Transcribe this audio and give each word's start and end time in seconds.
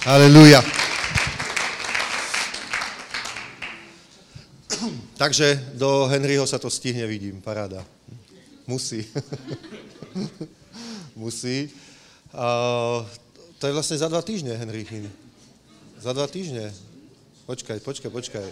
Aleluja. 0.00 0.64
Takže 5.20 5.76
do 5.76 6.08
Henryho 6.08 6.48
sa 6.48 6.56
to 6.56 6.72
stihne, 6.72 7.04
vidím, 7.04 7.36
paráda. 7.44 7.84
Musí. 8.64 9.04
Musí. 11.20 11.68
Uh, 12.32 13.04
to 13.60 13.68
je 13.68 13.76
vlastne 13.76 14.00
za 14.00 14.08
dva 14.08 14.24
týždne, 14.24 14.56
Henry. 14.56 14.88
Za 16.00 16.16
dva 16.16 16.24
týždne. 16.24 16.72
Počkaj, 17.44 17.84
počkaj, 17.84 18.08
počkaj. 18.08 18.48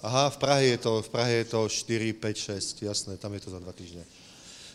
Aha, 0.00 0.32
v 0.32 0.36
Prahe 0.40 0.64
je 0.72 0.78
to, 0.80 1.04
v 1.04 1.08
Prahe 1.12 1.32
je 1.44 1.52
to 1.52 1.68
4, 1.68 2.16
5, 2.16 2.80
6, 2.80 2.80
jasné, 2.80 3.12
tam 3.20 3.36
je 3.36 3.44
to 3.44 3.52
za 3.52 3.60
dva 3.60 3.76
týždne. 3.76 4.00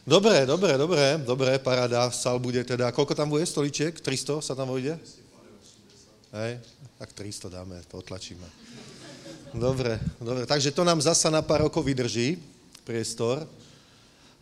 Dobre, 0.06 0.46
dobre, 0.46 0.78
dobre, 0.78 1.18
dobre, 1.26 1.58
paráda, 1.58 2.06
sal 2.14 2.38
bude 2.38 2.62
teda, 2.62 2.94
koľko 2.94 3.18
tam 3.18 3.34
bude 3.34 3.50
stoličiek? 3.50 3.98
300 3.98 4.46
sa 4.46 4.54
tam 4.54 4.70
vojde? 4.70 4.94
Hej, 6.30 6.62
tak 7.02 7.10
300 7.14 7.50
dáme, 7.50 7.82
potlačíme. 7.90 8.46
Dobre, 9.50 9.98
dobre, 10.22 10.46
takže 10.46 10.70
to 10.70 10.86
nám 10.86 11.02
zasa 11.02 11.34
na 11.34 11.42
pár 11.42 11.66
rokov 11.66 11.82
vydrží, 11.82 12.38
priestor. 12.86 13.50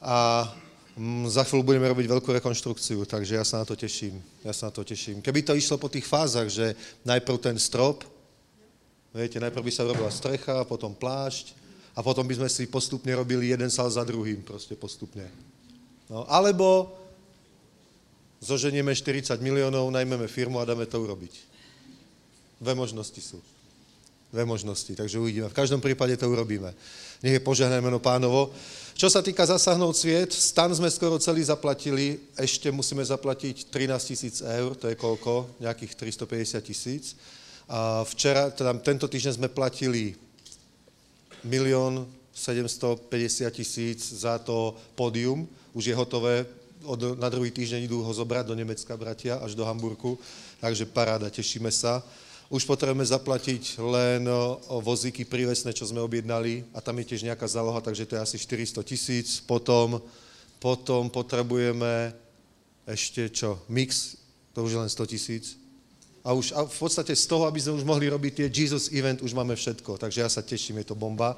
A 0.03 0.43
mm, 0.99 1.31
za 1.31 1.47
chvíľu 1.47 1.63
budeme 1.63 1.87
robiť 1.87 2.11
veľkú 2.11 2.27
rekonštrukciu, 2.43 3.07
takže 3.07 3.39
ja 3.39 3.45
sa 3.47 3.63
na 3.63 3.65
to 3.65 3.79
teším. 3.79 4.19
Ja 4.43 4.51
sa 4.51 4.67
na 4.67 4.75
to 4.75 4.83
teším. 4.83 5.23
Keby 5.23 5.47
to 5.47 5.55
išlo 5.55 5.79
po 5.79 5.87
tých 5.87 6.03
fázach, 6.03 6.51
že 6.51 6.75
najprv 7.07 7.39
ten 7.39 7.55
strop, 7.55 8.03
viete, 9.15 9.39
najprv 9.39 9.63
by 9.63 9.71
sa 9.71 9.87
robila 9.87 10.11
strecha, 10.11 10.67
potom 10.67 10.91
plášť 10.91 11.55
a 11.95 12.03
potom 12.03 12.27
by 12.27 12.35
sme 12.35 12.49
si 12.51 12.67
postupne 12.67 13.15
robili 13.15 13.55
jeden 13.55 13.71
sal 13.71 13.87
za 13.87 14.03
druhým, 14.03 14.43
proste 14.43 14.75
postupne. 14.75 15.23
No, 16.11 16.27
alebo 16.27 16.91
zoženieme 18.43 18.91
40 18.91 19.39
miliónov, 19.39 19.87
najmeme 19.87 20.27
firmu 20.27 20.59
a 20.59 20.67
dáme 20.67 20.83
to 20.83 20.99
urobiť. 20.99 21.56
Dve 22.57 22.73
možnosti 22.73 23.21
sú. 23.21 23.39
Dve 24.27 24.43
možnosti, 24.43 24.91
takže 24.91 25.21
uvidíme. 25.21 25.47
V 25.47 25.55
každom 25.55 25.79
prípade 25.79 26.17
to 26.19 26.27
urobíme. 26.27 26.73
Nech 27.23 27.39
je 27.39 27.47
požehnané 27.47 27.79
meno 27.79 27.97
pánovo. 27.97 28.51
Čo 28.97 29.07
sa 29.07 29.21
týka 29.21 29.45
zasahnúť 29.45 29.95
sviet, 29.95 30.31
stan 30.33 30.73
sme 30.73 30.89
skoro 30.91 31.21
celý 31.21 31.45
zaplatili, 31.45 32.19
ešte 32.35 32.73
musíme 32.73 33.05
zaplatiť 33.05 33.69
13 33.69 34.09
tisíc 34.09 34.35
eur, 34.41 34.73
to 34.75 34.89
je 34.89 34.97
koľko? 34.97 35.61
Nejakých 35.61 35.93
350 35.95 36.59
tisíc. 36.65 37.15
A 37.69 38.01
včera, 38.03 38.49
teda 38.51 38.73
tento 38.83 39.05
týždeň 39.05 39.37
sme 39.37 39.49
platili 39.53 40.17
milión 41.45 42.09
750 42.33 43.47
tisíc 43.53 43.99
za 44.11 44.41
to 44.41 44.75
pódium, 44.97 45.47
už 45.73 45.89
je 45.89 45.95
hotové, 45.95 46.45
od, 46.85 47.17
na 47.17 47.27
druhý 47.29 47.51
týždeň 47.51 47.89
idú 47.89 48.01
ho 48.01 48.13
zobrať 48.13 48.47
do 48.47 48.55
Nemecka, 48.55 48.93
bratia, 48.97 49.41
až 49.41 49.57
do 49.57 49.65
Hamburgu, 49.65 50.17
takže 50.61 50.85
paráda, 50.85 51.29
tešíme 51.29 51.71
sa. 51.73 52.01
Už 52.47 52.63
potrebujeme 52.63 53.03
zaplatiť 53.03 53.75
len 53.75 54.23
vozíky 54.71 55.27
prívesné, 55.27 55.75
čo 55.75 55.83
sme 55.83 55.99
objednali 55.99 56.63
a 56.71 56.79
tam 56.79 56.95
je 57.03 57.11
tiež 57.11 57.27
nejaká 57.27 57.43
záloha, 57.43 57.83
takže 57.83 58.07
to 58.07 58.15
je 58.15 58.23
asi 58.23 58.37
400 58.39 58.87
tisíc. 58.87 59.27
Potom, 59.43 59.99
potom 60.63 61.11
potrebujeme 61.11 62.15
ešte 62.87 63.27
čo? 63.27 63.59
Mix, 63.67 64.15
to 64.55 64.63
už 64.63 64.71
je 64.71 64.79
len 64.79 64.87
100 64.87 65.11
tisíc. 65.11 65.59
A 66.23 66.31
už 66.31 66.55
a 66.55 66.63
v 66.63 66.79
podstate 66.79 67.11
z 67.19 67.27
toho, 67.27 67.51
aby 67.51 67.59
sme 67.59 67.75
už 67.75 67.83
mohli 67.83 68.07
robiť 68.07 68.31
tie 68.39 68.47
Jesus 68.47 68.95
event, 68.95 69.19
už 69.19 69.35
máme 69.35 69.51
všetko. 69.51 69.99
Takže 69.99 70.23
ja 70.23 70.31
sa 70.31 70.39
teším, 70.39 70.79
je 70.79 70.91
to 70.91 70.95
bomba. 70.95 71.35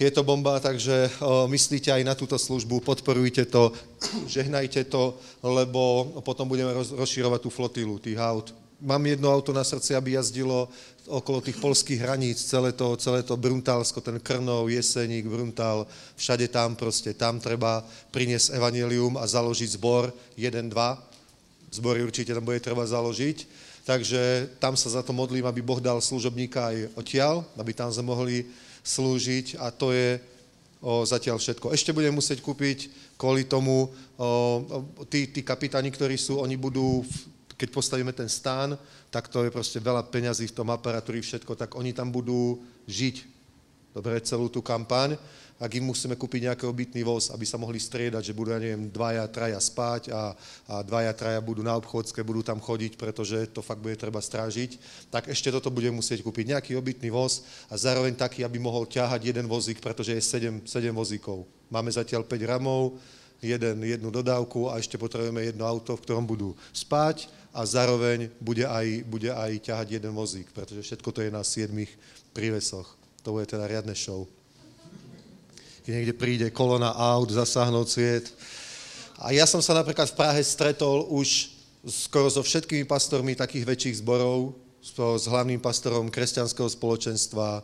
Je 0.00 0.08
to 0.08 0.24
bomba, 0.24 0.56
takže 0.64 1.12
o, 1.20 1.44
myslíte 1.52 1.92
aj 1.92 2.08
na 2.08 2.16
túto 2.16 2.40
službu, 2.40 2.80
podporujte 2.80 3.44
to, 3.52 3.68
žehnajte 4.32 4.88
to, 4.88 5.12
lebo 5.44 6.08
potom 6.24 6.48
budeme 6.48 6.72
roz, 6.72 6.96
rozširovať 6.96 7.40
tú 7.44 7.52
flotilu 7.52 8.00
tých 8.00 8.16
aut 8.16 8.61
mám 8.82 9.06
jedno 9.06 9.30
auto 9.30 9.54
na 9.54 9.62
srdci, 9.64 9.94
aby 9.94 10.18
jazdilo 10.18 10.68
okolo 11.06 11.42
tých 11.42 11.58
polských 11.58 12.02
hraníc, 12.02 12.38
celé 12.42 12.70
to, 12.74 12.94
celé 12.98 13.22
to 13.22 13.34
Bruntálsko, 13.34 13.98
ten 14.02 14.18
Krnov, 14.22 14.70
Jeseník, 14.70 15.26
Bruntál, 15.26 15.86
všade 16.14 16.46
tam 16.50 16.78
proste, 16.78 17.14
tam 17.14 17.42
treba 17.42 17.82
priniesť 18.14 18.54
evanelium 18.54 19.18
a 19.18 19.26
založiť 19.26 19.78
zbor, 19.78 20.14
jeden, 20.38 20.70
dva, 20.70 20.98
zbory 21.74 22.04
určite 22.06 22.30
tam 22.34 22.44
bude 22.44 22.62
treba 22.62 22.86
založiť, 22.86 23.46
takže 23.82 24.52
tam 24.62 24.78
sa 24.78 24.94
za 24.94 25.02
to 25.02 25.10
modlím, 25.10 25.46
aby 25.46 25.58
Boh 25.64 25.82
dal 25.82 25.98
služobníka 25.98 26.70
aj 26.70 26.76
odtiaľ, 26.94 27.42
aby 27.58 27.72
tam 27.74 27.90
sme 27.90 28.06
mohli 28.06 28.46
slúžiť 28.86 29.58
a 29.58 29.74
to 29.74 29.90
je 29.90 30.22
o, 30.82 31.02
zatiaľ 31.02 31.38
všetko. 31.38 31.74
Ešte 31.74 31.94
budem 31.94 32.14
musieť 32.14 32.42
kúpiť 32.42 32.90
kvôli 33.18 33.46
tomu, 33.46 33.88
o, 33.88 33.90
tí, 35.10 35.26
tí 35.30 35.42
kapitáni, 35.42 35.90
ktorí 35.90 36.14
sú, 36.14 36.38
oni 36.38 36.54
budú 36.54 37.02
v, 37.02 37.14
keď 37.62 37.70
postavíme 37.70 38.10
ten 38.10 38.26
stán, 38.26 38.74
tak 39.06 39.30
to 39.30 39.46
je 39.46 39.54
proste 39.54 39.78
veľa 39.78 40.10
peňazí 40.10 40.50
v 40.50 40.56
tom 40.58 40.74
aparatúri, 40.74 41.22
všetko, 41.22 41.54
tak 41.54 41.78
oni 41.78 41.94
tam 41.94 42.10
budú 42.10 42.58
žiť, 42.90 43.22
dobre, 43.94 44.18
celú 44.26 44.50
tú 44.50 44.58
kampaň, 44.58 45.14
ak 45.62 45.78
im 45.78 45.86
musíme 45.86 46.18
kúpiť 46.18 46.50
nejaký 46.50 46.66
obytný 46.66 47.06
voz, 47.06 47.30
aby 47.30 47.46
sa 47.46 47.54
mohli 47.54 47.78
striedať, 47.78 48.18
že 48.18 48.34
budú, 48.34 48.50
ja 48.50 48.58
neviem, 48.58 48.90
dvaja, 48.90 49.22
traja 49.30 49.62
spať 49.62 50.10
a, 50.10 50.34
a 50.66 50.82
dvaja, 50.82 51.14
traja 51.14 51.38
budú 51.38 51.62
na 51.62 51.78
obchodské, 51.78 52.26
budú 52.26 52.42
tam 52.42 52.58
chodiť, 52.58 52.98
pretože 52.98 53.46
to 53.54 53.62
fakt 53.62 53.78
bude 53.78 53.94
treba 53.94 54.18
strážiť, 54.18 54.82
tak 55.06 55.30
ešte 55.30 55.54
toto 55.54 55.70
bude 55.70 55.86
musieť 55.94 56.26
kúpiť. 56.26 56.58
Nejaký 56.58 56.74
obytný 56.74 57.14
voz 57.14 57.46
a 57.70 57.78
zároveň 57.78 58.18
taký, 58.18 58.42
aby 58.42 58.58
mohol 58.58 58.90
ťahať 58.90 59.22
jeden 59.22 59.46
vozík, 59.46 59.78
pretože 59.78 60.18
je 60.18 60.18
7, 60.18 60.66
7 60.66 60.90
vozíkov. 60.90 61.46
Máme 61.70 61.94
zatiaľ 61.94 62.26
5 62.26 62.42
ramov, 62.42 62.98
jeden, 63.42 63.82
jednu 63.82 64.10
dodávku 64.14 64.70
a 64.70 64.78
ešte 64.78 64.94
potrebujeme 64.94 65.42
jedno 65.42 65.66
auto, 65.66 65.98
v 65.98 66.02
ktorom 66.06 66.22
budú 66.22 66.54
spať, 66.70 67.26
a 67.52 67.60
zároveň 67.68 68.32
bude 68.40 68.64
aj, 68.64 69.04
bude 69.04 69.28
aj 69.28 69.68
ťahať 69.68 70.00
jeden 70.00 70.12
vozík, 70.16 70.48
pretože 70.56 70.82
všetko 70.88 71.08
to 71.12 71.20
je 71.20 71.30
na 71.30 71.44
siedmých 71.44 71.92
prívesoch. 72.32 72.88
To 73.22 73.36
bude 73.36 73.46
teda 73.46 73.68
riadne 73.68 73.92
show. 73.92 74.24
Keď 75.84 75.92
niekde 75.92 76.14
príde 76.16 76.46
kolona 76.48 76.96
aut, 76.96 77.28
zasáhnout 77.28 77.92
sviet. 77.92 78.32
A 79.20 79.30
ja 79.36 79.44
som 79.44 79.60
sa 79.60 79.76
napríklad 79.76 80.08
v 80.10 80.18
Prahe 80.18 80.40
stretol 80.42 81.06
už 81.12 81.52
skoro 81.84 82.30
so 82.30 82.40
všetkými 82.40 82.88
pastormi 82.88 83.36
takých 83.36 83.68
väčších 83.68 84.00
zborov, 84.00 84.56
s 84.82 85.30
hlavným 85.30 85.62
pastorom 85.62 86.10
kresťanského 86.10 86.66
spoločenstva, 86.66 87.62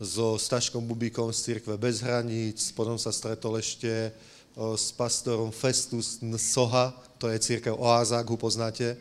so 0.00 0.40
Staškom 0.40 0.80
Bubíkom 0.80 1.28
z 1.28 1.38
Církve 1.44 1.76
bez 1.76 2.00
hraníc, 2.00 2.72
potom 2.72 2.96
sa 2.96 3.12
stretol 3.12 3.60
ešte 3.60 4.16
s 4.56 4.96
pastorom 4.96 5.52
Festus 5.52 6.24
Soha, 6.40 6.96
to 7.20 7.28
je 7.28 7.36
církev 7.36 7.76
Oáza, 7.76 8.16
ak 8.16 8.32
ho 8.32 8.40
poznáte, 8.40 8.96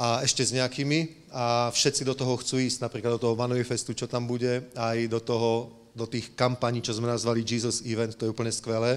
a 0.00 0.24
ešte 0.24 0.40
s 0.40 0.56
nejakými 0.56 1.28
a 1.28 1.68
všetci 1.68 2.08
do 2.08 2.16
toho 2.16 2.40
chcú 2.40 2.56
ísť, 2.56 2.80
napríklad 2.80 3.20
do 3.20 3.22
toho 3.28 3.36
Vanovi 3.36 3.60
Festu, 3.68 3.92
čo 3.92 4.08
tam 4.08 4.24
bude, 4.24 4.72
aj 4.72 4.96
do 5.12 5.20
toho, 5.20 5.68
do 5.92 6.08
tých 6.08 6.32
kampaní, 6.32 6.80
čo 6.80 6.96
sme 6.96 7.12
nazvali 7.12 7.44
Jesus 7.44 7.84
Event, 7.84 8.16
to 8.16 8.24
je 8.24 8.32
úplne 8.32 8.48
skvelé. 8.48 8.96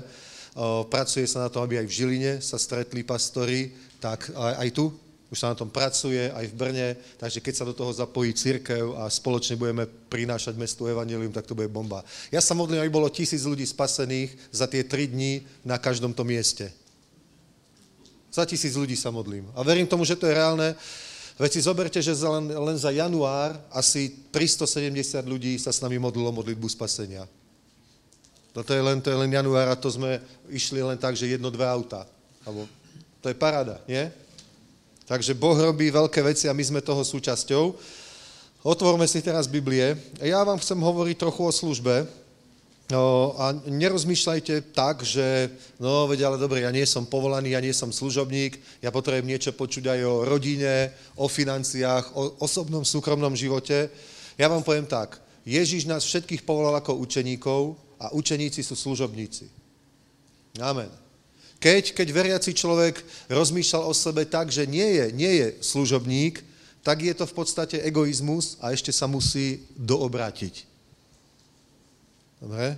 Pracuje 0.88 1.28
sa 1.28 1.44
na 1.44 1.52
tom, 1.52 1.68
aby 1.68 1.84
aj 1.84 1.92
v 1.92 1.96
Žiline 2.00 2.32
sa 2.40 2.56
stretli 2.56 3.04
pastori, 3.04 3.76
tak 4.00 4.32
aj 4.32 4.72
tu 4.72 4.96
už 5.34 5.42
sa 5.42 5.50
na 5.50 5.58
tom 5.58 5.74
pracuje, 5.74 6.30
aj 6.30 6.46
v 6.46 6.54
Brne, 6.54 6.88
takže 7.18 7.42
keď 7.42 7.54
sa 7.58 7.66
do 7.66 7.74
toho 7.74 7.90
zapojí 7.90 8.38
církev 8.38 8.94
a 9.02 9.10
spoločne 9.10 9.58
budeme 9.58 9.90
prinášať 9.90 10.54
mestu 10.54 10.86
Evangelium, 10.86 11.34
tak 11.34 11.50
to 11.50 11.58
bude 11.58 11.74
bomba. 11.74 12.06
Ja 12.30 12.38
sa 12.38 12.54
modlím, 12.54 12.86
aby 12.86 12.94
bolo 12.94 13.10
tisíc 13.10 13.42
ľudí 13.42 13.66
spasených 13.66 14.30
za 14.54 14.70
tie 14.70 14.86
tri 14.86 15.10
dní 15.10 15.42
na 15.66 15.82
každom 15.82 16.14
tom 16.14 16.30
mieste. 16.30 16.70
Za 18.34 18.50
tisíc 18.50 18.74
ľudí 18.74 18.98
sa 18.98 19.14
modlím. 19.14 19.46
A 19.54 19.62
verím 19.62 19.86
tomu, 19.86 20.02
že 20.02 20.18
to 20.18 20.26
je 20.26 20.34
reálne. 20.34 20.74
Veď 21.38 21.50
si 21.54 21.62
zoberte, 21.62 22.02
že 22.02 22.18
len, 22.18 22.50
len 22.50 22.78
za 22.82 22.90
január 22.90 23.54
asi 23.70 24.10
370 24.34 25.22
ľudí 25.30 25.54
sa 25.62 25.70
s 25.70 25.82
nami 25.86 26.02
modlilo 26.02 26.34
modlitbu 26.34 26.66
spasenia. 26.66 27.30
No 28.58 28.66
to 28.66 28.74
je 28.74 28.82
len, 28.82 28.98
to 29.02 29.14
je 29.14 29.18
len 29.18 29.30
január 29.30 29.70
a 29.70 29.78
to 29.78 29.90
sme 29.90 30.18
išli 30.50 30.82
len 30.82 30.98
tak, 30.98 31.14
že 31.14 31.30
jedno, 31.30 31.54
dve 31.54 31.66
auta. 31.66 32.10
Alebo, 32.42 32.66
to 33.22 33.30
je 33.30 33.38
paráda, 33.38 33.78
nie? 33.86 34.10
Takže 35.06 35.38
Boh 35.38 35.58
robí 35.58 35.94
veľké 35.94 36.22
veci 36.26 36.50
a 36.50 36.58
my 36.58 36.62
sme 36.66 36.82
toho 36.82 37.06
súčasťou. 37.06 37.74
Otvorme 38.66 39.06
si 39.06 39.22
teraz 39.22 39.46
Biblie. 39.46 39.94
Ja 40.22 40.42
vám 40.42 40.58
chcem 40.58 40.78
hovoriť 40.80 41.22
trochu 41.22 41.42
o 41.44 41.52
službe, 41.54 42.08
No, 42.94 43.34
a 43.42 43.58
nerozmýšľajte 43.66 44.70
tak, 44.70 45.02
že 45.02 45.50
no 45.82 46.06
veď 46.06 46.30
ale 46.30 46.38
dobre, 46.38 46.62
ja 46.62 46.70
nie 46.70 46.86
som 46.86 47.10
povolaný, 47.10 47.58
ja 47.58 47.62
nie 47.64 47.74
som 47.74 47.90
služobník, 47.90 48.62
ja 48.86 48.94
potrebujem 48.94 49.26
niečo 49.26 49.50
počuť 49.50 49.90
aj 49.90 50.00
o 50.06 50.22
rodine, 50.30 50.94
o 51.18 51.26
financiách, 51.26 52.14
o 52.14 52.38
osobnom, 52.38 52.86
súkromnom 52.86 53.34
živote. 53.34 53.90
Ja 54.38 54.46
vám 54.46 54.62
poviem 54.62 54.86
tak, 54.86 55.18
Ježíš 55.42 55.90
nás 55.90 56.06
všetkých 56.06 56.46
povolal 56.46 56.78
ako 56.78 57.02
učeníkov 57.02 57.74
a 57.98 58.14
učeníci 58.14 58.62
sú 58.62 58.78
služobníci. 58.78 59.50
Amen. 60.62 60.94
Keď, 61.58 61.98
keď 61.98 62.08
veriaci 62.14 62.54
človek 62.54 63.02
rozmýšľal 63.26 63.90
o 63.90 63.94
sebe 63.98 64.30
tak, 64.30 64.54
že 64.54 64.70
nie 64.70 65.02
je, 65.02 65.06
nie 65.18 65.34
je 65.42 65.48
služobník, 65.66 66.46
tak 66.86 67.02
je 67.02 67.16
to 67.18 67.26
v 67.26 67.34
podstate 67.34 67.82
egoizmus 67.82 68.62
a 68.62 68.70
ešte 68.70 68.94
sa 68.94 69.10
musí 69.10 69.66
doobrátiť. 69.82 70.73
Dobre? 72.44 72.76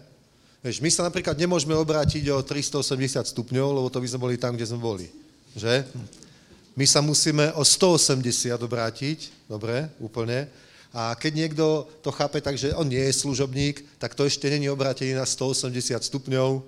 Vieš, 0.62 0.78
my 0.78 0.90
sa 0.94 1.10
napríklad 1.10 1.34
nemôžeme 1.34 1.74
obrátiť 1.74 2.30
o 2.30 2.38
380 2.46 3.26
stupňov, 3.34 3.82
lebo 3.82 3.90
to 3.90 3.98
by 3.98 4.06
sme 4.06 4.22
boli 4.22 4.38
tam, 4.38 4.54
kde 4.54 4.70
sme 4.70 4.78
boli. 4.78 5.10
Že? 5.58 5.90
My 6.78 6.86
sa 6.86 7.02
musíme 7.02 7.50
o 7.58 7.66
180 7.66 8.22
obrátiť, 8.62 9.34
dobre, 9.50 9.90
úplne. 9.98 10.46
A 10.94 11.18
keď 11.18 11.32
niekto 11.34 11.90
to 12.06 12.14
chápe 12.14 12.38
tak, 12.46 12.62
že 12.62 12.78
on 12.78 12.86
nie 12.86 13.02
je 13.10 13.20
služobník, 13.26 13.82
tak 13.98 14.14
to 14.14 14.30
ešte 14.30 14.46
není 14.46 14.70
obrátený 14.70 15.18
na 15.18 15.26
180 15.26 15.98
stupňov, 15.98 16.62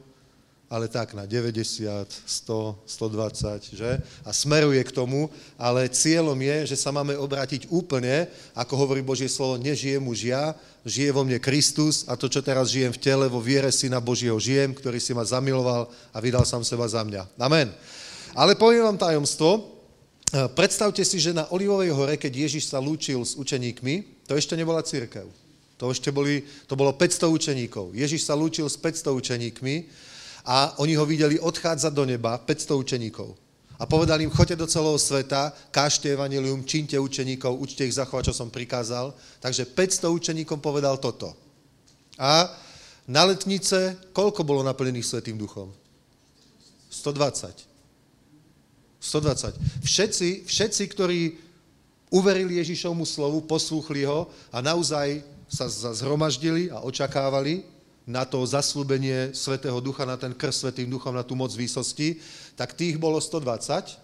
ale 0.68 0.92
tak 0.92 1.16
na 1.16 1.24
90, 1.24 1.64
100, 1.64 2.75
120, 2.84 3.72
že? 3.72 3.92
A 4.28 4.36
smeruje 4.36 4.84
k 4.84 4.92
tomu, 4.92 5.31
ale 5.56 5.88
cieľom 5.88 6.36
je, 6.36 6.75
že 6.75 6.75
sa 6.75 6.92
máme 6.92 7.16
obrátiť 7.16 7.72
úplne, 7.72 8.28
ako 8.52 8.75
hovorí 8.75 9.00
Božie 9.00 9.31
slovo, 9.31 9.56
nežijem 9.56 10.04
už 10.04 10.19
ja, 10.28 10.52
žije 10.84 11.16
vo 11.16 11.24
mne 11.24 11.40
Kristus 11.40 12.04
a 12.12 12.19
to, 12.19 12.28
čo 12.28 12.44
teraz 12.44 12.68
žijem 12.68 12.92
v 12.92 13.00
tele, 13.00 13.31
vo 13.31 13.40
viere 13.40 13.72
Syna 13.72 14.04
Božieho 14.04 14.36
žijem, 14.36 14.75
ktorý 14.75 15.00
si 15.00 15.16
ma 15.16 15.24
zamiloval 15.24 15.88
a 16.12 16.18
vydal 16.19 16.44
sám 16.44 16.68
seba 16.68 16.84
za 16.84 17.00
mňa. 17.00 17.40
Amen. 17.40 17.72
Ale 18.36 18.60
poviem 18.60 18.84
vám 18.92 19.00
tajomstvo, 19.00 19.63
predstavte 20.52 21.00
si, 21.08 21.16
že 21.16 21.31
na 21.31 21.48
Olivovej 21.48 21.96
hore, 21.96 22.20
keď 22.20 22.48
Ježiš 22.48 22.68
sa 22.68 22.84
lúčil 22.84 23.24
s 23.24 23.40
učeníkmi, 23.40 24.28
to 24.28 24.36
ešte 24.36 24.60
nebola 24.60 24.84
církev. 24.84 25.31
To 25.78 25.94
ešte 25.94 26.10
boli, 26.12 26.44
to 26.68 26.74
bolo 26.75 26.92
500 26.92 27.30
učeníkov. 27.31 27.94
Ježiš 27.94 28.28
sa 28.28 28.34
lúčil 28.36 28.66
s 28.66 28.75
500 28.75 29.13
učeníkmi 29.13 29.75
a 30.48 30.80
oni 30.80 30.96
ho 30.96 31.04
videli 31.04 31.36
odchádzať 31.36 31.92
do 31.92 32.08
neba, 32.08 32.40
500 32.40 32.72
učeníkov. 32.80 33.36
A 33.78 33.86
povedali 33.86 34.24
im, 34.24 34.32
choďte 34.32 34.64
do 34.64 34.68
celého 34.68 34.96
sveta, 34.98 35.54
kážte 35.70 36.10
evanilium, 36.10 36.64
čínte 36.64 36.96
učeníkov, 36.98 37.60
učte 37.60 37.86
ich 37.86 37.94
zachovať, 37.94 38.32
čo 38.32 38.34
som 38.34 38.50
prikázal. 38.50 39.14
Takže 39.44 39.70
500 39.70 40.08
učeníkom 40.08 40.64
povedal 40.64 40.98
toto. 40.98 41.36
A 42.18 42.50
na 43.06 43.28
letnice, 43.28 44.00
koľko 44.16 44.42
bolo 44.48 44.66
naplnených 44.66 45.06
Svetým 45.06 45.38
duchom? 45.38 45.70
120. 46.90 47.54
120. 48.98 49.86
Všetci, 49.86 50.50
všetci, 50.50 50.84
ktorí 50.90 51.38
uverili 52.10 52.58
Ježišovmu 52.58 53.06
slovu, 53.06 53.46
poslúchli 53.46 54.08
ho 54.10 54.32
a 54.50 54.64
naozaj 54.64 55.22
sa 55.46 55.70
zhromaždili 55.70 56.74
a 56.74 56.82
očakávali, 56.82 57.76
na 58.07 58.24
to 58.24 58.39
zaslúbenie 58.48 59.36
Svetého 59.36 59.75
Ducha, 59.83 60.07
na 60.07 60.15
ten 60.15 60.31
krst 60.31 60.63
Svetým 60.63 60.88
Duchom, 60.88 61.12
na 61.12 61.27
tú 61.27 61.36
moc 61.36 61.51
výsosti, 61.51 62.15
tak 62.56 62.71
tých 62.71 62.95
bolo 62.95 63.19
120. 63.19 64.00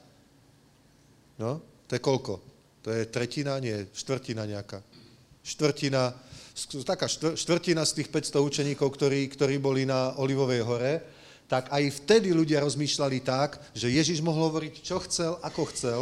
No, 1.40 1.64
to 1.88 1.96
je 1.96 2.02
koľko? 2.04 2.44
To 2.84 2.92
je 2.92 3.08
tretina? 3.08 3.56
Nie, 3.64 3.88
štvrtina 3.96 4.44
nejaká. 4.44 4.84
Štvrtina, 5.40 6.12
taká 6.84 7.08
štvrtina 7.08 7.88
z 7.88 8.04
tých 8.04 8.12
500 8.12 8.44
učeníkov, 8.44 8.92
ktorí, 8.92 9.32
ktorí 9.32 9.56
boli 9.58 9.88
na 9.88 10.20
Olivovej 10.20 10.62
hore, 10.68 10.94
tak 11.48 11.72
aj 11.72 12.04
vtedy 12.04 12.36
ľudia 12.36 12.60
rozmýšľali 12.60 13.24
tak, 13.24 13.56
že 13.72 13.88
Ježiš 13.88 14.20
mohol 14.20 14.52
hovoriť, 14.52 14.74
čo 14.84 15.00
chcel, 15.04 15.40
ako 15.40 15.64
chcel, 15.72 16.02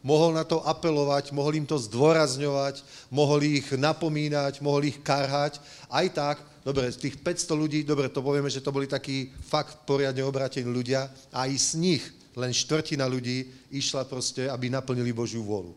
mohol 0.00 0.36
na 0.36 0.44
to 0.44 0.64
apelovať, 0.64 1.32
mohol 1.32 1.60
im 1.60 1.66
to 1.68 1.76
zdôrazňovať, 1.76 2.82
mohol 3.12 3.40
ich 3.44 3.68
napomínať, 3.72 4.64
mohol 4.64 4.88
ich 4.88 4.98
karhať. 5.00 5.60
Aj 5.88 6.06
tak 6.08 6.40
dobre, 6.64 6.88
z 6.92 7.08
tých 7.08 7.16
500 7.20 7.56
ľudí, 7.56 7.80
dobre, 7.84 8.08
to 8.08 8.24
povieme, 8.24 8.48
že 8.52 8.64
to 8.64 8.72
boli 8.72 8.86
takí 8.88 9.32
fakt 9.44 9.84
poriadne 9.88 10.24
obrátení 10.24 10.68
ľudia 10.68 11.08
a 11.32 11.48
aj 11.48 11.52
z 11.56 11.70
nich 11.80 12.04
len 12.36 12.52
štvrtina 12.54 13.04
ľudí 13.10 13.48
išla 13.74 14.06
proste, 14.06 14.46
aby 14.46 14.70
naplnili 14.70 15.10
Božiu 15.10 15.42
vôľu. 15.42 15.74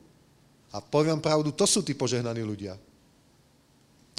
A 0.73 0.81
poviem 0.81 1.21
pravdu, 1.21 1.53
to 1.53 1.69
sú 1.69 1.85
tí 1.85 1.93
požehnaní 1.93 2.41
ľudia. 2.41 2.77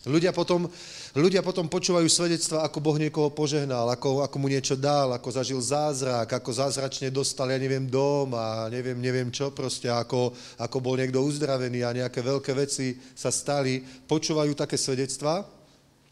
Ľudia 0.05 0.37
potom, 0.37 0.69
ľudia 1.17 1.41
potom 1.41 1.65
počúvajú 1.65 2.05
svedectva, 2.13 2.61
ako 2.69 2.77
Boh 2.77 3.01
niekoho 3.01 3.33
požehnal, 3.33 3.89
ako, 3.89 4.21
ako 4.21 4.37
mu 4.37 4.53
niečo 4.53 4.77
dal, 4.77 5.17
ako 5.17 5.33
zažil 5.33 5.57
zázrak, 5.65 6.29
ako 6.29 6.51
zázračne 6.53 7.09
dostal, 7.09 7.49
ja 7.49 7.57
neviem, 7.57 7.89
dom 7.89 8.37
a 8.37 8.69
neviem, 8.69 9.01
neviem 9.01 9.33
čo 9.33 9.49
proste, 9.57 9.89
ako, 9.89 10.37
ako 10.61 10.77
bol 10.85 11.01
niekto 11.01 11.25
uzdravený 11.25 11.89
a 11.89 11.97
nejaké 12.05 12.21
veľké 12.21 12.53
veci 12.53 13.01
sa 13.17 13.33
stali. 13.33 13.81
Počúvajú 13.81 14.53
také 14.53 14.77
svedectva 14.77 15.41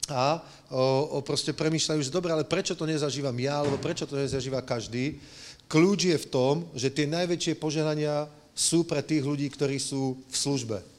a 0.08 0.40
o, 0.72 1.16
o 1.16 1.18
proste 1.20 1.52
premýšľajú, 1.52 2.00
že 2.00 2.08
dobre, 2.08 2.32
ale 2.32 2.48
prečo 2.48 2.72
to 2.72 2.88
nezažívam 2.88 3.36
ja, 3.36 3.60
alebo 3.60 3.76
prečo 3.76 4.08
to 4.08 4.16
nezažíva 4.16 4.64
každý. 4.64 5.20
Kľúč 5.68 6.00
je 6.08 6.16
v 6.16 6.30
tom, 6.32 6.54
že 6.72 6.88
tie 6.88 7.04
najväčšie 7.04 7.60
požehnania 7.60 8.24
sú 8.56 8.88
pre 8.88 9.04
tých 9.04 9.20
ľudí, 9.20 9.52
ktorí 9.52 9.76
sú 9.76 10.16
v 10.16 10.36
službe. 10.36 10.91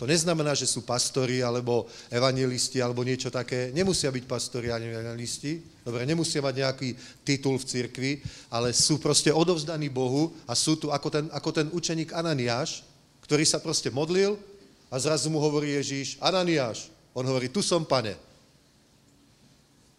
To 0.00 0.08
neznamená, 0.08 0.56
že 0.56 0.64
sú 0.64 0.80
pastori 0.80 1.44
alebo 1.44 1.84
evangelisti 2.08 2.80
alebo 2.80 3.04
niečo 3.04 3.28
také. 3.28 3.68
Nemusia 3.76 4.08
byť 4.08 4.24
pastori 4.24 4.72
ani 4.72 4.88
evangelisti. 4.88 5.60
Dobre, 5.84 6.08
nemusia 6.08 6.40
mať 6.40 6.54
nejaký 6.56 6.88
titul 7.20 7.60
v 7.60 7.68
cirkvi, 7.68 8.12
ale 8.48 8.72
sú 8.72 8.96
proste 8.96 9.28
odovzdaní 9.28 9.92
Bohu 9.92 10.32
a 10.48 10.56
sú 10.56 10.80
tu 10.80 10.88
ako 10.88 11.08
ten, 11.12 11.24
ako 11.28 11.50
ten 11.52 11.68
učeník 11.68 12.16
Ananiáš, 12.16 12.80
ktorý 13.28 13.44
sa 13.44 13.60
proste 13.60 13.92
modlil 13.92 14.40
a 14.88 14.96
zrazu 14.96 15.28
mu 15.28 15.36
hovorí 15.36 15.76
Ježíš, 15.76 16.16
Ananiáš. 16.16 16.88
On 17.12 17.22
hovorí, 17.28 17.52
tu 17.52 17.60
som, 17.60 17.84
pane. 17.84 18.16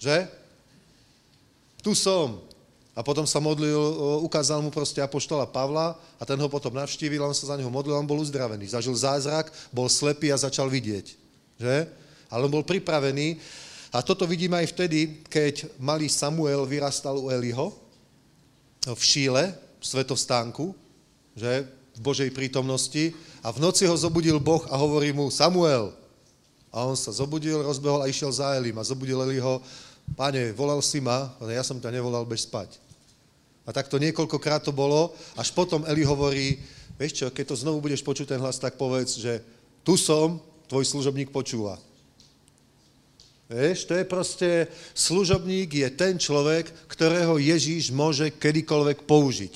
Že? 0.02 0.26
Tu 1.86 1.94
som. 1.94 2.42
A 2.92 3.00
potom 3.00 3.24
sa 3.24 3.40
modlil, 3.40 3.80
ukázal 4.20 4.60
mu 4.60 4.68
proste 4.68 5.00
apoštola 5.00 5.48
Pavla 5.48 5.96
a 6.20 6.24
ten 6.28 6.36
ho 6.36 6.48
potom 6.52 6.76
navštívil, 6.76 7.24
on 7.24 7.32
sa 7.32 7.56
za 7.56 7.56
neho 7.56 7.72
modlil, 7.72 7.96
on 7.96 8.08
bol 8.08 8.20
uzdravený. 8.20 8.68
Zažil 8.68 8.92
zázrak, 8.92 9.48
bol 9.72 9.88
slepý 9.88 10.28
a 10.36 10.42
začal 10.42 10.68
vidieť. 10.68 11.16
Že? 11.56 11.88
Ale 12.28 12.44
on 12.44 12.52
bol 12.52 12.68
pripravený. 12.68 13.40
A 13.96 14.04
toto 14.04 14.28
vidíme 14.28 14.60
aj 14.60 14.76
vtedy, 14.76 15.24
keď 15.32 15.72
malý 15.80 16.12
Samuel 16.12 16.68
vyrastal 16.68 17.16
u 17.16 17.32
Eliho 17.32 17.72
v 18.84 19.02
Šíle, 19.04 19.56
v 19.80 19.86
svetostánku, 19.88 20.76
že? 21.36 21.64
v 21.96 22.00
Božej 22.00 22.32
prítomnosti 22.32 23.12
a 23.44 23.52
v 23.52 23.60
noci 23.60 23.84
ho 23.84 23.96
zobudil 23.96 24.40
Boh 24.40 24.64
a 24.72 24.80
hovorí 24.80 25.12
mu 25.12 25.28
Samuel. 25.28 25.92
A 26.72 26.88
on 26.88 26.96
sa 26.96 27.12
zobudil, 27.12 27.60
rozbehol 27.60 28.04
a 28.04 28.08
išiel 28.08 28.32
za 28.32 28.56
Elim 28.56 28.80
a 28.80 28.88
zobudil 28.88 29.20
Eliho 29.20 29.60
Pane, 30.16 30.52
volal 30.52 30.84
si 30.84 31.00
ma, 31.00 31.32
ale 31.40 31.56
ja 31.56 31.64
som 31.64 31.80
ťa 31.80 31.94
nevolal 31.94 32.28
bez 32.28 32.44
spať. 32.44 32.81
A 33.66 33.70
takto 33.70 34.02
niekoľkokrát 34.02 34.66
to 34.66 34.74
bolo, 34.74 35.14
až 35.38 35.54
potom 35.54 35.86
Eli 35.86 36.02
hovorí, 36.02 36.58
vieš 36.98 37.22
čo, 37.22 37.28
keď 37.30 37.54
to 37.54 37.62
znovu 37.62 37.78
budeš 37.86 38.02
počuť 38.02 38.34
ten 38.34 38.42
hlas, 38.42 38.58
tak 38.58 38.78
povedz, 38.78 39.22
že 39.22 39.42
tu 39.86 39.98
som, 39.98 40.42
tvoj 40.66 40.86
služobník 40.86 41.30
počúva. 41.30 41.78
Vieš, 43.52 43.84
to 43.84 44.00
je 44.00 44.06
proste, 44.08 44.50
služobník 44.96 45.76
je 45.76 45.90
ten 45.92 46.16
človek, 46.16 46.72
ktorého 46.88 47.36
Ježíš 47.36 47.92
môže 47.92 48.32
kedykoľvek 48.32 49.04
použiť. 49.04 49.54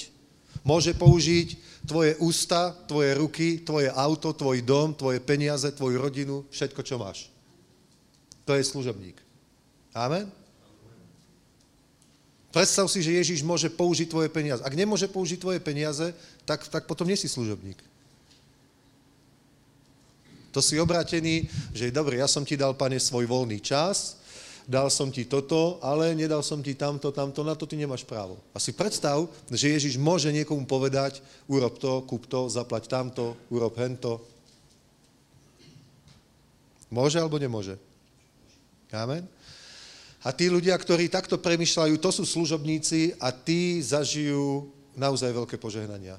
Môže 0.68 0.92
použiť 0.92 1.56
tvoje 1.88 2.20
ústa, 2.20 2.76
tvoje 2.92 3.16
ruky, 3.16 3.64
tvoje 3.64 3.88
auto, 3.88 4.36
tvoj 4.36 4.60
dom, 4.68 4.92
tvoje 4.92 5.24
peniaze, 5.24 5.72
tvoju 5.72 5.96
rodinu, 5.96 6.44
všetko, 6.52 6.82
čo 6.84 7.00
máš. 7.00 7.32
To 8.44 8.52
je 8.52 8.68
služobník. 8.68 9.16
Amen? 9.96 10.28
Predstav 12.56 12.88
si, 12.88 13.04
že 13.04 13.20
Ježíš 13.20 13.44
môže 13.44 13.68
použiť 13.68 14.08
tvoje 14.08 14.32
peniaze. 14.32 14.64
Ak 14.64 14.80
nemôže 14.80 15.12
použiť 15.12 15.44
tvoje 15.44 15.60
peniaze, 15.60 16.16
tak, 16.48 16.64
tak 16.72 16.88
potom 16.88 17.04
nie 17.04 17.20
si 17.20 17.28
služobník. 17.28 17.76
To 20.56 20.64
si 20.64 20.80
obrátený, 20.80 21.52
že 21.76 21.92
dobre, 21.92 22.24
ja 22.24 22.32
som 22.32 22.48
ti 22.48 22.56
dal, 22.56 22.72
pane, 22.72 22.96
svoj 22.96 23.28
voľný 23.28 23.60
čas, 23.60 24.24
dal 24.64 24.88
som 24.88 25.12
ti 25.12 25.28
toto, 25.28 25.84
ale 25.84 26.16
nedal 26.16 26.40
som 26.40 26.64
ti 26.64 26.80
tamto, 26.80 27.12
tamto, 27.12 27.44
na 27.44 27.60
to 27.60 27.68
ty 27.68 27.76
nemáš 27.76 28.08
právo. 28.08 28.40
A 28.56 28.58
si 28.64 28.72
predstav, 28.72 29.28
že 29.52 29.76
Ježiš 29.76 30.00
môže 30.00 30.32
niekomu 30.32 30.64
povedať, 30.64 31.20
urob 31.52 31.76
to, 31.76 32.08
kúp 32.08 32.24
to, 32.32 32.48
zaplať 32.48 32.88
tamto, 32.88 33.36
urob 33.52 33.76
hento. 33.76 34.24
Môže 36.88 37.20
alebo 37.20 37.36
nemôže? 37.36 37.76
Amen? 38.96 39.28
A 40.26 40.34
tí 40.34 40.50
ľudia, 40.50 40.74
ktorí 40.74 41.06
takto 41.06 41.38
premyšľajú, 41.38 42.02
to 42.02 42.10
sú 42.10 42.26
služobníci 42.26 43.14
a 43.22 43.30
tí 43.30 43.78
zažijú 43.78 44.74
naozaj 44.98 45.30
veľké 45.30 45.62
požehnania. 45.62 46.18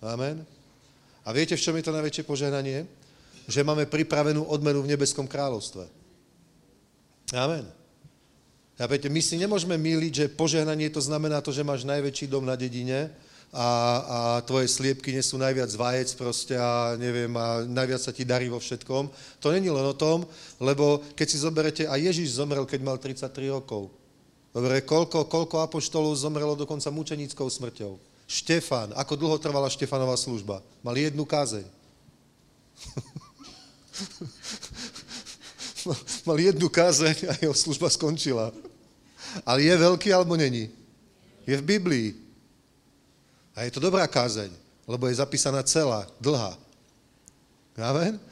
Amen. 0.00 0.48
A 1.26 1.28
viete, 1.36 1.52
v 1.52 1.60
čom 1.60 1.76
je 1.76 1.84
to 1.84 1.92
najväčšie 1.92 2.24
požehnanie? 2.24 2.88
Že 3.44 3.68
máme 3.68 3.84
pripravenú 3.84 4.48
odmenu 4.48 4.80
v 4.80 4.96
nebeskom 4.96 5.28
kráľovstve. 5.28 5.84
Amen. 7.36 7.68
A 8.80 8.86
viete, 8.88 9.12
my 9.12 9.20
si 9.20 9.36
nemôžeme 9.36 9.76
míliť, 9.76 10.12
že 10.14 10.32
požehnanie 10.32 10.88
to 10.88 11.04
znamená 11.04 11.44
to, 11.44 11.52
že 11.52 11.66
máš 11.66 11.84
najväčší 11.84 12.32
dom 12.32 12.48
na 12.48 12.56
dedine, 12.56 13.12
a, 13.48 13.68
a 14.04 14.18
tvoje 14.44 14.68
sliepky 14.68 15.08
nesú 15.08 15.40
najviac 15.40 15.72
vajec 15.72 16.12
proste 16.20 16.52
a 16.52 17.00
neviem, 17.00 17.32
a 17.32 17.64
najviac 17.64 18.04
sa 18.04 18.12
ti 18.12 18.28
darí 18.28 18.52
vo 18.52 18.60
všetkom. 18.60 19.08
To 19.40 19.48
není 19.48 19.72
len 19.72 19.88
o 19.88 19.96
tom, 19.96 20.28
lebo 20.60 21.00
keď 21.16 21.26
si 21.26 21.40
zoberete, 21.40 21.88
a 21.88 21.96
Ježiš 21.96 22.36
zomrel, 22.36 22.68
keď 22.68 22.80
mal 22.84 23.00
33 23.00 23.48
rokov. 23.48 23.88
Dobre, 24.52 24.84
koľko, 24.84 25.24
koľko 25.28 25.60
apoštolov 25.64 26.16
zomrelo 26.16 26.56
dokonca 26.56 26.90
mučenickou 26.92 27.48
smrťou? 27.48 27.96
Štefán, 28.28 28.92
ako 28.92 29.16
dlho 29.16 29.40
trvala 29.40 29.72
Štefanová 29.72 30.12
služba? 30.20 30.60
Mal 30.84 31.00
jednu 31.00 31.24
kázeň. 31.24 31.64
Mal 36.28 36.36
jednu 36.36 36.68
kázeň 36.68 37.32
a 37.32 37.40
jeho 37.40 37.56
služba 37.56 37.88
skončila. 37.88 38.52
Ale 39.48 39.64
je 39.64 39.72
veľký 39.72 40.12
alebo 40.12 40.36
není? 40.36 40.68
Je 41.48 41.56
v 41.56 41.64
Biblii. 41.64 42.27
A 43.58 43.66
je 43.66 43.74
to 43.74 43.82
dobrá 43.82 44.06
kázeň, 44.06 44.54
lebo 44.86 45.10
je 45.10 45.18
zapísaná 45.18 45.58
celá, 45.66 46.06
dlhá. 46.22 46.54
Amen? 47.74 48.22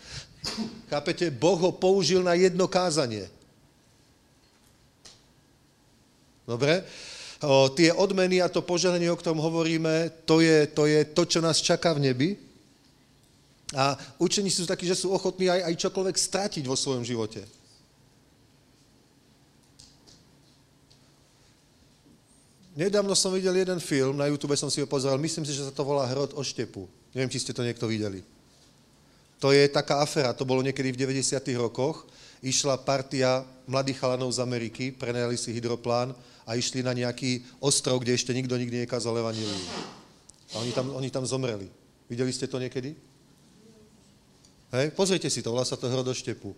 Chápete? 0.86 1.34
Boh 1.34 1.58
ho 1.58 1.74
použil 1.74 2.22
na 2.22 2.38
jedno 2.38 2.70
kázanie. 2.70 3.26
Dobre? 6.46 6.86
O, 7.42 7.66
tie 7.74 7.90
odmeny 7.90 8.38
a 8.38 8.46
to 8.46 8.62
požehnanie, 8.62 9.10
o 9.10 9.18
ktorom 9.18 9.42
hovoríme, 9.42 10.14
to 10.22 10.38
je, 10.38 10.62
to 10.70 10.86
je 10.86 11.02
to, 11.10 11.22
čo 11.26 11.42
nás 11.42 11.58
čaká 11.58 11.90
v 11.90 12.06
nebi. 12.06 12.28
A 13.74 13.98
učení 14.22 14.46
sú 14.46 14.62
takí, 14.62 14.86
že 14.86 14.94
sú 14.94 15.10
ochotní 15.10 15.50
aj, 15.50 15.74
aj 15.74 15.74
čokoľvek 15.90 16.16
stratiť 16.16 16.64
vo 16.70 16.78
svojom 16.78 17.02
živote. 17.02 17.42
Nedávno 22.76 23.16
som 23.16 23.32
videl 23.32 23.56
jeden 23.56 23.80
film, 23.80 24.20
na 24.20 24.28
YouTube 24.28 24.52
som 24.52 24.68
si 24.68 24.84
ho 24.84 24.86
pozeral, 24.86 25.16
myslím 25.16 25.48
si, 25.48 25.56
že 25.56 25.64
sa 25.64 25.72
to 25.72 25.80
volá 25.80 26.04
Hrod 26.04 26.36
o 26.36 26.44
štepu. 26.44 26.84
Neviem, 27.16 27.32
či 27.32 27.40
ste 27.40 27.56
to 27.56 27.64
niekto 27.64 27.88
videli. 27.88 28.20
To 29.40 29.48
je 29.48 29.64
taká 29.72 30.04
afera, 30.04 30.36
to 30.36 30.44
bolo 30.44 30.60
niekedy 30.60 30.92
v 30.92 31.00
90. 31.08 31.40
rokoch. 31.56 32.04
Išla 32.44 32.76
partia 32.84 33.48
mladých 33.64 34.04
chalanov 34.04 34.28
z 34.28 34.44
Ameriky, 34.44 34.92
prenajali 34.92 35.40
si 35.40 35.56
hydroplán 35.56 36.12
a 36.44 36.52
išli 36.52 36.84
na 36.84 36.92
nejaký 36.92 37.40
ostrov, 37.64 38.04
kde 38.04 38.12
ešte 38.12 38.36
nikto 38.36 38.52
nikdy 38.60 38.84
nekázal 38.84 39.16
evanílium. 39.24 39.64
A 40.52 40.60
oni 40.60 40.72
tam, 40.76 40.92
oni 40.92 41.08
tam 41.08 41.24
zomreli. 41.24 41.72
Videli 42.12 42.28
ste 42.28 42.44
to 42.44 42.60
niekedy? 42.60 42.92
Hej? 44.76 44.92
Pozrite 44.92 45.32
si 45.32 45.40
to, 45.40 45.48
volá 45.48 45.64
sa 45.64 45.80
to 45.80 45.88
Hrod 45.88 46.04
o 46.04 46.12
štepu. 46.12 46.52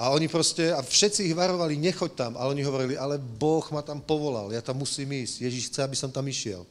A 0.00 0.08
oni 0.16 0.32
proste, 0.32 0.72
a 0.72 0.80
všetci 0.80 1.28
ich 1.28 1.36
varovali, 1.36 1.76
nechoď 1.76 2.10
tam, 2.16 2.32
ale 2.40 2.56
oni 2.56 2.64
hovorili, 2.64 2.96
ale 2.96 3.20
Boh 3.20 3.60
ma 3.68 3.84
tam 3.84 4.00
povolal, 4.00 4.48
ja 4.48 4.64
tam 4.64 4.80
musím 4.80 5.12
ísť, 5.12 5.44
Ježiš 5.44 5.68
chce, 5.68 5.84
aby 5.84 5.92
som 5.92 6.08
tam 6.08 6.24
išiel. 6.24 6.64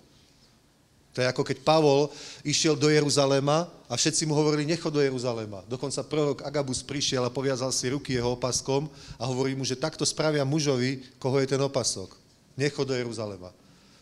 To 1.14 1.22
je 1.22 1.30
ako 1.30 1.46
keď 1.46 1.62
Pavol 1.62 2.10
išiel 2.42 2.74
do 2.74 2.90
Jeruzaléma 2.90 3.70
a 3.86 3.94
všetci 3.94 4.26
mu 4.26 4.34
hovorili, 4.34 4.66
nechod 4.66 4.90
do 4.90 5.02
Jeruzaléma. 5.02 5.62
Dokonca 5.70 6.02
prorok 6.06 6.42
Agabus 6.42 6.82
prišiel 6.82 7.22
a 7.22 7.34
poviazal 7.34 7.70
si 7.70 7.90
ruky 7.94 8.18
jeho 8.18 8.34
opaskom 8.34 8.90
a 9.22 9.30
hovorí 9.30 9.54
mu, 9.54 9.62
že 9.62 9.78
takto 9.78 10.06
spravia 10.10 10.42
mužovi, 10.42 11.06
koho 11.22 11.38
je 11.38 11.54
ten 11.54 11.62
opasok. 11.62 12.14
Nechod 12.58 12.90
do 12.90 12.98
Jeruzaléma. 12.98 13.54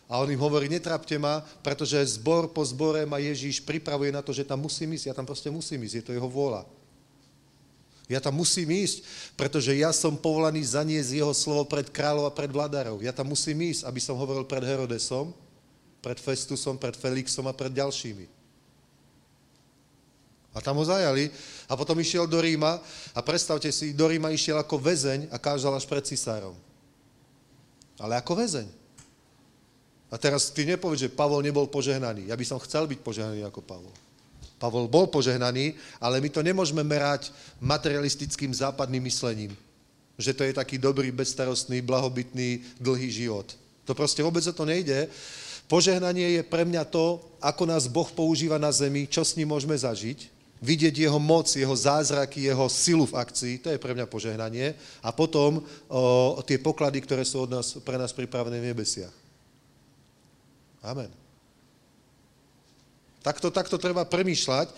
A 0.08 0.24
on 0.24 0.32
im 0.32 0.40
hovorí, 0.40 0.72
netrápte 0.72 1.20
ma, 1.20 1.44
pretože 1.60 2.16
zbor 2.16 2.48
po 2.48 2.64
zbore 2.64 3.04
ma 3.04 3.20
Ježíš 3.20 3.60
pripravuje 3.60 4.08
na 4.08 4.24
to, 4.24 4.32
že 4.32 4.48
tam 4.48 4.64
musím 4.64 4.96
ísť. 4.96 5.12
Ja 5.12 5.14
tam 5.16 5.28
proste 5.28 5.52
musím 5.52 5.84
ísť, 5.84 6.00
je 6.00 6.04
to 6.08 6.16
jeho 6.16 6.28
vôľa. 6.28 6.64
Ja 8.08 8.24
tam 8.24 8.40
musím 8.40 8.72
ísť, 8.72 9.04
pretože 9.36 9.68
ja 9.76 9.92
som 9.92 10.16
povolaný 10.16 10.64
zaniesť 10.64 11.12
jeho 11.12 11.34
slovo 11.36 11.68
pred 11.68 11.92
kráľov 11.92 12.32
a 12.32 12.32
pred 12.32 12.48
vládarov. 12.48 13.04
Ja 13.04 13.12
tam 13.12 13.28
musím 13.28 13.68
ísť, 13.68 13.84
aby 13.84 14.00
som 14.00 14.16
hovoril 14.16 14.48
pred 14.48 14.64
Herodesom, 14.64 15.36
pred 16.00 16.16
Festusom, 16.16 16.80
pred 16.80 16.96
Felixom 16.96 17.44
a 17.44 17.52
pred 17.52 17.68
ďalšími. 17.68 18.24
A 20.56 20.64
tam 20.64 20.80
ho 20.80 20.84
zajali 20.88 21.28
a 21.68 21.76
potom 21.76 22.00
išiel 22.00 22.24
do 22.24 22.40
Ríma 22.40 22.80
a 23.12 23.20
predstavte 23.20 23.68
si, 23.68 23.92
do 23.92 24.08
Ríma 24.08 24.32
išiel 24.32 24.56
ako 24.56 24.80
väzeň 24.80 25.28
a 25.28 25.36
kážal 25.36 25.76
až 25.76 25.84
pred 25.84 26.02
cisárom. 26.08 26.56
Ale 28.00 28.16
ako 28.16 28.40
väzeň. 28.40 28.68
A 30.08 30.16
teraz 30.16 30.48
ty 30.48 30.64
nepovieš, 30.64 31.06
že 31.06 31.12
Pavol 31.12 31.44
nebol 31.44 31.68
požehnaný. 31.68 32.32
Ja 32.32 32.36
by 32.40 32.44
som 32.48 32.56
chcel 32.64 32.88
byť 32.88 33.04
požehnaný 33.04 33.44
ako 33.44 33.60
Pavol. 33.60 33.92
Pavol 34.58 34.90
bol 34.90 35.06
požehnaný, 35.06 35.78
ale 36.02 36.18
my 36.18 36.28
to 36.28 36.42
nemôžeme 36.42 36.82
merať 36.82 37.30
materialistickým 37.62 38.50
západným 38.50 39.06
myslením. 39.06 39.54
Že 40.18 40.34
to 40.34 40.42
je 40.50 40.58
taký 40.58 40.76
dobrý, 40.82 41.14
bezstarostný, 41.14 41.78
blahobytný, 41.78 42.66
dlhý 42.82 43.06
život. 43.06 43.46
To 43.86 43.94
proste 43.94 44.20
vôbec 44.20 44.42
o 44.42 44.52
to 44.52 44.66
nejde. 44.66 45.06
Požehnanie 45.70 46.36
je 46.36 46.42
pre 46.42 46.66
mňa 46.66 46.84
to, 46.90 47.22
ako 47.38 47.62
nás 47.70 47.86
Boh 47.86 48.10
používa 48.10 48.58
na 48.58 48.74
zemi, 48.74 49.06
čo 49.06 49.22
s 49.22 49.38
ním 49.38 49.54
môžeme 49.54 49.78
zažiť, 49.78 50.26
vidieť 50.58 51.06
jeho 51.06 51.22
moc, 51.22 51.46
jeho 51.46 51.76
zázraky, 51.76 52.50
jeho 52.50 52.66
silu 52.66 53.06
v 53.06 53.14
akcii, 53.14 53.54
to 53.62 53.68
je 53.70 53.78
pre 53.78 53.94
mňa 53.94 54.10
požehnanie. 54.10 54.74
A 55.06 55.14
potom 55.14 55.62
o, 55.86 56.42
tie 56.42 56.58
poklady, 56.58 56.98
ktoré 57.04 57.22
sú 57.22 57.46
od 57.46 57.50
nás, 57.54 57.78
pre 57.78 57.94
nás 57.94 58.10
pripravené 58.10 58.58
v 58.58 58.68
nebesiach. 58.74 59.14
Amen. 60.82 61.27
Takto, 63.22 63.50
takto 63.50 63.78
treba 63.78 64.04
premýšľať, 64.06 64.68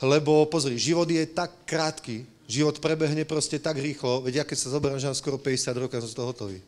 lebo 0.00 0.46
pozri, 0.46 0.78
život 0.78 1.10
je 1.10 1.26
tak 1.26 1.50
krátky, 1.66 2.24
život 2.46 2.78
prebehne 2.78 3.24
proste 3.26 3.58
tak 3.58 3.78
rýchlo, 3.78 4.20
veď 4.24 4.34
ja 4.42 4.44
keď 4.46 4.58
sa 4.58 4.70
zoberám, 4.74 4.98
že 4.98 5.06
mám 5.10 5.18
skoro 5.18 5.38
50 5.38 5.74
rokov, 5.76 6.00
som 6.02 6.10
z 6.10 6.16
toho 6.16 6.26
hotový. 6.30 6.62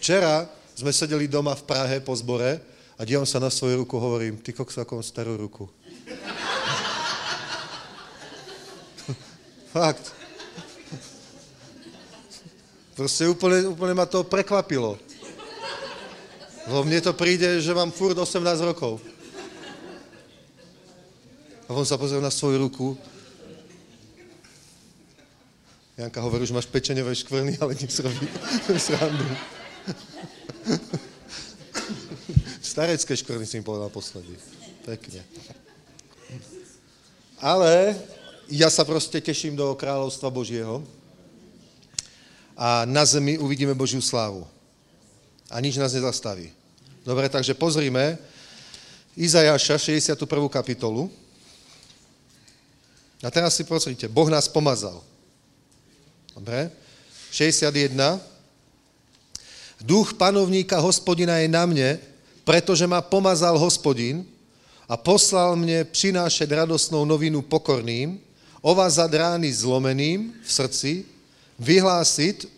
Včera 0.00 0.48
sme 0.76 0.92
sedeli 0.92 1.28
doma 1.28 1.54
v 1.56 1.62
Prahe 1.66 2.00
po 2.00 2.16
zbore 2.16 2.60
a 2.96 3.04
dívam 3.04 3.26
sa 3.28 3.40
na 3.40 3.50
svoju 3.52 3.76
ruku, 3.84 3.98
hovorím, 4.00 4.38
ty 4.40 4.52
kokso, 4.52 4.80
ako 4.80 5.02
starú 5.04 5.36
ruku. 5.36 5.68
Fakt. 9.76 10.12
Proste 12.96 13.28
úplne, 13.28 13.66
úplne 13.72 13.94
ma 13.96 14.04
to 14.04 14.24
prekvapilo. 14.24 14.98
Lebo 16.68 16.84
mne 16.84 17.00
to 17.00 17.16
príde, 17.16 17.64
že 17.64 17.72
mám 17.72 17.88
furt 17.88 18.12
18 18.12 18.44
rokov. 18.60 19.00
A 21.70 21.78
on 21.78 21.86
sa 21.86 21.94
pozrel 21.94 22.18
na 22.18 22.34
svoju 22.34 22.66
ruku. 22.66 22.98
Janka 25.94 26.18
hovorí, 26.18 26.42
že 26.42 26.50
máš 26.50 26.66
pečeňové 26.66 27.14
škvrny, 27.14 27.62
ale 27.62 27.78
nech 27.78 27.94
si 27.94 28.02
robí 28.02 28.26
srandu. 28.90 29.22
Starecké 32.58 33.14
škvrny 33.14 33.46
si 33.46 33.62
mi 33.62 33.62
povedal 33.62 33.86
posledný. 33.86 34.34
Pekne. 34.82 35.22
Ale 37.38 37.94
ja 38.50 38.66
sa 38.66 38.82
proste 38.82 39.22
teším 39.22 39.54
do 39.54 39.70
kráľovstva 39.78 40.26
Božieho 40.26 40.82
a 42.58 42.82
na 42.82 43.06
zemi 43.06 43.38
uvidíme 43.38 43.78
Božiu 43.78 44.02
slávu. 44.02 44.42
A 45.46 45.62
nič 45.62 45.78
nás 45.78 45.94
nezastaví. 45.94 46.50
Dobre, 47.06 47.30
takže 47.30 47.54
pozrime 47.54 48.18
Izajaša, 49.14 49.78
61. 49.78 50.18
kapitolu. 50.50 51.29
A 53.20 53.28
teraz 53.28 53.52
si 53.56 53.64
pozrite, 53.68 54.08
Boh 54.08 54.32
nás 54.32 54.48
pomazal. 54.48 55.04
Dobre? 56.32 56.72
61. 57.30 58.20
Duch 59.80 60.16
panovníka 60.16 60.80
hospodina 60.80 61.36
je 61.40 61.48
na 61.48 61.64
mne, 61.68 62.00
pretože 62.44 62.88
ma 62.88 63.04
pomazal 63.04 63.60
hospodin 63.60 64.24
a 64.88 64.96
poslal 64.96 65.54
mne 65.54 65.84
prinášať 65.86 66.48
radosnou 66.48 67.04
novinu 67.04 67.44
pokorným, 67.44 68.16
ovázať 68.64 69.10
rány 69.14 69.52
zlomeným 69.52 70.32
v 70.40 70.50
srdci, 70.50 70.92
vyhlásiť 71.60 72.48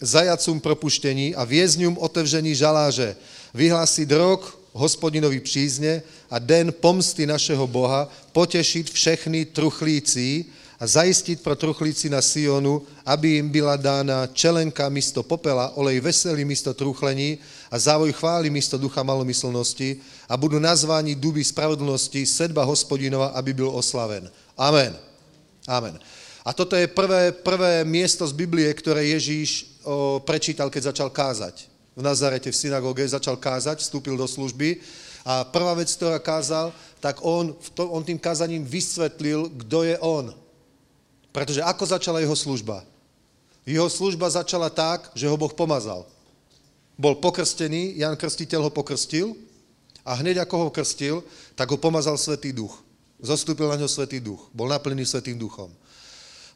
zajacům 0.00 0.60
propuštení 0.60 1.34
a 1.34 1.44
vězňům 1.44 1.98
otevření 2.00 2.54
žaláže, 2.54 3.16
vyhlásiť 3.54 4.08
rok 4.12 4.59
hospodinovi 4.72 5.40
přízně 5.40 6.02
a 6.30 6.38
den 6.38 6.72
pomsty 6.72 7.26
našeho 7.26 7.66
Boha, 7.66 8.08
potěšit 8.32 8.90
všechny 8.90 9.44
truchlící 9.44 10.44
a 10.80 10.86
zajistit 10.86 11.42
pro 11.42 11.56
truchlíci 11.56 12.08
na 12.10 12.22
Sionu, 12.22 12.82
aby 13.06 13.28
jim 13.28 13.48
byla 13.48 13.76
dána 13.76 14.26
čelenka 14.26 14.88
místo 14.88 15.22
popela, 15.22 15.76
olej 15.76 16.00
veselý 16.00 16.44
místo 16.44 16.74
truchlení 16.74 17.38
a 17.70 17.78
závoj 17.78 18.12
chvály 18.12 18.50
místo 18.50 18.78
ducha 18.78 19.02
malomyslnosti 19.02 19.96
a 20.28 20.36
budu 20.36 20.58
nazváni 20.58 21.14
duby 21.14 21.44
spravodlnosti, 21.44 22.26
sedba 22.26 22.64
hospodinova, 22.64 23.26
aby 23.26 23.52
byl 23.52 23.68
oslaven. 23.68 24.30
Amen. 24.56 24.96
Amen. 25.68 26.00
A 26.44 26.52
toto 26.52 26.76
je 26.76 26.86
prvé, 26.88 27.32
prvé 27.32 27.84
miesto 27.84 28.24
z 28.26 28.32
Biblie, 28.32 28.72
ktoré 28.72 29.04
Ježíš 29.12 29.76
o, 29.84 30.18
prečítal, 30.24 30.72
keď 30.72 30.82
začal 30.96 31.12
kázať. 31.12 31.68
V 32.00 32.02
Nazarete, 32.02 32.48
v 32.48 32.56
synagóge 32.56 33.04
začal 33.04 33.36
kázať, 33.36 33.84
vstúpil 33.84 34.16
do 34.16 34.24
služby 34.24 34.80
a 35.20 35.44
prvá 35.44 35.76
vec, 35.76 35.92
ktorá 35.92 36.16
kázal, 36.16 36.72
tak 36.96 37.20
on, 37.20 37.52
on 37.76 38.00
tým 38.00 38.16
kázaním 38.16 38.64
vysvetlil, 38.64 39.52
kto 39.52 39.84
je 39.84 40.00
on. 40.00 40.32
Pretože 41.28 41.60
ako 41.60 41.84
začala 41.84 42.24
jeho 42.24 42.32
služba? 42.32 42.80
Jeho 43.68 43.84
služba 43.92 44.32
začala 44.32 44.72
tak, 44.72 45.12
že 45.12 45.28
ho 45.28 45.36
Boh 45.36 45.52
pomazal. 45.52 46.08
Bol 46.96 47.20
pokrstený, 47.20 48.00
Jan 48.00 48.16
Krstiteľ 48.16 48.68
ho 48.68 48.70
pokrstil 48.72 49.36
a 50.00 50.16
hneď 50.16 50.40
ako 50.48 50.68
ho 50.68 50.70
krstil, 50.72 51.20
tak 51.52 51.68
ho 51.68 51.76
pomazal 51.76 52.16
Svetý 52.16 52.56
duch. 52.56 52.80
Zostúpil 53.20 53.68
na 53.68 53.76
ňo 53.76 53.88
Svetý 53.92 54.24
duch. 54.24 54.48
Bol 54.56 54.72
naplnený 54.72 55.04
Svetým 55.04 55.36
duchom. 55.36 55.68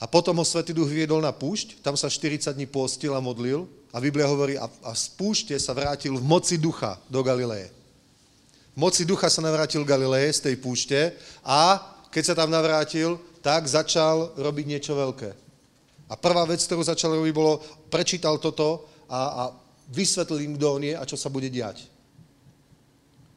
A 0.04 0.06
potom 0.06 0.36
ho 0.36 0.44
Svetý 0.44 0.76
duch 0.76 0.92
viedol 0.92 1.24
na 1.24 1.32
púšť, 1.32 1.80
tam 1.80 1.96
sa 1.96 2.12
40 2.12 2.52
dní 2.52 2.68
postil 2.68 3.16
a 3.16 3.24
modlil 3.24 3.64
a 3.88 3.96
Biblia 4.04 4.28
hovorí, 4.28 4.60
a, 4.60 4.68
a 4.84 4.92
z 4.92 5.08
púšte 5.16 5.56
sa 5.56 5.72
vrátil 5.72 6.12
v 6.12 6.20
moci 6.20 6.60
ducha 6.60 7.00
do 7.08 7.24
Galileje. 7.24 7.72
V 8.76 8.84
moci 8.84 9.08
ducha 9.08 9.32
sa 9.32 9.40
navrátil 9.40 9.80
Galileje 9.80 10.36
z 10.36 10.40
tej 10.44 10.56
púšte 10.60 11.16
a 11.40 11.80
keď 12.12 12.22
sa 12.28 12.34
tam 12.36 12.52
navrátil, 12.52 13.16
tak 13.40 13.64
začal 13.64 14.36
robiť 14.36 14.64
niečo 14.76 14.92
veľké. 14.92 15.32
A 16.12 16.20
prvá 16.20 16.44
vec, 16.44 16.60
ktorú 16.60 16.84
začal 16.84 17.16
robiť, 17.16 17.32
bolo, 17.32 17.64
prečítal 17.88 18.36
toto 18.36 18.84
a, 19.08 19.20
a 19.24 19.42
vysvetlil 19.88 20.52
im, 20.52 20.52
kto 20.60 20.66
on 20.68 20.84
je 20.84 20.94
a 21.00 21.08
čo 21.08 21.16
sa 21.16 21.32
bude 21.32 21.48
diať. 21.48 21.88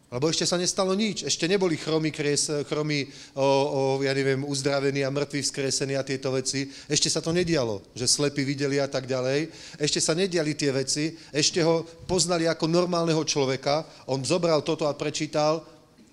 Lebo 0.08 0.32
ešte 0.32 0.48
sa 0.48 0.56
nestalo 0.56 0.96
nič. 0.96 1.28
Ešte 1.28 1.52
neboli 1.52 1.76
chromy, 1.76 2.16
kres, 2.16 2.48
chromy 2.72 3.12
o, 3.36 3.44
o, 3.44 3.82
ja 4.00 4.16
neviem, 4.16 4.40
uzdravení 4.48 5.04
a 5.04 5.12
mŕtvi 5.12 5.44
vzkresení 5.44 6.00
a 6.00 6.08
tieto 6.08 6.32
veci. 6.32 6.72
Ešte 6.88 7.12
sa 7.12 7.20
to 7.20 7.36
nedialo, 7.36 7.84
že 7.92 8.08
slepí 8.08 8.48
videli 8.48 8.80
a 8.80 8.88
tak 8.88 9.04
ďalej. 9.04 9.52
Ešte 9.76 10.00
sa 10.00 10.16
nediali 10.16 10.56
tie 10.56 10.72
veci. 10.72 11.12
Ešte 11.36 11.60
ho 11.60 11.84
poznali 12.08 12.48
ako 12.48 12.72
normálneho 12.72 13.20
človeka. 13.28 13.84
On 14.08 14.24
zobral 14.24 14.64
toto 14.64 14.88
a 14.88 14.96
prečítal 14.96 15.60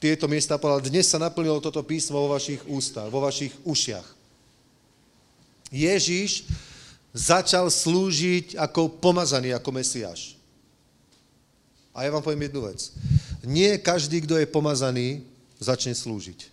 tieto 0.02 0.26
miesta 0.26 0.58
a 0.58 0.60
povedal, 0.60 0.90
dnes 0.90 1.06
sa 1.06 1.22
naplnilo 1.22 1.62
toto 1.62 1.86
písmo 1.86 2.26
vo 2.26 2.34
vašich 2.34 2.66
ústach, 2.66 3.06
vo 3.14 3.22
vašich 3.22 3.54
ušiach. 3.62 4.04
Ježiš 5.70 6.50
začal 7.14 7.70
slúžiť 7.70 8.58
ako 8.58 8.98
pomazaný, 8.98 9.54
ako 9.54 9.70
Mesiáš. 9.70 10.34
A 11.94 12.02
ja 12.02 12.10
vám 12.10 12.26
poviem 12.26 12.50
jednu 12.50 12.66
vec. 12.66 12.90
Nie 13.44 13.76
každý, 13.80 14.24
kto 14.24 14.40
je 14.40 14.48
pomazaný, 14.48 15.22
začne 15.60 15.92
slúžiť. 15.92 16.50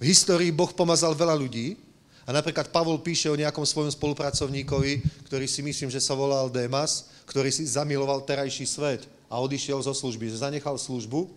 V 0.00 0.04
histórii 0.08 0.48
Boh 0.48 0.72
pomazal 0.72 1.12
veľa 1.12 1.36
ľudí 1.36 1.76
a 2.24 2.32
napríklad 2.32 2.72
Pavol 2.72 3.02
píše 3.04 3.28
o 3.28 3.36
nejakom 3.36 3.68
svojom 3.68 3.92
spolupracovníkovi, 3.92 5.04
ktorý 5.28 5.44
si 5.44 5.60
myslím, 5.60 5.92
že 5.92 6.00
sa 6.00 6.16
volal 6.16 6.48
Démas, 6.48 7.12
ktorý 7.28 7.52
si 7.52 7.68
zamiloval 7.68 8.24
terajší 8.24 8.64
svet 8.64 9.04
a 9.28 9.36
odišiel 9.42 9.82
zo 9.84 9.92
služby. 9.92 10.32
Zanechal 10.32 10.80
službu, 10.80 11.28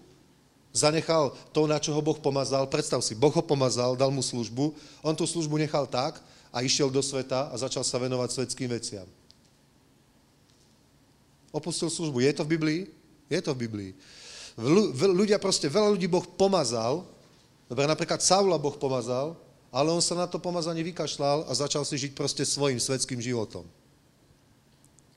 zanechal 0.72 1.36
to, 1.52 1.68
na 1.68 1.76
čo 1.76 1.92
ho 1.92 2.00
Boh 2.00 2.16
pomazal. 2.16 2.70
Predstav 2.72 3.04
si, 3.04 3.18
Boh 3.18 3.36
ho 3.36 3.44
pomazal, 3.44 4.00
dal 4.00 4.14
mu 4.14 4.24
službu, 4.24 4.72
on 5.04 5.14
tú 5.18 5.28
službu 5.28 5.60
nechal 5.60 5.84
tak 5.84 6.24
a 6.56 6.64
išiel 6.64 6.88
do 6.88 7.04
sveta 7.04 7.52
a 7.52 7.56
začal 7.60 7.84
sa 7.84 8.00
venovať 8.00 8.30
svetským 8.32 8.72
veciam 8.72 9.10
opustil 11.54 11.94
službu. 11.94 12.26
Je 12.26 12.34
to 12.34 12.44
v 12.44 12.58
Biblii? 12.58 12.82
Je 13.34 13.42
to 13.42 13.58
v 13.58 13.66
Biblii. 13.66 13.92
Ľudia 14.94 15.42
proste, 15.42 15.66
veľa 15.66 15.98
ľudí 15.98 16.06
Boh 16.06 16.22
pomazal, 16.38 17.02
dobre, 17.66 17.90
napríklad 17.90 18.22
Saula 18.22 18.62
Boh 18.62 18.78
pomazal, 18.78 19.34
ale 19.74 19.90
on 19.90 19.98
sa 20.06 20.14
na 20.14 20.30
to 20.30 20.38
pomazanie 20.38 20.86
vykašľal 20.86 21.50
a 21.50 21.52
začal 21.58 21.82
si 21.82 21.98
žiť 21.98 22.14
proste 22.14 22.46
svojim 22.46 22.78
svetským 22.78 23.18
životom. 23.18 23.66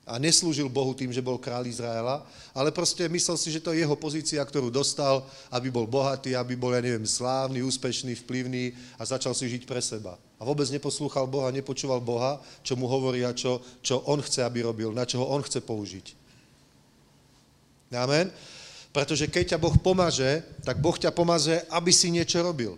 A 0.07 0.17
neslúžil 0.17 0.71
Bohu 0.71 0.95
tým, 0.95 1.11
že 1.11 1.21
bol 1.21 1.37
král 1.37 1.67
Izraela, 1.67 2.25
ale 2.55 2.73
proste 2.73 3.05
myslel 3.05 3.37
si, 3.37 3.53
že 3.53 3.61
to 3.61 3.75
je 3.75 3.85
jeho 3.85 3.93
pozícia, 3.93 4.41
ktorú 4.41 4.71
dostal, 4.73 5.21
aby 5.53 5.69
bol 5.69 5.85
bohatý, 5.85 6.33
aby 6.33 6.57
bol, 6.57 6.73
ja 6.73 6.81
neviem, 6.81 7.05
slávny, 7.05 7.61
úspešný, 7.61 8.15
vplyvný 8.23 8.73
a 8.97 9.05
začal 9.05 9.37
si 9.37 9.45
žiť 9.45 9.69
pre 9.69 9.83
seba. 9.83 10.17
A 10.39 10.47
vôbec 10.47 10.65
neposlúchal 10.73 11.29
Boha, 11.29 11.53
nepočúval 11.53 12.01
Boha, 12.01 12.41
čo 12.65 12.73
mu 12.73 12.89
hovorí 12.89 13.21
a 13.27 13.35
čo, 13.35 13.61
čo 13.85 14.01
on 14.09 14.23
chce, 14.23 14.41
aby 14.41 14.65
robil, 14.65 14.95
na 14.95 15.05
čo 15.05 15.21
ho 15.21 15.27
on 15.27 15.43
chce 15.43 15.61
použiť. 15.61 16.16
Amen. 17.91 18.31
Pretože 18.91 19.29
keď 19.29 19.55
ťa 19.55 19.61
Boh 19.61 19.75
pomaže, 19.77 20.41
tak 20.65 20.81
Boh 20.81 20.95
ťa 20.97 21.13
pomaže, 21.13 21.61
aby 21.69 21.93
si 21.93 22.09
niečo 22.09 22.41
robil. 22.41 22.75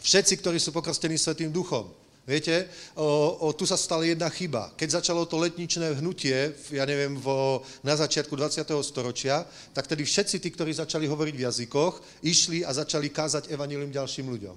Všetci, 0.00 0.40
ktorí 0.40 0.58
sú 0.58 0.72
pokrstení 0.72 1.20
Svetým 1.20 1.52
duchom. 1.52 1.92
Viete, 2.28 2.68
o, 2.94 3.48
o, 3.48 3.52
tu 3.56 3.64
sa 3.64 3.80
stala 3.80 4.04
jedna 4.04 4.28
chyba. 4.28 4.70
Keď 4.76 5.02
začalo 5.02 5.24
to 5.24 5.40
letničné 5.40 5.98
hnutie, 5.98 6.52
ja 6.70 6.84
neviem, 6.84 7.16
vo, 7.16 7.64
na 7.80 7.96
začiatku 7.96 8.36
20. 8.36 8.70
storočia, 8.84 9.42
tak 9.72 9.88
tedy 9.88 10.04
všetci 10.04 10.36
tí, 10.38 10.48
ktorí 10.52 10.70
začali 10.70 11.08
hovoriť 11.08 11.34
v 11.34 11.44
jazykoch, 11.48 12.22
išli 12.22 12.62
a 12.62 12.70
začali 12.70 13.08
kázať 13.08 13.50
evanilium 13.50 13.90
ďalším 13.90 14.30
ľuďom. 14.30 14.56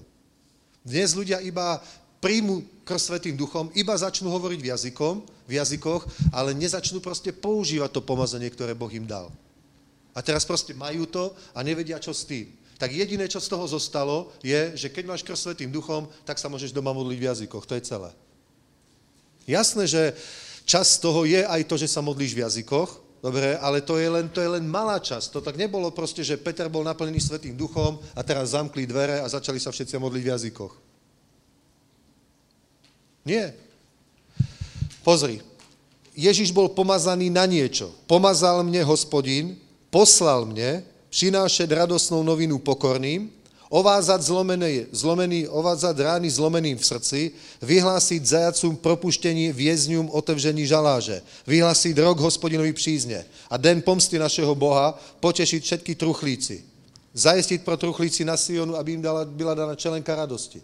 Dnes 0.83 1.15
ľudia 1.15 1.39
iba 1.39 1.79
príjmu 2.19 2.83
krst 2.83 3.09
Svetým 3.09 3.35
duchom, 3.39 3.71
iba 3.75 3.95
začnú 3.95 4.27
hovoriť 4.29 4.59
v, 4.59 4.69
jazykom, 4.69 5.15
v 5.47 5.53
jazykoch, 5.57 6.01
ale 6.35 6.55
nezačnú 6.55 6.99
proste 6.99 7.31
používať 7.33 7.89
to 7.95 8.01
pomazanie, 8.03 8.51
ktoré 8.51 8.75
Boh 8.75 8.91
im 8.91 9.07
dal. 9.07 9.31
A 10.13 10.21
teraz 10.21 10.45
proste 10.45 10.77
majú 10.77 11.09
to 11.09 11.33
a 11.57 11.59
nevedia, 11.65 11.97
čo 11.97 12.13
s 12.13 12.25
tým. 12.25 12.53
Tak 12.77 12.93
jediné, 12.93 13.25
čo 13.29 13.41
z 13.41 13.49
toho 13.49 13.65
zostalo, 13.65 14.33
je, 14.43 14.73
že 14.75 14.89
keď 14.89 15.03
máš 15.09 15.23
krst 15.25 15.49
Svetým 15.49 15.71
duchom, 15.71 16.09
tak 16.25 16.37
sa 16.37 16.49
môžeš 16.49 16.73
doma 16.73 16.93
modliť 16.93 17.19
v 17.19 17.27
jazykoch. 17.29 17.65
To 17.65 17.77
je 17.77 17.85
celé. 17.85 18.11
Jasné, 19.47 19.87
že 19.87 20.13
čas 20.67 20.99
toho 20.99 21.23
je 21.23 21.43
aj 21.43 21.61
to, 21.63 21.75
že 21.79 21.87
sa 21.87 22.03
modlíš 22.03 22.35
v 22.35 22.43
jazykoch, 22.43 22.99
dobre, 23.23 23.55
ale 23.59 23.79
to 23.79 23.95
je, 23.95 24.07
len, 24.09 24.27
to 24.27 24.43
je 24.43 24.49
len 24.51 24.67
malá 24.67 24.99
časť. 24.99 25.31
To 25.31 25.39
tak 25.39 25.55
nebolo 25.55 25.95
proste, 25.95 26.27
že 26.27 26.39
Peter 26.39 26.67
bol 26.67 26.83
naplnený 26.83 27.23
Svetým 27.23 27.55
duchom 27.55 27.99
a 28.15 28.21
teraz 28.23 28.51
zamkli 28.51 28.83
dvere 28.83 29.23
a 29.23 29.31
začali 29.31 29.59
sa 29.63 29.71
všetci 29.71 29.95
modliť 29.95 30.23
v 30.23 30.31
jazykoch. 30.35 30.73
Nie. 33.23 33.55
Pozri, 35.03 35.39
Ježiš 36.15 36.51
bol 36.51 36.71
pomazaný 36.71 37.31
na 37.31 37.47
niečo. 37.47 37.95
Pomazal 38.05 38.63
mne 38.63 38.83
hospodin, 38.83 39.55
poslal 39.93 40.49
mne 40.49 40.81
přinášet 41.13 41.69
radosnou 41.69 42.25
novinu 42.25 42.57
pokorným, 42.57 43.29
ovázat 43.69 44.21
zlomený, 44.21 44.89
zlomený, 44.89 45.45
ovázat 45.45 45.93
rány 45.93 46.29
zlomeným 46.29 46.77
v 46.77 46.85
srdci, 46.85 47.21
vyhlásit 47.61 48.25
zajacům 48.25 48.77
propuštění 48.77 49.53
vězňům 49.53 50.09
otevření 50.09 50.65
žaláže, 50.65 51.21
vyhlásit 51.47 51.97
rok 51.97 52.19
hospodinovi 52.19 52.73
přízně 52.73 53.25
a 53.49 53.57
den 53.57 53.81
pomsty 53.81 54.17
našeho 54.19 54.55
Boha, 54.55 54.97
potešit 55.19 55.63
všetky 55.63 55.95
truchlíci, 55.95 56.65
zajistit 57.13 57.61
pro 57.61 57.77
truchlíci 57.77 58.25
na 58.25 58.37
Sionu, 58.37 58.75
aby 58.75 58.91
jim 58.91 59.01
dala, 59.01 59.25
byla 59.25 59.53
dana 59.53 59.75
čelenka 59.75 60.15
radosti. 60.15 60.61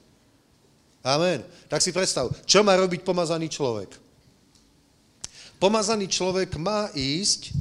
Amen. 1.03 1.43
Tak 1.67 1.81
si 1.81 1.91
predstav, 1.93 2.27
čo 2.45 2.59
má 2.65 2.75
robiť 2.75 3.01
pomazaný 3.01 3.49
človek? 3.49 3.89
Pomazaný 5.59 6.07
človek 6.07 6.59
má 6.59 6.91
ísť 6.91 7.55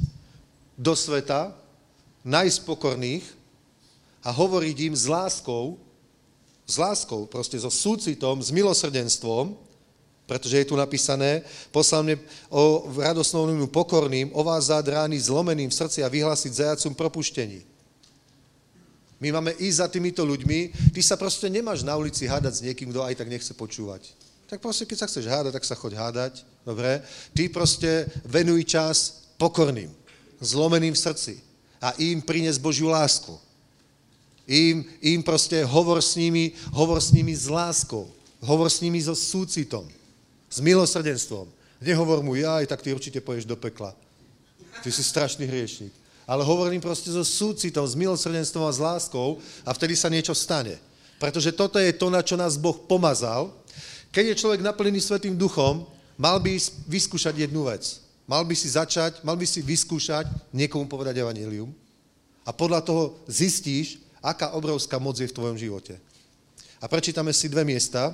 do 0.79 0.95
sveta, 0.95 1.58
nájsť 2.23 2.59
pokorných 2.67 3.25
a 4.23 4.29
hovoriť 4.35 4.91
im 4.91 4.95
s 4.95 5.07
láskou, 5.07 5.79
s 6.67 6.75
láskou, 6.77 7.25
proste 7.25 7.57
so 7.57 7.71
súcitom, 7.71 8.43
s 8.43 8.51
milosrdenstvom, 8.51 9.55
pretože 10.29 10.61
je 10.61 10.69
tu 10.69 10.77
napísané, 10.77 11.41
poslal 11.73 12.05
mne 12.05 12.15
o 12.53 12.85
radosným 13.01 13.65
pokorným, 13.65 14.29
o 14.37 14.45
vás 14.45 14.69
rány 14.69 15.17
zlomeným 15.17 15.73
v 15.73 15.77
srdci 15.81 16.05
a 16.05 16.11
vyhlásiť 16.11 16.53
zajacom 16.53 16.93
propuštení. 16.93 17.65
My 19.19 19.33
máme 19.35 19.57
ísť 19.57 19.77
za 19.81 19.87
týmito 19.89 20.21
ľuďmi, 20.21 20.93
ty 20.93 21.01
sa 21.01 21.17
proste 21.17 21.49
nemáš 21.49 21.81
na 21.81 21.97
ulici 21.97 22.29
hádať 22.29 22.53
s 22.55 22.63
niekým, 22.63 22.93
kto 22.93 23.03
aj 23.03 23.17
tak 23.19 23.27
nechce 23.27 23.51
počúvať. 23.57 24.13
Tak 24.47 24.61
proste, 24.61 24.85
keď 24.85 24.97
sa 25.01 25.09
chceš 25.09 25.25
hádať, 25.27 25.51
tak 25.57 25.65
sa 25.65 25.75
choď 25.75 25.93
hádať, 25.97 26.33
dobre? 26.61 27.01
Ty 27.33 27.43
proste 27.49 28.07
venuj 28.23 28.63
čas 28.69 29.25
pokorným 29.41 29.89
zlomeným 30.39 30.93
v 30.93 31.03
srdci 31.03 31.48
a 31.81 31.95
im 31.97 32.19
prines 32.21 32.59
Božiu 32.59 32.91
lásku. 32.91 33.39
Im, 34.49 34.83
im 35.01 35.21
proste 35.23 35.63
hovor 35.63 36.01
s 36.01 36.17
nimi, 36.17 36.57
hovor 36.73 36.99
s 36.99 37.13
nimi 37.13 37.31
s 37.31 37.45
láskou, 37.47 38.09
hovor 38.41 38.67
s 38.67 38.81
nimi 38.81 38.97
so 38.97 39.15
súcitom, 39.15 39.85
s 40.49 40.57
milosrdenstvom. 40.59 41.47
Nehovor 41.79 42.19
mu, 42.19 42.35
jaj, 42.35 42.67
tak 42.67 42.81
ty 42.83 42.91
určite 42.91 43.21
poješ 43.23 43.45
do 43.45 43.55
pekla. 43.55 43.95
Ty 44.83 44.89
si 44.91 45.03
strašný 45.05 45.47
hriešnik. 45.47 45.93
Ale 46.29 46.45
hovorím 46.45 46.81
proste 46.81 47.09
so 47.09 47.23
súcitom, 47.23 47.85
s 47.87 47.95
milosrdenstvom 47.95 48.65
a 48.67 48.73
s 48.73 48.81
láskou 48.81 49.39
a 49.65 49.73
vtedy 49.73 49.95
sa 49.95 50.11
niečo 50.11 50.35
stane. 50.35 50.77
Pretože 51.21 51.53
toto 51.53 51.77
je 51.77 51.93
to, 51.93 52.09
na 52.09 52.21
čo 52.25 52.33
nás 52.33 52.57
Boh 52.57 52.75
pomazal. 52.75 53.53
Keď 54.09 54.33
je 54.33 54.39
človek 54.41 54.61
naplnený 54.65 54.97
Svetým 55.01 55.37
duchom, 55.37 55.85
mal 56.17 56.41
by 56.41 56.57
vyskúšať 56.89 57.47
jednu 57.47 57.69
vec. 57.69 58.01
Mal 58.29 58.45
by 58.45 58.53
si 58.53 58.69
začať, 58.69 59.25
mal 59.25 59.33
by 59.33 59.41
si 59.49 59.65
vyskúšať 59.65 60.29
niekomu 60.53 60.85
povedať 60.85 61.17
evanilium 61.17 61.73
a 62.45 62.53
podľa 62.53 62.85
toho 62.85 63.17
zistíš, 63.25 63.97
aká 64.21 64.53
obrovská 64.53 65.01
moc 65.01 65.17
je 65.17 65.25
v 65.25 65.33
tvojom 65.33 65.57
živote. 65.57 65.97
A 66.77 66.85
prečítame 66.85 67.33
si 67.33 67.49
dve 67.49 67.65
miesta. 67.65 68.13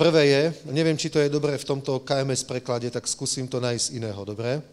Prvé 0.00 0.32
je, 0.32 0.42
neviem, 0.72 0.96
či 0.96 1.12
to 1.12 1.20
je 1.20 1.28
dobré 1.28 1.60
v 1.60 1.68
tomto 1.68 2.00
KMS 2.08 2.48
preklade, 2.48 2.88
tak 2.88 3.04
skúsim 3.04 3.44
to 3.44 3.60
nájsť 3.60 4.00
iného, 4.00 4.20
dobre? 4.24 4.64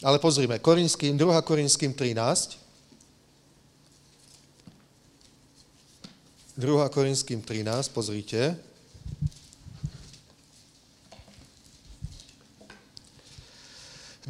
Ale 0.00 0.16
pozrime, 0.16 0.56
Korinským, 0.56 1.20
2. 1.20 1.36
Korinským 1.44 1.92
13. 1.92 2.56
2. 6.56 6.88
Korinským 6.88 7.44
13, 7.44 7.92
pozrite. 7.92 8.69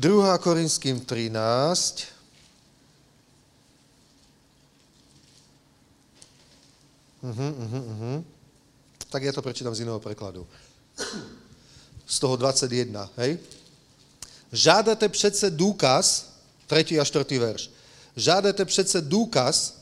2. 0.00 0.38
Korinským 0.38 1.00
13. 1.00 2.04
Uh-huh, 7.20 7.52
uh-huh, 7.52 7.84
uh-huh. 7.84 8.24
Tak 9.12 9.22
ja 9.22 9.32
to 9.36 9.44
prečítam 9.44 9.76
z 9.76 9.84
iného 9.84 10.00
prekladu. 10.00 10.48
Z 12.08 12.16
toho 12.16 12.36
21, 12.36 13.10
hej? 13.20 13.38
Žádate 14.52 15.08
přece 15.08 15.50
důkaz, 15.50 16.32
3. 16.66 17.00
a 17.00 17.04
4. 17.04 17.38
verš, 17.38 17.70
žádate 18.16 18.64
přece 18.64 19.00
důkaz, 19.00 19.79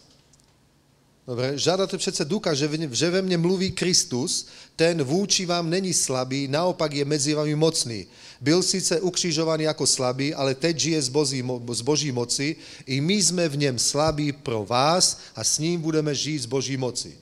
Dobre, 1.28 1.58
žádáte 1.58 1.98
přece 1.98 2.24
ducha, 2.24 2.54
že, 2.54 2.70
že 2.90 3.10
ve 3.10 3.20
mne 3.22 3.36
mluví 3.36 3.76
Kristus, 3.76 4.48
ten 4.72 4.96
vůči 5.04 5.44
vám 5.44 5.68
není 5.68 5.92
slabý, 5.92 6.48
naopak 6.48 6.88
je 6.88 7.04
mezi 7.04 7.36
vami 7.36 7.52
mocný. 7.52 8.08
Byl 8.40 8.62
sice 8.64 9.00
ukřižovaný 9.00 9.64
jako 9.68 9.86
slabý, 9.86 10.32
ale 10.32 10.54
teď 10.56 10.78
žije 10.78 11.02
z, 11.02 11.08
boží, 11.08 11.44
z 11.72 11.80
boží 11.80 12.12
moci. 12.12 12.56
I 12.86 13.00
my 13.04 13.20
jsme 13.20 13.48
v 13.48 13.56
něm 13.56 13.76
slabí 13.78 14.32
pro 14.32 14.64
vás 14.64 15.20
a 15.36 15.44
s 15.44 15.58
ním 15.58 15.80
budeme 15.80 16.14
žít 16.14 16.38
z 16.38 16.46
boží 16.48 16.76
moci. 16.80 17.12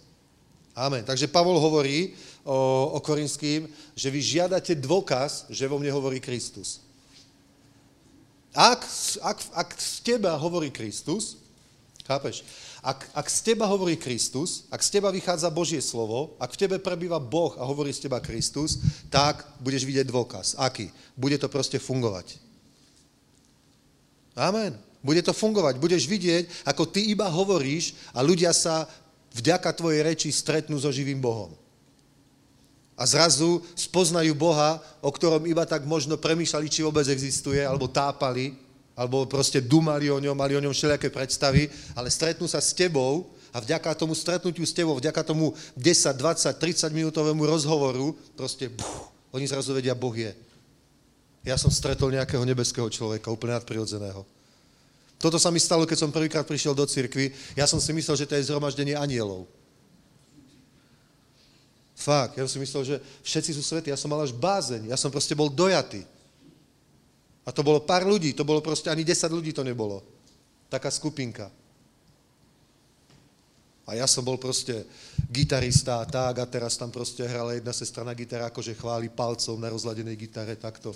Amen. 0.76 1.02
Takže 1.04 1.26
Pavol 1.26 1.58
hovorí 1.58 2.14
o, 2.46 2.90
o 2.94 3.00
Korinským, 3.02 3.66
že 3.98 4.06
vy 4.06 4.22
žiadate 4.22 4.78
dôkaz, 4.78 5.50
že 5.50 5.66
vo 5.66 5.82
mne 5.82 5.90
hovorí 5.90 6.22
Kristus. 6.22 6.78
Ak, 8.54 8.86
ak, 9.18 9.38
ak 9.50 9.68
z 9.74 9.98
teba 10.06 10.38
hovorí 10.38 10.70
Kristus, 10.70 11.42
chápeš, 12.06 12.46
ak, 12.86 13.10
ak 13.18 13.26
z 13.26 13.50
teba 13.50 13.66
hovorí 13.66 13.98
Kristus, 13.98 14.70
ak 14.70 14.78
z 14.78 14.94
teba 14.94 15.10
vychádza 15.10 15.50
Božie 15.50 15.82
slovo, 15.82 16.38
ak 16.38 16.54
v 16.54 16.60
tebe 16.62 16.76
prebýva 16.78 17.18
Boh 17.18 17.58
a 17.58 17.66
hovorí 17.66 17.90
z 17.90 18.06
teba 18.06 18.22
Kristus, 18.22 18.78
tak 19.10 19.42
budeš 19.58 19.82
vidieť 19.82 20.06
dôkaz. 20.06 20.54
Aký? 20.54 20.94
Bude 21.18 21.34
to 21.34 21.50
proste 21.50 21.82
fungovať. 21.82 22.38
Amen. 24.38 24.78
Bude 25.02 25.18
to 25.18 25.34
fungovať. 25.34 25.82
Budeš 25.82 26.06
vidieť, 26.06 26.62
ako 26.62 26.86
ty 26.86 27.10
iba 27.10 27.26
hovoríš 27.26 27.98
a 28.14 28.22
ľudia 28.22 28.54
sa 28.54 28.86
vďaka 29.34 29.74
tvojej 29.74 30.06
reči 30.06 30.28
stretnú 30.30 30.78
so 30.78 30.94
živým 30.94 31.18
Bohom. 31.18 31.50
A 32.94 33.02
zrazu 33.02 33.66
spoznajú 33.74 34.30
Boha, 34.38 34.78
o 35.02 35.10
ktorom 35.10 35.42
iba 35.50 35.66
tak 35.66 35.82
možno 35.84 36.14
premýšľali, 36.16 36.70
či 36.70 36.86
vôbec 36.86 37.04
existuje, 37.10 37.60
alebo 37.66 37.90
tápali, 37.90 38.54
alebo 38.96 39.28
proste 39.28 39.60
dumali 39.60 40.08
o 40.08 40.16
ňom, 40.16 40.32
mali 40.32 40.56
o 40.56 40.64
ňom 40.64 40.72
všelijaké 40.72 41.12
predstavy, 41.12 41.68
ale 41.92 42.08
stretnú 42.08 42.48
sa 42.48 42.64
s 42.64 42.72
tebou 42.72 43.28
a 43.52 43.60
vďaka 43.60 43.92
tomu 43.92 44.16
stretnutiu 44.16 44.64
s 44.64 44.72
tebou, 44.72 44.96
vďaka 44.96 45.20
tomu 45.20 45.52
10, 45.76 46.16
20, 46.16 46.56
30 46.56 46.90
minútovému 46.96 47.44
rozhovoru, 47.44 48.16
proste 48.32 48.72
buch, 48.72 49.12
oni 49.36 49.44
zrazu 49.44 49.76
vedia, 49.76 49.92
Boh 49.92 50.16
je. 50.16 50.32
Ja 51.44 51.60
som 51.60 51.68
stretol 51.70 52.10
nejakého 52.10 52.42
nebeského 52.42 52.88
človeka, 52.88 53.30
úplne 53.30 53.54
nadprirodzeného. 53.60 54.24
Toto 55.16 55.40
sa 55.40 55.52
mi 55.52 55.60
stalo, 55.60 55.84
keď 55.88 55.98
som 56.02 56.10
prvýkrát 56.12 56.44
prišiel 56.44 56.76
do 56.76 56.84
cirkvi. 56.84 57.32
Ja 57.56 57.64
som 57.64 57.80
si 57.80 57.92
myslel, 57.92 58.16
že 58.16 58.28
to 58.28 58.36
je 58.36 58.48
zhromaždenie 58.48 58.96
anielov. 58.96 59.48
Fakt, 61.96 62.36
ja 62.36 62.44
som 62.44 62.60
si 62.60 62.68
myslel, 62.68 62.82
že 62.84 62.96
všetci 63.24 63.50
sú 63.56 63.62
svetí. 63.64 63.88
Ja 63.88 63.96
som 63.96 64.12
mal 64.12 64.20
až 64.20 64.36
bázeň. 64.36 64.92
Ja 64.92 65.00
som 65.00 65.08
proste 65.08 65.32
bol 65.32 65.48
dojatý. 65.48 66.04
A 67.46 67.54
to 67.54 67.62
bolo 67.62 67.78
pár 67.86 68.02
ľudí, 68.02 68.34
to 68.34 68.42
bolo 68.42 68.58
proste, 68.58 68.90
ani 68.90 69.06
10 69.06 69.30
ľudí 69.30 69.54
to 69.54 69.62
nebolo. 69.62 70.02
Taká 70.66 70.90
skupinka. 70.90 71.46
A 73.86 73.94
ja 73.94 74.10
som 74.10 74.26
bol 74.26 74.34
proste 74.34 74.82
gitarista 75.30 76.02
a 76.02 76.06
tak, 76.10 76.42
a 76.42 76.46
teraz 76.50 76.74
tam 76.74 76.90
proste 76.90 77.22
hrala 77.22 77.54
jedna 77.54 77.70
sestra 77.70 78.02
na 78.02 78.18
gitare, 78.18 78.42
akože 78.50 78.74
chváli 78.74 79.06
palcom 79.06 79.62
na 79.62 79.70
rozladenej 79.70 80.18
gitare, 80.18 80.58
takto. 80.58 80.90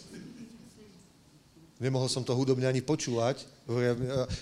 Nemohol 1.78 2.10
som 2.10 2.26
to 2.26 2.34
hudobne 2.34 2.66
ani 2.66 2.82
počúvať. 2.82 3.46
Ja, 3.70 3.94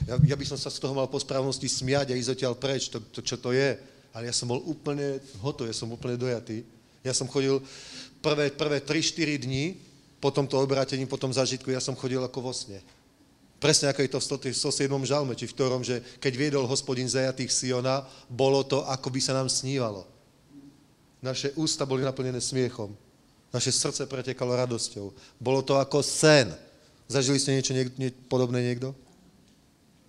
ja, 0.09 0.17
ja 0.33 0.37
by 0.41 0.45
som 0.49 0.57
sa 0.57 0.73
z 0.73 0.81
toho 0.81 0.97
mal 0.97 1.13
po 1.13 1.21
správnosti 1.21 1.69
smiať 1.69 2.11
a 2.11 2.19
ísť 2.19 2.41
odtiaľ 2.41 2.57
preč, 2.57 2.89
to, 2.89 3.05
to, 3.13 3.21
čo 3.21 3.37
to 3.37 3.53
je. 3.53 3.77
Ale 4.17 4.27
ja 4.27 4.35
som 4.35 4.49
bol 4.49 4.65
úplne 4.65 5.21
hotový, 5.45 5.69
ja 5.71 5.77
som 5.77 5.93
úplne 5.93 6.17
dojatý. 6.17 6.65
Ja 7.05 7.13
som 7.13 7.29
chodil 7.29 7.61
prvé, 8.25 8.49
prvé 8.51 8.81
3-4 8.81 9.45
dní, 9.45 9.77
po 10.19 10.31
tomto 10.35 10.59
obrátení, 10.59 11.07
po 11.07 11.19
tom 11.19 11.31
zažitku, 11.31 11.71
ja 11.71 11.83
som 11.83 11.95
chodil 11.95 12.19
ako 12.19 12.39
vo 12.43 12.53
sne. 12.55 12.83
Presne 13.59 13.91
ako 13.91 14.03
je 14.07 14.11
to 14.15 14.21
v 14.23 14.55
107. 14.55 14.87
žalme, 15.03 15.35
či 15.35 15.51
v 15.51 15.55
ktorom, 15.55 15.83
že 15.83 15.99
keď 16.23 16.33
viedol 16.39 16.71
hospodin 16.71 17.11
zajatých 17.11 17.51
Siona, 17.51 18.07
bolo 18.31 18.63
to, 18.63 18.87
ako 18.87 19.11
by 19.11 19.19
sa 19.19 19.35
nám 19.35 19.51
snívalo. 19.51 20.07
Naše 21.19 21.51
ústa 21.59 21.83
boli 21.83 22.07
naplnené 22.07 22.39
smiechom. 22.39 22.95
Naše 23.51 23.75
srdce 23.75 24.07
pretekalo 24.07 24.55
radosťou. 24.55 25.11
Bolo 25.43 25.67
to 25.67 25.75
ako 25.75 26.07
sen. 26.07 26.55
Zažili 27.11 27.43
ste 27.43 27.57
niečo 27.59 27.75
niek- 27.75 27.99
nie, 27.99 28.15
podobné 28.31 28.63
niekto? 28.63 28.95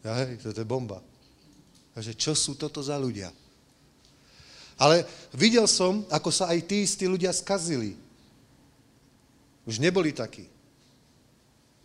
Ja, 0.05 0.13
hej, 0.21 0.37
to 0.45 0.53
je 0.53 0.67
bomba. 0.67 1.01
Takže 1.97 2.13
čo 2.13 2.37
sú 2.37 2.53
toto 2.53 2.85
za 2.85 3.01
ľudia? 3.01 3.33
Ale 4.77 5.03
videl 5.33 5.65
som, 5.65 6.05
ako 6.13 6.29
sa 6.29 6.53
aj 6.53 6.69
tí 6.69 6.85
istí 6.85 7.09
ľudia 7.09 7.33
skazili 7.33 7.97
už 9.69 9.77
neboli 9.77 10.09
takí. 10.09 10.49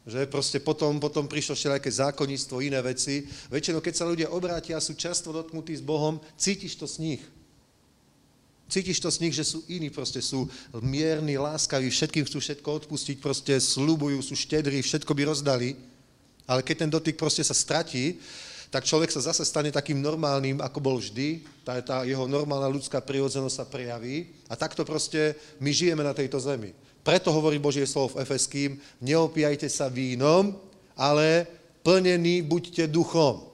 Že 0.09 0.25
proste 0.29 0.57
potom, 0.61 0.97
potom 0.97 1.29
prišlo 1.29 1.53
všelijaké 1.53 1.89
zákonníctvo, 1.93 2.65
iné 2.65 2.81
veci. 2.81 3.29
Väčšinou, 3.53 3.85
keď 3.85 3.95
sa 3.97 4.09
ľudia 4.09 4.33
obrátia 4.33 4.77
a 4.77 4.85
sú 4.85 4.97
čerstvo 4.97 5.33
dotknutí 5.33 5.77
s 5.77 5.85
Bohom, 5.85 6.21
cítiš 6.37 6.81
to 6.81 6.89
z 6.89 6.97
nich. 7.01 7.23
Cítiš 8.69 9.01
to 9.01 9.13
z 9.13 9.21
nich, 9.21 9.37
že 9.37 9.45
sú 9.45 9.61
iní, 9.69 9.93
proste 9.93 10.25
sú 10.25 10.49
mierni, 10.81 11.37
láskaví, 11.37 11.89
všetkým 11.93 12.25
chcú 12.25 12.41
všetko 12.41 12.69
odpustiť, 12.85 13.17
proste 13.21 13.53
slubujú, 13.61 14.25
sú 14.25 14.33
štedrí, 14.33 14.81
všetko 14.81 15.13
by 15.13 15.23
rozdali. 15.29 15.77
Ale 16.49 16.65
keď 16.65 16.85
ten 16.85 16.91
dotyk 16.93 17.17
proste 17.17 17.45
sa 17.45 17.57
stratí, 17.57 18.21
tak 18.73 18.85
človek 18.85 19.13
sa 19.13 19.31
zase 19.31 19.47
stane 19.47 19.71
takým 19.71 20.03
normálnym, 20.03 20.59
ako 20.59 20.79
bol 20.83 20.97
vždy. 20.99 21.47
Tá, 21.63 21.79
tá 21.79 21.97
jeho 22.03 22.27
normálna 22.27 22.67
ľudská 22.67 22.99
prirodzenosť 22.99 23.57
sa 23.57 23.65
prejaví. 23.69 24.35
A 24.51 24.59
takto 24.59 24.83
proste 24.83 25.39
my 25.63 25.71
žijeme 25.71 26.03
na 26.03 26.11
tejto 26.11 26.43
zemi. 26.43 26.75
Preto 27.05 27.29
hovorí 27.37 27.61
Božie 27.61 27.85
slovo 27.85 28.17
v 28.17 28.25
Efeským, 28.25 28.81
neopíjajte 29.05 29.69
sa 29.69 29.93
vínom, 29.93 30.57
ale 30.97 31.45
plnení 31.85 32.41
buďte 32.41 32.89
duchom. 32.89 33.45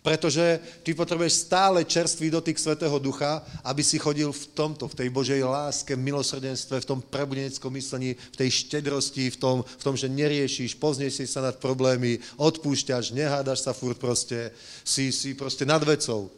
Pretože 0.00 0.62
ty 0.86 0.94
potrebuješ 0.94 1.50
stále 1.50 1.82
čerstvý 1.82 2.30
dotyk 2.30 2.54
Svetého 2.56 2.94
Ducha, 3.02 3.42
aby 3.66 3.82
si 3.82 3.98
chodil 3.98 4.30
v 4.30 4.44
tomto, 4.54 4.86
v 4.86 4.94
tej 4.94 5.08
Božej 5.10 5.42
láske, 5.42 5.98
milosrdenstve, 5.98 6.78
v 6.78 6.88
tom 6.94 7.02
prebudeneckom 7.02 7.74
myslení, 7.74 8.14
v 8.14 8.36
tej 8.38 8.50
štedrosti, 8.54 9.34
v 9.34 9.36
tom, 9.36 9.56
v 9.66 9.82
tom 9.82 9.98
že 9.98 10.06
neriešiš, 10.06 10.78
poznieš 10.78 11.20
si 11.20 11.26
sa 11.26 11.42
nad 11.42 11.58
problémy, 11.58 12.22
odpúšťaš, 12.38 13.18
nehádaš 13.18 13.66
sa 13.66 13.74
furt 13.74 13.98
proste, 13.98 14.54
si, 14.86 15.10
si 15.10 15.34
proste 15.34 15.66
nad 15.66 15.82
vecou. 15.82 16.30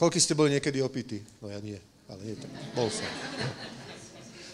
Koľko 0.00 0.16
ste 0.16 0.32
boli 0.32 0.56
niekedy 0.56 0.80
opití? 0.80 1.20
No 1.44 1.52
ja 1.52 1.60
nie, 1.60 1.76
ale 2.08 2.20
nie 2.24 2.34
tak. 2.40 2.50
Bol 2.72 2.88
som. 2.88 3.06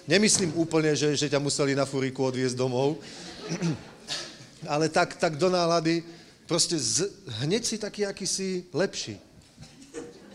Nemyslím 0.08 0.56
úplne, 0.56 0.96
že, 0.96 1.12
že 1.12 1.28
ťa 1.28 1.42
museli 1.42 1.76
na 1.76 1.84
furiku 1.84 2.24
odviezť 2.24 2.56
domov, 2.56 2.96
ale 4.72 4.88
tak, 4.88 5.20
tak 5.20 5.36
do 5.36 5.52
nálady, 5.52 6.00
proste 6.48 6.80
z, 6.80 7.10
hneď 7.44 7.62
si 7.64 7.76
taký, 7.76 8.08
aký 8.08 8.24
si 8.24 8.64
lepší. 8.72 9.20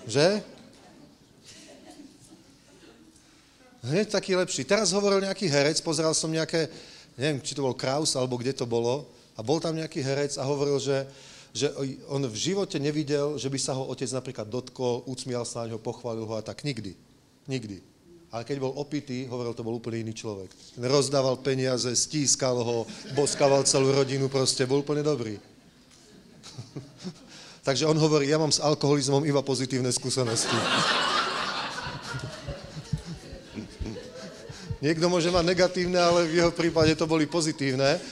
Že? 0.05 0.43
Hneď 3.85 4.07
taký 4.13 4.37
lepší. 4.37 4.65
Teraz 4.65 4.93
hovoril 4.93 5.25
nejaký 5.25 5.49
herec, 5.49 5.81
pozeral 5.81 6.13
som 6.13 6.29
nejaké, 6.29 6.69
neviem, 7.17 7.41
či 7.41 7.57
to 7.57 7.65
bol 7.65 7.73
Kraus, 7.73 8.13
alebo 8.13 8.37
kde 8.37 8.53
to 8.53 8.69
bolo, 8.69 9.09
a 9.35 9.41
bol 9.41 9.57
tam 9.57 9.75
nejaký 9.75 9.99
herec 9.99 10.37
a 10.37 10.47
hovoril, 10.47 10.77
že, 10.77 11.09
že 11.51 11.67
on 12.07 12.21
v 12.23 12.37
živote 12.37 12.77
nevidel, 12.77 13.35
že 13.41 13.49
by 13.49 13.59
sa 13.59 13.73
ho 13.75 13.83
otec 13.89 14.07
napríklad 14.13 14.47
dotkol, 14.47 15.03
ucmial 15.09 15.43
sa 15.43 15.65
na 15.65 15.73
ňo, 15.73 15.81
pochválil 15.81 16.23
ho 16.23 16.33
a 16.37 16.45
tak. 16.45 16.63
Nikdy. 16.63 16.95
Nikdy 17.49 17.94
ale 18.35 18.43
keď 18.43 18.59
bol 18.59 18.75
opitý, 18.75 19.31
hovoril, 19.31 19.55
to 19.55 19.63
bol 19.63 19.79
úplne 19.79 20.03
iný 20.03 20.11
človek. 20.11 20.51
Rozdával 20.75 21.39
peniaze, 21.39 21.87
stískal 21.95 22.59
ho, 22.59 22.83
boskával 23.15 23.63
celú 23.63 23.95
rodinu, 23.95 24.27
proste 24.27 24.67
bol 24.67 24.83
úplne 24.83 25.07
dobrý. 25.07 25.39
Takže 27.67 27.87
on 27.87 27.95
hovorí, 27.95 28.27
ja 28.27 28.35
mám 28.35 28.51
s 28.51 28.59
alkoholizmom 28.59 29.23
iba 29.23 29.39
pozitívne 29.39 29.87
skúsenosti. 29.87 30.51
Niekto 34.83 35.07
môže 35.07 35.31
mať 35.31 35.55
negatívne, 35.55 35.95
ale 35.95 36.27
v 36.27 36.43
jeho 36.43 36.51
prípade 36.51 36.91
to 36.99 37.07
boli 37.07 37.31
pozitívne. 37.31 38.03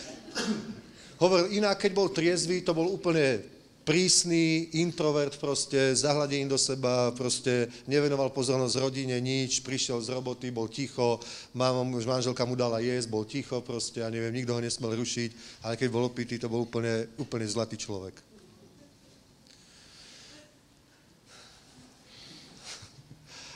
Hovoril 1.19 1.51
inak, 1.51 1.83
keď 1.83 1.91
bol 1.91 2.07
triezvý, 2.07 2.63
to 2.63 2.71
bol 2.71 2.95
úplne 2.95 3.43
prísny 3.83 4.71
introvert 4.79 5.35
proste, 5.35 5.91
zahladený 5.95 6.47
do 6.47 6.55
seba, 6.55 7.11
proste 7.11 7.67
nevenoval 7.83 8.31
pozornosť 8.31 8.79
rodine, 8.79 9.19
nič, 9.19 9.59
prišiel 9.59 9.99
z 9.99 10.15
roboty, 10.15 10.55
bol 10.55 10.71
ticho, 10.71 11.19
mám, 11.51 11.91
už 11.91 12.07
manželka 12.07 12.47
mu 12.47 12.55
dala 12.55 12.79
jesť, 12.79 13.07
bol 13.11 13.27
ticho 13.27 13.59
proste, 13.59 13.99
a 13.99 14.07
neviem, 14.07 14.31
nikto 14.31 14.55
ho 14.55 14.63
nesmel 14.63 14.95
rušiť, 14.95 15.61
ale 15.67 15.75
keď 15.75 15.87
bol 15.91 16.07
opitý, 16.07 16.39
to 16.39 16.47
bol 16.47 16.63
úplne, 16.63 17.11
úplne 17.19 17.43
zlatý 17.43 17.75
človek. 17.75 18.15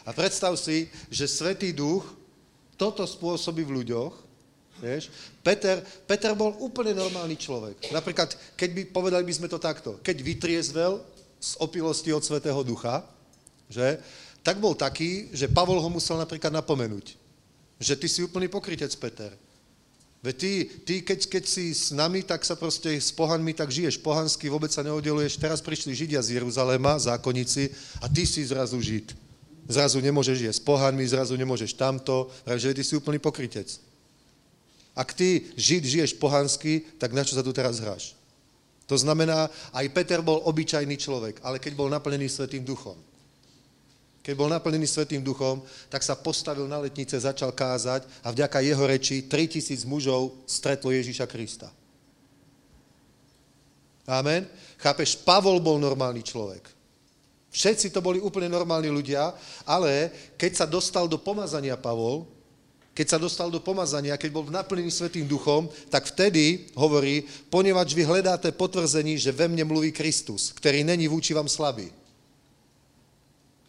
A 0.07 0.15
predstav 0.15 0.55
si, 0.55 0.87
že 1.11 1.27
Svetý 1.27 1.75
duch 1.75 2.07
toto 2.79 3.03
spôsobí 3.03 3.67
v 3.67 3.83
ľuďoch 3.83 4.26
Vieš? 4.77 5.09
Peter, 5.41 5.81
Peter 6.05 6.37
bol 6.37 6.53
úplne 6.61 6.93
normálny 6.93 7.33
človek. 7.33 7.89
Napríklad, 7.89 8.37
keď 8.53 8.69
by, 8.73 8.81
povedali 8.93 9.23
by 9.25 9.33
sme 9.33 9.47
to 9.49 9.57
takto, 9.57 9.97
keď 10.05 10.21
vytriezvel 10.21 11.01
z 11.41 11.51
opilosti 11.61 12.13
od 12.13 12.21
Svetého 12.21 12.61
Ducha, 12.61 13.01
že, 13.69 13.97
tak 14.45 14.61
bol 14.61 14.77
taký, 14.77 15.33
že 15.33 15.49
Pavol 15.49 15.81
ho 15.81 15.89
musel 15.89 16.17
napríklad 16.21 16.53
napomenúť, 16.53 17.17
že 17.81 17.93
ty 17.97 18.05
si 18.05 18.21
úplný 18.21 18.47
pokrytec, 18.47 18.93
Peter. 18.97 19.33
Veď 20.17 20.35
ty, 20.35 20.51
ty 20.81 20.93
keď, 21.05 21.19
keď 21.29 21.43
si 21.45 21.71
s 21.77 21.93
nami, 21.93 22.25
tak 22.25 22.41
sa 22.41 22.57
proste 22.57 22.97
s 22.97 23.13
pohanmi 23.13 23.53
tak 23.53 23.69
žiješ. 23.69 24.01
Pohansky 24.01 24.49
vôbec 24.49 24.73
sa 24.73 24.81
neoddeluješ. 24.81 25.37
Teraz 25.37 25.61
prišli 25.61 25.93
Židia 25.93 26.25
z 26.25 26.41
Jeruzalema, 26.41 26.97
zákonníci, 26.97 27.69
a 28.01 28.09
ty 28.09 28.25
si 28.25 28.41
zrazu 28.41 28.81
Žid. 28.81 29.13
Zrazu 29.69 30.01
nemôžeš 30.01 30.37
jesť 30.41 30.59
s 30.59 30.65
pohanmi, 30.65 31.05
zrazu 31.05 31.37
nemôžeš 31.37 31.75
tamto, 31.77 32.31
že 32.47 32.73
ty 32.73 32.81
si 32.81 32.97
úplný 32.97 33.21
pokrytec. 33.21 33.86
Ak 34.97 35.13
ty, 35.13 35.45
Žid, 35.53 35.85
žiješ 35.85 36.11
pohansky, 36.17 36.81
tak 36.97 37.13
na 37.13 37.21
čo 37.21 37.37
sa 37.37 37.45
tu 37.45 37.53
teraz 37.53 37.77
hráš? 37.77 38.17
To 38.89 38.97
znamená, 38.97 39.45
aj 39.75 39.93
Peter 39.93 40.25
bol 40.25 40.41
obyčajný 40.47 40.97
človek, 40.97 41.37
ale 41.45 41.61
keď 41.61 41.77
bol 41.77 41.91
naplnený 41.91 42.25
Svetým 42.25 42.65
duchom, 42.65 42.97
keď 44.25 44.33
bol 44.35 44.49
naplnený 44.49 44.89
Svetým 44.89 45.23
duchom, 45.23 45.61
tak 45.87 46.03
sa 46.03 46.17
postavil 46.17 46.67
na 46.67 46.81
letnice, 46.81 47.15
začal 47.15 47.53
kázať 47.53 48.03
a 48.25 48.31
vďaka 48.33 48.59
jeho 48.59 48.83
reči 48.83 49.23
3000 49.23 49.87
mužov 49.87 50.35
stretlo 50.49 50.91
Ježíša 50.91 51.29
Krista. 51.29 51.71
Amen. 54.07 54.47
Chápeš, 54.79 55.19
Pavol 55.19 55.59
bol 55.59 55.79
normálny 55.79 56.23
človek. 56.23 56.63
Všetci 57.51 57.91
to 57.91 58.03
boli 58.03 58.23
úplne 58.23 58.51
normálni 58.51 58.91
ľudia, 58.91 59.35
ale 59.67 60.11
keď 60.39 60.63
sa 60.63 60.65
dostal 60.67 61.07
do 61.07 61.19
pomazania 61.19 61.75
Pavol, 61.79 62.27
keď 62.97 63.13
sa 63.13 63.21
dostal 63.21 63.53
do 63.53 63.61
pomazania, 63.61 64.17
keď 64.17 64.33
bol 64.33 64.49
naplnený 64.49 64.89
Svetým 64.89 65.29
duchom, 65.29 65.69
tak 65.93 66.09
vtedy 66.09 66.73
hovorí, 66.73 67.29
ponieważ 67.53 67.93
vy 67.93 68.01
hledáte 68.01 68.49
potvrzení, 68.49 69.21
že 69.21 69.29
ve 69.29 69.45
mne 69.45 69.69
mluví 69.69 69.93
Kristus, 69.93 70.49
ktorý 70.57 70.81
není 70.81 71.05
vúči 71.05 71.37
vám 71.37 71.45
slabý. 71.45 71.93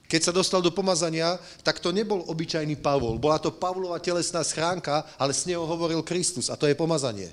Keď 0.09 0.21
sa 0.25 0.33
dostal 0.33 0.65
do 0.65 0.73
pomazania, 0.73 1.37
tak 1.61 1.77
to 1.77 1.93
nebol 1.93 2.25
obyčajný 2.25 2.81
Pavol. 2.81 3.21
Bola 3.21 3.37
to 3.37 3.53
Pavlova 3.53 4.01
telesná 4.01 4.41
schránka, 4.41 5.05
ale 5.21 5.37
s 5.37 5.45
neho 5.45 5.61
hovoril 5.69 6.01
Kristus 6.01 6.49
a 6.49 6.57
to 6.57 6.65
je 6.65 6.73
pomazanie. 6.73 7.29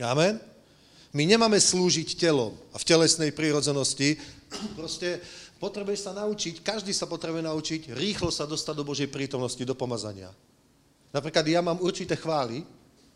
Amen? 0.00 0.40
My 1.12 1.28
nemáme 1.28 1.60
slúžiť 1.60 2.16
telom 2.16 2.56
a 2.72 2.80
v 2.80 2.88
telesnej 2.88 3.36
prírodzenosti. 3.36 4.16
Proste 4.72 5.20
potrebuješ 5.56 6.06
sa 6.06 6.12
naučiť, 6.12 6.60
každý 6.60 6.92
sa 6.92 7.08
potrebuje 7.08 7.44
naučiť 7.44 7.80
rýchlo 7.96 8.28
sa 8.28 8.44
dostať 8.44 8.74
do 8.76 8.84
Božej 8.84 9.08
prítomnosti, 9.08 9.60
do 9.64 9.74
pomazania. 9.74 10.30
Napríklad 11.10 11.44
ja 11.48 11.64
mám 11.64 11.80
určité 11.80 12.12
chvály, 12.12 12.60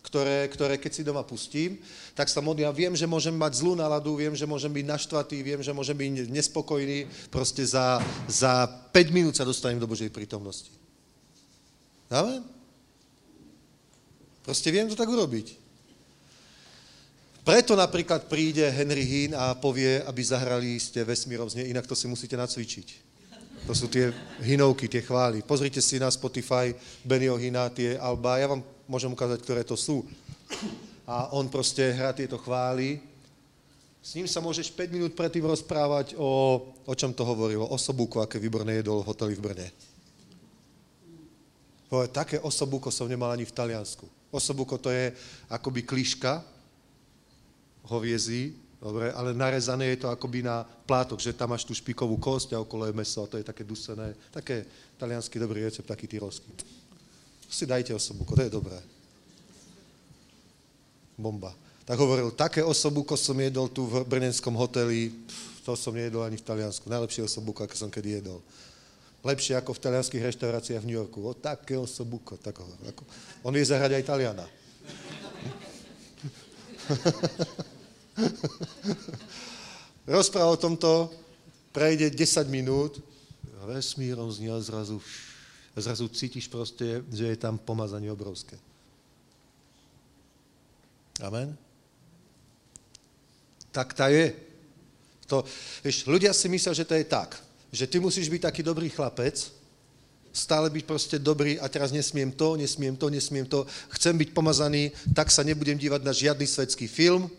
ktoré, 0.01 0.49
ktoré 0.49 0.75
keď 0.81 0.93
si 0.97 1.05
doma 1.05 1.21
pustím, 1.21 1.77
tak 2.17 2.33
sa 2.33 2.41
modlím 2.41 2.73
a 2.73 2.73
viem, 2.73 2.97
že 2.97 3.05
môžem 3.05 3.37
mať 3.37 3.61
zlú 3.61 3.77
náladu, 3.77 4.17
viem, 4.17 4.33
že 4.33 4.49
môžem 4.49 4.73
byť 4.73 4.87
naštvatý, 4.89 5.45
viem, 5.45 5.61
že 5.61 5.77
môžem 5.77 5.93
byť 5.93 6.33
nespokojný, 6.33 7.05
proste 7.29 7.61
za, 7.69 8.01
za 8.25 8.65
5 8.97 9.13
minút 9.13 9.37
sa 9.37 9.45
dostanem 9.45 9.77
do 9.77 9.85
Božej 9.85 10.09
prítomnosti. 10.09 10.73
Amen? 12.09 12.41
Proste 14.41 14.73
viem 14.73 14.89
to 14.89 14.97
tak 14.97 15.13
urobiť. 15.13 15.60
Preto 17.51 17.75
napríklad 17.75 18.31
príde 18.31 18.63
Henry 18.71 19.03
Hinn 19.03 19.35
a 19.35 19.59
povie, 19.59 19.99
aby 20.07 20.23
zahrali 20.23 20.79
ste 20.79 21.03
vesmírom 21.03 21.51
znie, 21.51 21.67
inak 21.67 21.83
to 21.83 21.99
si 21.99 22.07
musíte 22.07 22.39
nacvičiť. 22.39 22.89
To 23.67 23.75
sú 23.75 23.91
tie 23.91 24.15
hinovky, 24.39 24.87
tie 24.87 25.03
chvály. 25.03 25.43
Pozrite 25.43 25.83
si 25.83 25.99
na 25.99 26.07
Spotify 26.15 26.71
Benio 27.03 27.35
Hina, 27.35 27.67
tie 27.75 27.99
alba. 27.99 28.39
Ja 28.39 28.55
vám 28.55 28.63
môžem 28.87 29.11
ukázať, 29.11 29.43
ktoré 29.43 29.67
to 29.67 29.75
sú. 29.75 30.07
A 31.03 31.35
on 31.35 31.51
proste 31.51 31.91
hrá 31.91 32.15
tieto 32.15 32.39
chvály. 32.39 33.03
S 33.99 34.15
ním 34.15 34.31
sa 34.31 34.39
môžeš 34.39 34.71
5 34.71 34.95
minút 34.95 35.19
predtým 35.19 35.43
rozprávať 35.43 36.15
o, 36.23 36.63
o 36.87 36.95
čom 36.95 37.11
to 37.11 37.27
hovorilo, 37.27 37.67
o 37.67 37.75
sobúku, 37.75 38.23
aké 38.23 38.39
výborné 38.39 38.79
jedol 38.79 39.03
v 39.03 39.11
hoteli 39.11 39.35
v 39.35 39.43
Brne. 39.43 39.69
Poved, 41.91 42.15
také 42.15 42.39
osobúko 42.39 42.95
som 42.95 43.11
nemal 43.11 43.35
ani 43.35 43.43
v 43.43 43.51
Taliansku. 43.59 44.07
Osobúko 44.31 44.79
to 44.79 44.95
je 44.95 45.11
akoby 45.51 45.83
kliška 45.83 46.60
hoviezí, 47.91 48.55
dobre, 48.79 49.11
ale 49.11 49.35
narezané 49.35 49.93
je 49.93 50.07
to 50.07 50.09
akoby 50.09 50.47
na 50.47 50.63
plátok, 50.87 51.19
že 51.19 51.35
tam 51.35 51.51
máš 51.51 51.67
tú 51.67 51.75
špikovú 51.75 52.17
kosť 52.17 52.55
a 52.55 52.63
okolo 52.63 52.87
je 52.87 52.95
meso 52.95 53.21
a 53.21 53.29
to 53.29 53.37
je 53.37 53.45
také 53.45 53.67
dusené, 53.67 54.15
také 54.31 54.65
talianský 54.97 55.43
dobrý 55.43 55.67
recept, 55.67 55.91
taký 55.91 56.07
tyrolský 56.07 56.81
si 57.51 57.67
dajte 57.67 57.95
osobuko, 57.95 58.39
to 58.39 58.43
je 58.47 58.51
dobré. 58.51 58.79
Bomba. 61.19 61.53
Tak 61.85 61.99
hovoril, 61.99 62.31
také 62.31 62.63
osobuko 62.63 63.19
som 63.19 63.35
jedol 63.35 63.67
tu 63.67 63.83
v 63.91 64.07
brnenskom 64.07 64.55
hoteli, 64.55 65.11
to 65.67 65.75
som 65.75 65.91
nejedol 65.93 66.23
ani 66.23 66.39
v 66.39 66.47
Taliansku. 66.47 66.87
Najlepšie 66.87 67.27
osobuko, 67.27 67.67
aké 67.67 67.75
som 67.75 67.91
kedy 67.91 68.23
jedol. 68.23 68.39
Lepšie 69.21 69.59
ako 69.59 69.77
v 69.77 69.83
talianských 69.85 70.33
reštauráciách 70.33 70.81
v 70.81 70.89
New 70.89 70.97
Yorku. 70.97 71.21
O, 71.21 71.37
také 71.37 71.77
osobuko. 71.77 72.41
Tak 72.41 72.57
ako, 72.65 73.05
on 73.45 73.53
vie 73.53 73.67
zahrať 73.67 74.01
aj 74.01 74.05
Taliana. 74.07 74.47
Rozpráva 80.21 80.53
o 80.53 80.61
tomto 80.61 81.13
prejde 81.73 82.11
10 82.11 82.49
minút, 82.49 82.99
vesmírom 83.67 84.33
znie 84.33 84.51
zrazu 84.61 84.99
zrazu 85.77 86.09
cítiš 86.09 86.51
proste, 86.51 87.03
že 87.11 87.25
je 87.31 87.37
tam 87.39 87.59
pomazanie 87.59 88.11
obrovské. 88.11 88.59
Amen? 91.21 91.55
Tak 93.71 93.95
tá 93.95 94.09
je. 94.11 94.35
To, 95.31 95.47
vieš, 95.85 96.11
ľudia 96.11 96.35
si 96.35 96.51
myslia, 96.51 96.75
že 96.75 96.89
to 96.89 96.99
je 96.99 97.07
tak, 97.07 97.39
že 97.71 97.87
ty 97.87 98.03
musíš 98.03 98.27
byť 98.27 98.51
taký 98.51 98.67
dobrý 98.67 98.91
chlapec, 98.91 99.53
stále 100.35 100.67
byť 100.71 100.85
proste 100.87 101.17
dobrý 101.23 101.55
a 101.63 101.71
teraz 101.71 101.95
nesmiem 101.95 102.35
to, 102.35 102.59
nesmiem 102.59 102.99
to, 102.99 103.07
nesmiem 103.07 103.47
to, 103.47 103.63
chcem 103.95 104.19
byť 104.19 104.31
pomazaný, 104.35 104.91
tak 105.15 105.31
sa 105.31 105.47
nebudem 105.47 105.79
dívať 105.79 106.03
na 106.03 106.11
žiadny 106.11 106.47
svetský 106.51 106.91
film, 106.91 107.31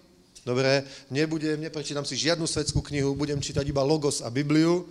dobre, 0.45 0.83
nebudem, 1.09 1.61
neprečítam 1.61 2.05
si 2.05 2.17
žiadnu 2.17 2.47
svetskú 2.47 2.81
knihu, 2.81 3.15
budem 3.15 3.41
čítať 3.41 3.65
iba 3.67 3.83
Logos 3.85 4.21
a 4.21 4.29
Bibliu, 4.29 4.87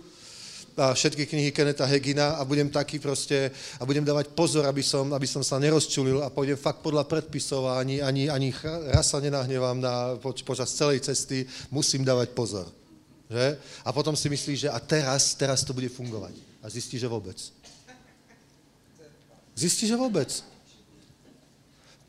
a 0.77 0.95
všetky 0.95 1.27
knihy 1.27 1.51
Keneta 1.51 1.85
Hegina 1.85 2.39
a 2.39 2.45
budem 2.47 2.69
taký 2.69 2.99
proste, 2.99 3.51
a 3.79 3.83
budem 3.83 4.05
dávať 4.05 4.31
pozor, 4.31 4.63
aby 4.65 4.79
som, 4.79 5.11
aby 5.11 5.27
som 5.27 5.43
sa 5.43 5.59
nerozčulil 5.59 6.23
a 6.23 6.31
pôjdem 6.31 6.55
fakt 6.55 6.79
podľa 6.79 7.03
predpisov 7.03 7.67
a 7.67 7.83
ani, 7.83 7.99
ani, 7.99 8.31
ani 8.31 8.55
raz 8.87 9.11
sa 9.11 9.19
nenahnevám 9.19 9.77
na, 9.77 10.15
poč, 10.17 10.47
počas 10.47 10.71
celej 10.71 11.03
cesty, 11.03 11.43
musím 11.67 12.07
dávať 12.07 12.31
pozor. 12.31 12.71
Že? 13.31 13.59
A 13.83 13.89
potom 13.91 14.15
si 14.15 14.27
myslíš, 14.27 14.67
že 14.67 14.69
a 14.71 14.79
teraz, 14.79 15.35
teraz 15.35 15.63
to 15.63 15.75
bude 15.75 15.87
fungovať. 15.91 16.35
A 16.63 16.69
zistíš, 16.71 17.03
že 17.03 17.09
vôbec. 17.11 17.39
Zistíš, 19.55 19.91
že 19.91 19.97
vôbec. 19.99 20.29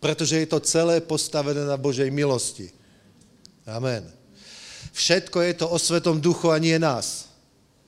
Pretože 0.02 0.34
je 0.38 0.48
to 0.50 0.58
celé 0.62 0.98
postavené 0.98 1.62
na 1.62 1.78
Božej 1.78 2.10
milosti. 2.10 2.74
Amen. 3.66 4.02
Všetko 4.92 5.40
je 5.40 5.52
to 5.54 5.66
o 5.70 5.78
Svetom 5.78 6.20
duchu 6.20 6.50
a 6.50 6.58
nie 6.58 6.74
nás. 6.78 7.30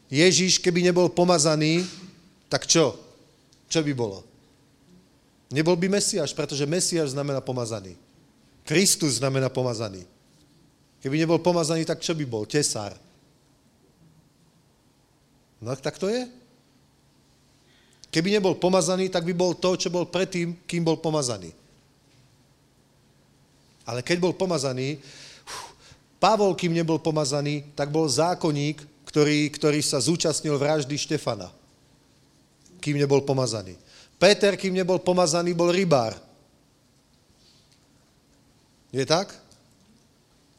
Ježíš, 0.09 0.63
keby 0.63 0.81
nebol 0.87 1.11
pomazaný, 1.11 1.83
tak 2.49 2.71
čo? 2.71 2.95
Čo 3.67 3.83
by 3.83 3.93
bolo? 3.93 4.23
Nebol 5.51 5.75
by 5.75 5.99
Mesiáš, 5.99 6.33
pretože 6.33 6.67
Mesiáš 6.67 7.13
znamená 7.13 7.43
pomazaný. 7.43 7.99
Kristus 8.65 9.19
znamená 9.21 9.53
pomazaný. 9.53 10.07
Keby 11.05 11.21
nebol 11.21 11.39
pomazaný, 11.43 11.85
tak 11.85 12.01
čo 12.01 12.17
by 12.17 12.25
bol? 12.25 12.49
Tesár. 12.49 12.97
No 15.61 15.77
tak 15.77 16.01
to 16.01 16.09
je. 16.09 16.25
Keby 18.09 18.39
nebol 18.39 18.55
pomazaný, 18.55 19.11
tak 19.11 19.27
by 19.27 19.35
bol 19.35 19.53
to, 19.59 19.77
čo 19.77 19.91
bol 19.91 20.07
predtým, 20.07 20.55
kým 20.65 20.87
bol 20.87 20.97
pomazaný. 20.97 21.51
Ale 23.85 24.01
keď 24.01 24.17
bol 24.23 24.33
pomazaný, 24.33 24.97
Pavol, 26.25 26.57
kým 26.57 26.73
nebol 26.73 26.97
pomazaný, 26.97 27.77
tak 27.77 27.93
bol 27.93 28.09
zákonník, 28.09 28.81
ktorý, 29.05 29.45
ktorý 29.53 29.85
sa 29.85 30.01
zúčastnil 30.01 30.57
vraždy 30.57 30.97
Štefana, 30.97 31.53
kým 32.81 32.97
nebol 32.97 33.21
pomazaný. 33.21 33.77
Peter, 34.17 34.57
kým 34.57 34.73
nebol 34.73 35.05
pomazaný, 35.05 35.53
bol 35.53 35.69
rybár. 35.69 36.17
Je 38.89 39.05
tak? 39.05 39.37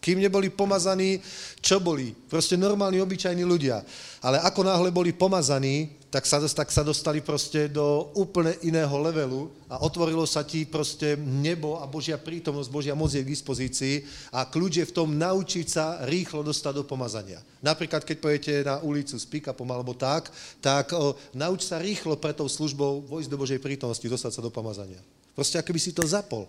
Kým 0.05 0.21
neboli 0.21 0.53
pomazaní, 0.53 1.17
čo 1.65 1.81
boli? 1.81 2.13
Proste 2.13 2.53
normálni, 2.53 3.01
obyčajní 3.01 3.41
ľudia. 3.41 3.81
Ale 4.21 4.37
ako 4.45 4.69
náhle 4.69 4.93
boli 4.93 5.17
pomazaní, 5.17 5.97
tak 6.15 6.23
sa, 6.23 6.39
tak 6.39 6.71
sa 6.71 6.79
dostali 6.79 7.19
proste 7.19 7.67
do 7.67 8.07
úplne 8.15 8.55
iného 8.63 8.95
levelu 9.03 9.51
a 9.67 9.83
otvorilo 9.83 10.23
sa 10.23 10.47
ti 10.47 10.63
proste 10.63 11.19
nebo 11.19 11.75
a 11.75 11.83
Božia 11.83 12.15
prítomnosť, 12.15 12.71
Božia 12.71 12.95
moc 12.95 13.11
je 13.11 13.19
k 13.19 13.27
dispozícii 13.27 14.07
a 14.31 14.47
kľúč 14.47 14.79
je 14.79 14.87
v 14.87 14.95
tom 14.95 15.11
naučiť 15.11 15.67
sa 15.67 16.07
rýchlo 16.07 16.39
dostať 16.39 16.79
do 16.79 16.83
pomazania. 16.87 17.43
Napríklad, 17.59 18.07
keď 18.07 18.17
pojete 18.23 18.53
na 18.63 18.79
ulicu 18.79 19.19
s 19.19 19.27
pick-upom 19.27 19.67
alebo 19.67 19.91
tak, 19.91 20.31
tak 20.63 20.95
o, 20.95 21.19
nauč 21.35 21.67
sa 21.67 21.83
rýchlo 21.83 22.15
pre 22.15 22.31
tou 22.31 22.47
službou 22.47 23.03
vojsť 23.11 23.27
do 23.27 23.35
Božej 23.35 23.59
prítomnosti, 23.59 24.07
dostať 24.07 24.39
sa 24.39 24.45
do 24.45 24.47
pomazania. 24.47 25.03
Proste 25.35 25.59
ako 25.59 25.75
by 25.75 25.79
si 25.83 25.91
to 25.91 26.07
zapol. 26.07 26.47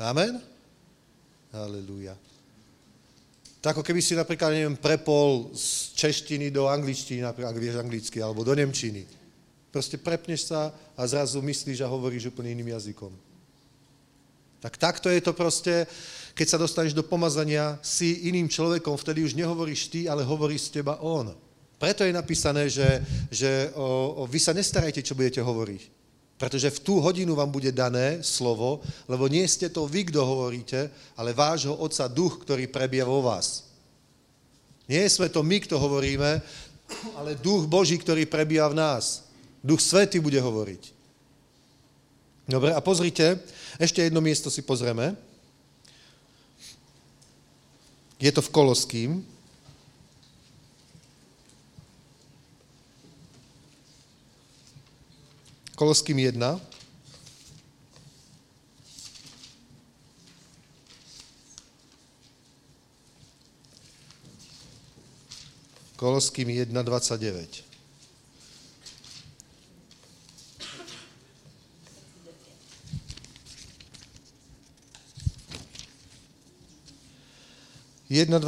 Amen? 0.00 0.40
Halelúja. 1.52 2.16
Tak 3.62 3.78
ako 3.78 3.86
keby 3.86 4.02
si 4.02 4.18
napríklad, 4.18 4.50
neviem, 4.50 4.74
prepol 4.74 5.54
z 5.54 5.94
češtiny 5.94 6.50
do 6.50 6.66
angličtiny, 6.66 7.22
napríklad, 7.22 7.54
ak 7.54 7.62
vieš 7.62 7.78
anglicky, 7.78 8.18
alebo 8.18 8.42
do 8.42 8.50
nemčiny. 8.58 9.06
Proste 9.70 10.02
prepneš 10.02 10.50
sa 10.50 10.74
a 10.98 11.02
zrazu 11.06 11.38
myslíš 11.38 11.86
a 11.86 11.88
hovoríš 11.88 12.34
úplne 12.34 12.58
iným 12.58 12.74
jazykom. 12.74 13.14
Tak 14.58 14.74
takto 14.82 15.06
je 15.06 15.22
to 15.22 15.30
proste, 15.30 15.86
keď 16.34 16.46
sa 16.50 16.58
dostaneš 16.58 16.90
do 16.90 17.06
pomazania, 17.06 17.78
si 17.86 18.26
iným 18.26 18.50
človekom, 18.50 18.98
vtedy 18.98 19.22
už 19.22 19.38
nehovoríš 19.38 19.94
ty, 19.94 20.10
ale 20.10 20.26
hovorí 20.26 20.58
z 20.58 20.82
teba 20.82 20.98
on. 20.98 21.30
Preto 21.78 22.02
je 22.02 22.14
napísané, 22.14 22.66
že, 22.66 22.98
že 23.30 23.70
o, 23.78 24.22
o, 24.22 24.26
vy 24.26 24.42
sa 24.42 24.50
nestarajte, 24.54 25.06
čo 25.06 25.14
budete 25.14 25.38
hovoriť. 25.38 26.01
Pretože 26.42 26.74
v 26.74 26.82
tú 26.82 26.98
hodinu 26.98 27.38
vám 27.38 27.54
bude 27.54 27.70
dané 27.70 28.18
slovo, 28.18 28.82
lebo 29.06 29.30
nie 29.30 29.46
ste 29.46 29.70
to 29.70 29.86
vy, 29.86 30.10
kto 30.10 30.26
hovoríte, 30.26 30.90
ale 31.14 31.30
vášho 31.30 31.70
Otca 31.70 32.10
Duch, 32.10 32.42
ktorý 32.42 32.66
prebie 32.66 32.98
vo 33.06 33.22
vás. 33.22 33.70
Nie 34.90 35.06
sme 35.06 35.30
to 35.30 35.46
my, 35.46 35.62
kto 35.62 35.78
hovoríme, 35.78 36.42
ale 37.14 37.38
Duch 37.38 37.70
Boží, 37.70 37.94
ktorý 37.94 38.26
prebíja 38.26 38.66
v 38.66 38.74
nás. 38.74 39.22
Duch 39.62 39.78
Svetý 39.78 40.18
bude 40.18 40.42
hovoriť. 40.42 40.90
Dobre, 42.50 42.74
a 42.74 42.82
pozrite, 42.82 43.38
ešte 43.78 44.02
jedno 44.02 44.18
miesto 44.18 44.50
si 44.50 44.66
pozrieme. 44.66 45.14
Je 48.18 48.34
to 48.34 48.42
v 48.42 48.50
Koloským. 48.50 49.22
Koloským 55.82 56.14
1. 56.14 56.60
Koloským 65.98 66.48
1, 66.54 66.70
29. 66.70 67.66
Jedna 78.06 78.38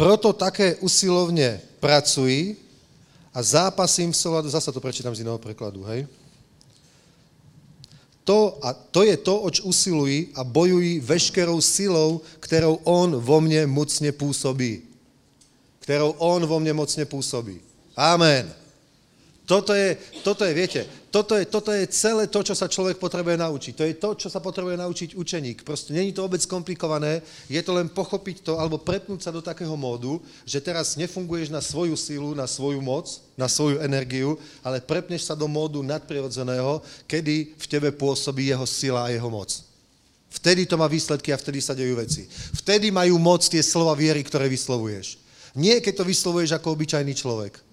Proto 0.00 0.32
také 0.32 0.80
usilovne 0.80 1.60
pracuj, 1.84 2.56
a 3.34 3.42
zápasím 3.42 4.12
v 4.12 4.16
souladu, 4.16 4.48
zase 4.50 4.72
to 4.72 4.80
prečítam 4.80 5.14
z 5.14 5.20
iného 5.20 5.38
prekladu, 5.38 5.82
hej? 5.84 6.06
To, 8.24 8.58
a 8.60 8.72
to 8.72 9.02
je 9.08 9.16
to, 9.16 9.40
oč 9.40 9.60
usilují 9.60 10.28
a 10.34 10.44
bojují 10.44 11.00
veškerou 11.00 11.60
silou, 11.60 12.20
kterou 12.40 12.74
on 12.84 13.16
vo 13.16 13.40
mne 13.40 13.64
mocne 13.66 14.12
působí. 14.12 14.84
Kterou 15.80 16.10
on 16.20 16.46
vo 16.46 16.60
mne 16.60 16.72
mocne 16.72 17.04
působí. 17.08 17.60
Amen. 17.96 18.52
Toto 19.48 19.72
je, 19.72 19.96
toto 20.20 20.44
je, 20.44 20.52
viete, 20.52 20.84
toto 21.08 21.32
je, 21.32 21.48
toto 21.48 21.72
je 21.72 21.88
celé 21.88 22.28
to, 22.28 22.44
čo 22.44 22.52
sa 22.52 22.68
človek 22.68 23.00
potrebuje 23.00 23.40
naučiť. 23.40 23.72
To 23.80 23.84
je 23.88 23.94
to, 23.96 24.10
čo 24.12 24.28
sa 24.28 24.44
potrebuje 24.44 24.76
naučiť 24.76 25.16
učeník. 25.16 25.64
Proste 25.64 25.96
není 25.96 26.12
to 26.12 26.20
vôbec 26.20 26.44
komplikované, 26.44 27.24
je 27.48 27.56
to 27.64 27.72
len 27.72 27.88
pochopiť 27.88 28.44
to, 28.44 28.60
alebo 28.60 28.76
prepnúť 28.76 29.24
sa 29.24 29.32
do 29.32 29.40
takého 29.40 29.72
módu, 29.72 30.20
že 30.44 30.60
teraz 30.60 31.00
nefunguješ 31.00 31.48
na 31.48 31.64
svoju 31.64 31.96
sílu, 31.96 32.36
na 32.36 32.44
svoju 32.44 32.84
moc, 32.84 33.08
na 33.40 33.48
svoju 33.48 33.80
energiu, 33.80 34.36
ale 34.60 34.84
prepneš 34.84 35.24
sa 35.24 35.32
do 35.32 35.48
módu 35.48 35.80
nadprirodzeného, 35.80 36.84
kedy 37.08 37.56
v 37.56 37.66
tebe 37.72 37.88
pôsobí 37.88 38.52
jeho 38.52 38.68
sila 38.68 39.08
a 39.08 39.12
jeho 39.16 39.32
moc. 39.32 39.48
Vtedy 40.28 40.68
to 40.68 40.76
má 40.76 40.84
výsledky 40.92 41.32
a 41.32 41.40
vtedy 41.40 41.64
sa 41.64 41.72
dejú 41.72 41.96
veci. 41.96 42.28
Vtedy 42.60 42.92
majú 42.92 43.16
moc 43.16 43.48
tie 43.48 43.64
slova 43.64 43.96
viery, 43.96 44.20
ktoré 44.20 44.44
vyslovuješ. 44.44 45.16
Nie, 45.56 45.80
keď 45.80 46.04
to 46.04 46.04
vyslovuješ 46.04 46.52
ako 46.52 46.76
obyčajný 46.76 47.16
človek. 47.16 47.64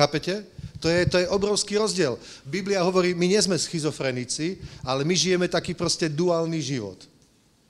Chápete? 0.00 0.48
To 0.80 0.88
je, 0.88 1.04
to 1.04 1.20
je 1.20 1.28
obrovský 1.28 1.76
rozdiel. 1.76 2.16
Biblia 2.48 2.80
hovorí, 2.80 3.12
my 3.12 3.28
nie 3.28 3.36
sme 3.36 3.60
schizofrenici, 3.60 4.56
ale 4.80 5.04
my 5.04 5.12
žijeme 5.12 5.44
taký 5.44 5.76
proste 5.76 6.08
duálny 6.08 6.56
život. 6.56 7.04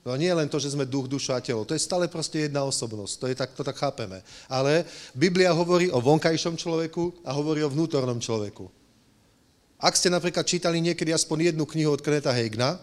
No 0.07 0.15
nie 0.15 0.31
len 0.31 0.47
to, 0.47 0.55
že 0.55 0.71
sme 0.71 0.87
duch, 0.87 1.11
duša 1.11 1.37
a 1.37 1.43
telo. 1.43 1.67
To 1.67 1.75
je 1.75 1.83
stále 1.83 2.07
proste 2.07 2.47
jedna 2.47 2.63
osobnosť. 2.63 3.13
To, 3.19 3.25
je 3.27 3.35
tak, 3.35 3.51
to 3.51 3.67
tak 3.67 3.75
chápeme. 3.75 4.23
Ale 4.47 4.87
Biblia 5.11 5.51
hovorí 5.51 5.91
o 5.91 5.99
vonkajšom 5.99 6.55
človeku 6.55 7.27
a 7.27 7.35
hovorí 7.35 7.67
o 7.67 7.69
vnútornom 7.69 8.17
človeku. 8.17 8.63
Ak 9.75 9.99
ste 9.99 10.07
napríklad 10.07 10.47
čítali 10.47 10.79
niekedy 10.79 11.11
aspoň 11.11 11.51
jednu 11.51 11.67
knihu 11.67 11.91
od 11.91 11.99
Kneta 11.99 12.31
Hegna, 12.31 12.79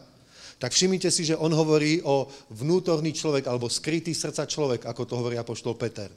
tak 0.61 0.77
všimnite 0.77 1.09
si, 1.09 1.25
že 1.25 1.41
on 1.41 1.57
hovorí 1.57 2.05
o 2.05 2.29
vnútorný 2.53 3.17
človek 3.17 3.49
alebo 3.49 3.73
skrytý 3.73 4.13
srdca 4.13 4.45
človek, 4.45 4.85
ako 4.85 5.03
to 5.09 5.15
hovorí 5.17 5.41
apoštol 5.41 5.73
Peter. 5.73 6.13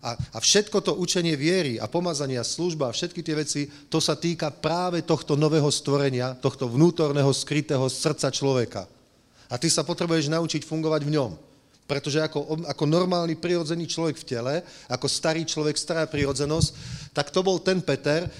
A, 0.00 0.16
a 0.16 0.38
všetko 0.40 0.80
to 0.80 0.96
učenie 0.96 1.36
viery 1.36 1.76
a 1.76 1.84
pomazania, 1.84 2.40
služba 2.40 2.88
a 2.88 2.96
všetky 2.96 3.20
tie 3.20 3.36
veci, 3.36 3.62
to 3.92 4.00
sa 4.00 4.16
týka 4.16 4.48
práve 4.48 5.04
tohto 5.04 5.36
nového 5.36 5.68
stvorenia, 5.68 6.32
tohto 6.40 6.72
vnútorného, 6.72 7.28
skrytého 7.36 7.84
srdca 7.84 8.32
človeka. 8.32 8.88
A 9.52 9.60
ty 9.60 9.68
sa 9.68 9.84
potrebuješ 9.84 10.32
naučiť 10.32 10.64
fungovať 10.64 11.04
v 11.04 11.14
ňom. 11.20 11.32
Pretože 11.84 12.22
ako, 12.22 12.70
ako 12.70 12.84
normálny 12.86 13.34
prirodzený 13.34 13.90
človek 13.90 14.22
v 14.22 14.28
tele, 14.30 14.54
ako 14.86 15.10
starý 15.10 15.42
človek, 15.42 15.74
stará 15.74 16.06
prirodzenosť, 16.06 16.68
tak 17.10 17.34
to 17.34 17.42
bol 17.42 17.58
ten 17.58 17.82
Peter, 17.82 18.30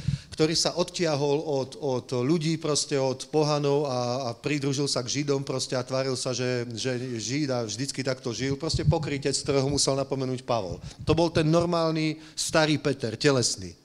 ktorý 0.41 0.57
sa 0.57 0.73
odtiahol 0.81 1.37
od, 1.37 1.77
od 1.85 2.17
ľudí, 2.25 2.57
proste 2.57 2.97
od 2.97 3.29
pohanov 3.29 3.85
a, 3.85 3.99
a 4.25 4.31
pridružil 4.33 4.89
sa 4.89 5.05
k 5.05 5.21
Židom 5.21 5.45
proste 5.45 5.77
a 5.77 5.85
tváril 5.85 6.17
sa, 6.17 6.33
že, 6.33 6.65
že 6.81 6.97
Žid 6.97 7.49
a 7.53 7.69
vždycky 7.69 8.01
takto 8.01 8.33
žil. 8.33 8.57
Proste 8.57 8.89
pokrytec, 8.89 9.37
ktorého 9.37 9.69
musel 9.69 10.01
napomenúť 10.01 10.41
Pavol. 10.41 10.81
To 11.05 11.13
bol 11.13 11.29
ten 11.29 11.45
normálny 11.45 12.17
starý 12.33 12.81
Peter, 12.81 13.21
telesný. 13.21 13.77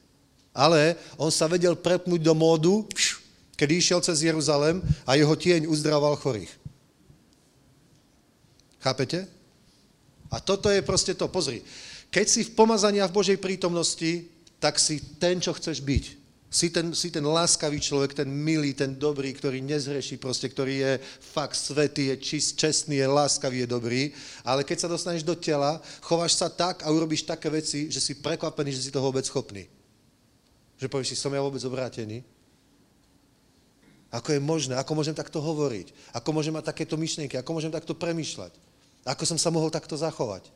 Ale 0.55 0.95
on 1.19 1.27
sa 1.27 1.51
vedel 1.51 1.75
prepnúť 1.75 2.23
do 2.23 2.31
módu, 2.31 2.87
keď 3.59 3.69
išiel 3.75 3.99
cez 3.99 4.23
Jeruzalem 4.23 4.79
a 5.03 5.19
jeho 5.19 5.35
tieň 5.35 5.67
uzdraval 5.67 6.15
chorých. 6.15 6.55
Chápete? 8.79 9.27
A 10.31 10.39
toto 10.39 10.71
je 10.71 10.79
proste 10.79 11.11
to. 11.19 11.27
Pozri, 11.27 11.59
keď 12.07 12.25
si 12.31 12.47
v 12.47 12.55
pomazania 12.55 13.11
v 13.11 13.15
Božej 13.19 13.43
prítomnosti, 13.43 14.23
tak 14.55 14.79
si 14.79 15.03
ten, 15.19 15.43
čo 15.43 15.51
chceš 15.51 15.83
byť. 15.83 16.23
Si 16.49 16.71
ten, 16.71 16.95
si 16.95 17.11
ten 17.11 17.25
láskavý 17.25 17.81
človek, 17.83 18.15
ten 18.15 18.29
milý, 18.31 18.71
ten 18.71 18.95
dobrý, 18.95 19.33
ktorý 19.35 19.59
nezreší 19.59 20.15
proste, 20.15 20.47
ktorý 20.47 20.75
je 20.77 20.93
fakt 21.19 21.57
svetý, 21.59 22.13
je 22.13 22.15
čist, 22.21 22.55
čestný, 22.55 23.01
je 23.01 23.07
láskavý, 23.09 23.65
je 23.65 23.67
dobrý. 23.67 24.01
Ale 24.45 24.63
keď 24.63 24.85
sa 24.85 24.91
dostaneš 24.91 25.27
do 25.27 25.35
tela, 25.35 25.83
chováš 25.99 26.39
sa 26.39 26.47
tak 26.47 26.85
a 26.85 26.93
urobíš 26.93 27.27
také 27.27 27.51
veci, 27.51 27.91
že 27.91 27.99
si 27.99 28.15
prekvapený, 28.15 28.71
že 28.71 28.87
si 28.87 28.93
toho 28.93 29.11
vôbec 29.11 29.25
schopný. 29.27 29.67
Že 30.79 30.87
povieš 30.87 31.11
si, 31.11 31.15
som 31.19 31.33
ja 31.33 31.43
vôbec 31.43 31.59
obrátený? 31.65 32.23
Ako 34.15 34.31
je 34.31 34.39
možné? 34.39 34.79
Ako 34.79 34.95
môžem 34.95 35.11
takto 35.17 35.43
hovoriť? 35.43 35.91
Ako 36.15 36.31
môžem 36.31 36.55
mať 36.55 36.71
takéto 36.71 36.95
myšlienky? 36.95 37.35
Ako 37.35 37.51
môžem 37.51 37.73
takto 37.73 37.91
premýšľať? 37.91 38.55
Ako 39.03 39.27
som 39.27 39.35
sa 39.35 39.51
mohol 39.51 39.67
takto 39.67 39.99
zachovať? 39.99 40.47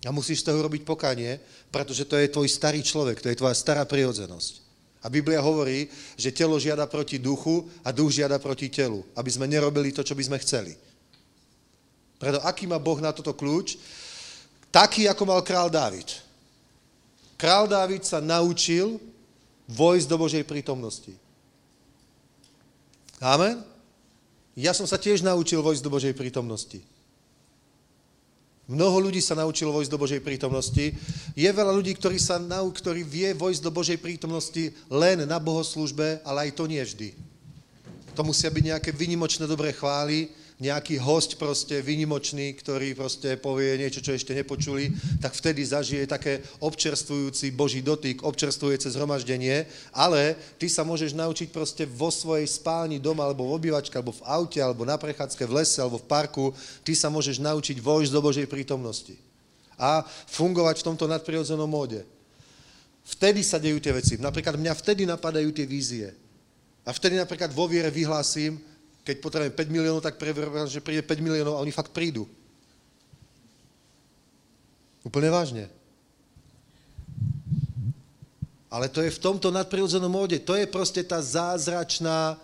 A 0.00 0.10
musíš 0.16 0.40
z 0.40 0.48
toho 0.48 0.64
robiť 0.64 0.88
pokanie, 0.88 1.36
pretože 1.68 2.08
to 2.08 2.16
je 2.16 2.32
tvoj 2.32 2.48
starý 2.48 2.80
človek, 2.80 3.20
to 3.20 3.28
je 3.28 3.36
tvoja 3.36 3.52
stará 3.52 3.84
prirodzenosť. 3.84 4.69
A 5.00 5.08
Biblia 5.08 5.40
hovorí, 5.40 5.88
že 6.16 6.34
telo 6.34 6.60
žiada 6.60 6.84
proti 6.84 7.16
duchu 7.16 7.64
a 7.80 7.88
duch 7.88 8.12
žiada 8.12 8.36
proti 8.36 8.68
telu, 8.68 9.00
aby 9.16 9.30
sme 9.32 9.48
nerobili 9.48 9.96
to, 9.96 10.04
čo 10.04 10.12
by 10.12 10.22
sme 10.24 10.38
chceli. 10.44 10.76
Preto 12.20 12.44
aký 12.44 12.68
má 12.68 12.76
Boh 12.76 13.00
na 13.00 13.16
toto 13.16 13.32
kľúč? 13.32 13.80
Taký, 14.68 15.08
ako 15.08 15.24
mal 15.24 15.40
král 15.40 15.72
Dávid. 15.72 16.20
Král 17.40 17.64
Dávid 17.64 18.04
sa 18.04 18.20
naučil 18.20 19.00
vojsť 19.72 20.06
do 20.06 20.16
Božej 20.20 20.44
prítomnosti. 20.44 21.16
Amen? 23.24 23.64
Ja 24.52 24.76
som 24.76 24.84
sa 24.84 25.00
tiež 25.00 25.24
naučil 25.24 25.64
vojsť 25.64 25.80
do 25.80 25.92
Božej 25.92 26.12
prítomnosti. 26.12 26.84
Mnoho 28.70 29.10
ľudí 29.10 29.18
sa 29.18 29.34
naučilo 29.34 29.74
vojsť 29.74 29.90
do 29.90 29.98
Božej 29.98 30.22
prítomnosti. 30.22 30.94
Je 31.34 31.50
veľa 31.50 31.74
ľudí, 31.74 31.90
ktorí, 31.98 32.22
sa, 32.22 32.38
ktorí 32.70 33.02
vie 33.02 33.34
vojsť 33.34 33.66
do 33.66 33.74
Božej 33.74 33.98
prítomnosti 33.98 34.70
len 34.86 35.26
na 35.26 35.42
bohoslužbe, 35.42 36.22
ale 36.22 36.46
aj 36.46 36.50
to 36.54 36.70
nie 36.70 36.78
vždy. 36.78 37.10
To 38.14 38.22
musia 38.22 38.46
byť 38.46 38.64
nejaké 38.70 38.90
vynimočné 38.94 39.50
dobré 39.50 39.74
chvály, 39.74 40.30
nejaký 40.60 41.00
host 41.00 41.40
proste 41.40 41.80
vynimočný, 41.80 42.52
ktorý 42.52 42.92
proste 42.92 43.40
povie 43.40 43.80
niečo, 43.80 44.04
čo 44.04 44.12
ešte 44.12 44.36
nepočuli, 44.36 44.92
tak 45.16 45.32
vtedy 45.32 45.64
zažije 45.64 46.04
také 46.04 46.44
občerstvujúci 46.60 47.56
Boží 47.56 47.80
dotyk, 47.80 48.20
občerstvujúce 48.20 48.92
zhromaždenie, 48.92 49.64
ale 49.96 50.36
ty 50.60 50.68
sa 50.68 50.84
môžeš 50.84 51.16
naučiť 51.16 51.48
proste 51.48 51.88
vo 51.88 52.12
svojej 52.12 52.44
spálni 52.44 53.00
doma, 53.00 53.24
alebo 53.24 53.48
v 53.48 53.56
obývačke, 53.56 53.96
alebo 53.96 54.12
v 54.12 54.24
aute, 54.28 54.60
alebo 54.60 54.84
na 54.84 55.00
prechádzke 55.00 55.48
v 55.48 55.64
lese, 55.64 55.80
alebo 55.80 55.96
v 55.96 56.06
parku, 56.06 56.52
ty 56.84 56.92
sa 56.92 57.08
môžeš 57.08 57.40
naučiť 57.40 57.80
vojsť 57.80 58.12
do 58.12 58.20
Božej 58.20 58.44
prítomnosti 58.44 59.16
a 59.80 60.04
fungovať 60.28 60.84
v 60.84 60.86
tomto 60.92 61.08
nadprirodzenom 61.08 61.64
móde. 61.64 62.04
Vtedy 63.00 63.40
sa 63.40 63.56
dejú 63.56 63.80
tie 63.80 63.96
veci. 63.96 64.20
Napríklad 64.20 64.60
mňa 64.60 64.76
vtedy 64.76 65.08
napadajú 65.08 65.48
tie 65.56 65.64
vízie. 65.64 66.12
A 66.84 66.92
vtedy 66.92 67.16
napríklad 67.16 67.48
vo 67.48 67.64
viere 67.64 67.88
vyhlásim, 67.88 68.60
keď 69.04 69.16
potrebujem 69.18 69.54
5 69.56 69.74
miliónov, 69.74 70.04
tak 70.04 70.20
preverím, 70.20 70.68
že 70.68 70.84
príde 70.84 71.02
5 71.02 71.24
miliónov 71.24 71.56
a 71.56 71.62
oni 71.64 71.72
fakt 71.72 71.92
prídu. 71.94 72.28
Úplne 75.00 75.28
vážne. 75.32 75.64
Ale 78.70 78.86
to 78.86 79.02
je 79.02 79.10
v 79.10 79.22
tomto 79.22 79.50
nadprirodzenom 79.50 80.12
móde. 80.12 80.38
To 80.46 80.54
je 80.54 80.68
proste 80.68 81.02
tá 81.02 81.18
zázračná, 81.18 82.38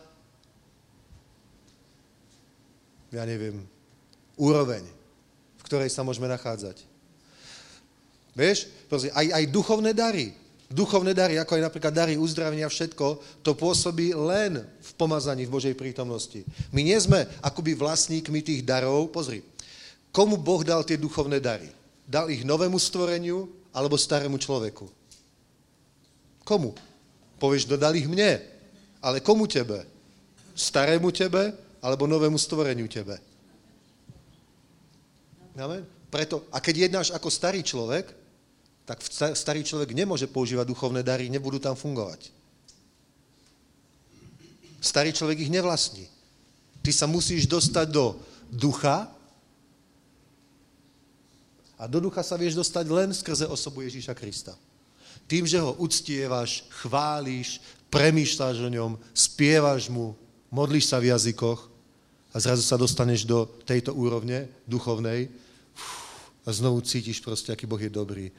ja 3.14 3.22
neviem, 3.22 3.62
úroveň, 4.34 4.82
v 5.60 5.62
ktorej 5.62 5.92
sa 5.92 6.02
môžeme 6.02 6.26
nachádzať. 6.26 6.82
Vieš, 8.34 8.68
proste, 8.90 9.14
aj, 9.14 9.32
aj 9.32 9.44
duchovné 9.54 9.94
dary, 9.94 10.34
duchovné 10.70 11.14
dary, 11.14 11.38
ako 11.38 11.58
aj 11.58 11.66
napríklad 11.70 11.94
dary 11.94 12.14
uzdravenia, 12.18 12.66
všetko, 12.66 13.22
to 13.42 13.54
pôsobí 13.54 14.10
len 14.14 14.62
v 14.62 14.90
pomazaní 14.98 15.46
v 15.46 15.54
Božej 15.54 15.74
prítomnosti. 15.78 16.42
My 16.74 16.82
nie 16.82 16.98
sme 16.98 17.26
akoby 17.42 17.78
vlastníkmi 17.78 18.42
tých 18.42 18.66
darov. 18.66 19.10
Pozri, 19.14 19.46
komu 20.10 20.34
Boh 20.38 20.66
dal 20.66 20.82
tie 20.82 20.98
duchovné 20.98 21.38
dary? 21.38 21.70
Dal 22.06 22.30
ich 22.30 22.42
novému 22.42 22.78
stvoreniu 22.78 23.46
alebo 23.70 23.98
starému 23.98 24.38
človeku? 24.38 24.86
Komu? 26.46 26.74
Povieš, 27.42 27.66
dodal 27.66 27.98
ich 27.98 28.06
mne. 28.06 28.38
Ale 29.02 29.22
komu 29.22 29.46
tebe? 29.46 29.86
Starému 30.54 31.10
tebe 31.10 31.54
alebo 31.82 32.06
novému 32.10 32.38
stvoreniu 32.38 32.86
tebe? 32.90 33.18
Amen? 35.56 35.82
Preto, 36.10 36.46
a 36.54 36.62
keď 36.62 36.88
jednáš 36.88 37.08
ako 37.10 37.28
starý 37.28 37.60
človek, 37.66 38.25
tak 38.86 39.02
starý 39.34 39.66
človek 39.66 39.90
nemôže 39.90 40.30
používať 40.30 40.70
duchovné 40.70 41.02
dary, 41.02 41.26
nebudú 41.26 41.58
tam 41.58 41.74
fungovať. 41.74 42.30
Starý 44.78 45.10
človek 45.10 45.42
ich 45.42 45.50
nevlastní. 45.50 46.06
Ty 46.86 46.94
sa 46.94 47.10
musíš 47.10 47.50
dostať 47.50 47.90
do 47.90 48.14
ducha 48.46 49.10
a 51.74 51.84
do 51.90 51.98
ducha 51.98 52.22
sa 52.22 52.38
vieš 52.38 52.54
dostať 52.54 52.86
len 52.86 53.10
skrze 53.10 53.50
osobu 53.50 53.82
Ježíša 53.82 54.14
Krista. 54.14 54.54
Tým, 55.26 55.42
že 55.42 55.58
ho 55.58 55.74
uctievaš, 55.82 56.70
chválíš, 56.70 57.58
premýšľaš 57.90 58.56
o 58.62 58.70
ňom, 58.70 58.92
spievaš 59.10 59.90
mu, 59.90 60.14
modlíš 60.54 60.94
sa 60.94 61.02
v 61.02 61.10
jazykoch 61.10 61.66
a 62.30 62.36
zrazu 62.38 62.62
sa 62.62 62.78
dostaneš 62.78 63.26
do 63.26 63.50
tejto 63.66 63.90
úrovne 63.90 64.46
duchovnej 64.62 65.26
a 66.46 66.48
znovu 66.54 66.78
cítiš 66.86 67.18
proste, 67.18 67.50
aký 67.50 67.66
Boh 67.66 67.82
je 67.82 67.90
dobrý. 67.90 68.30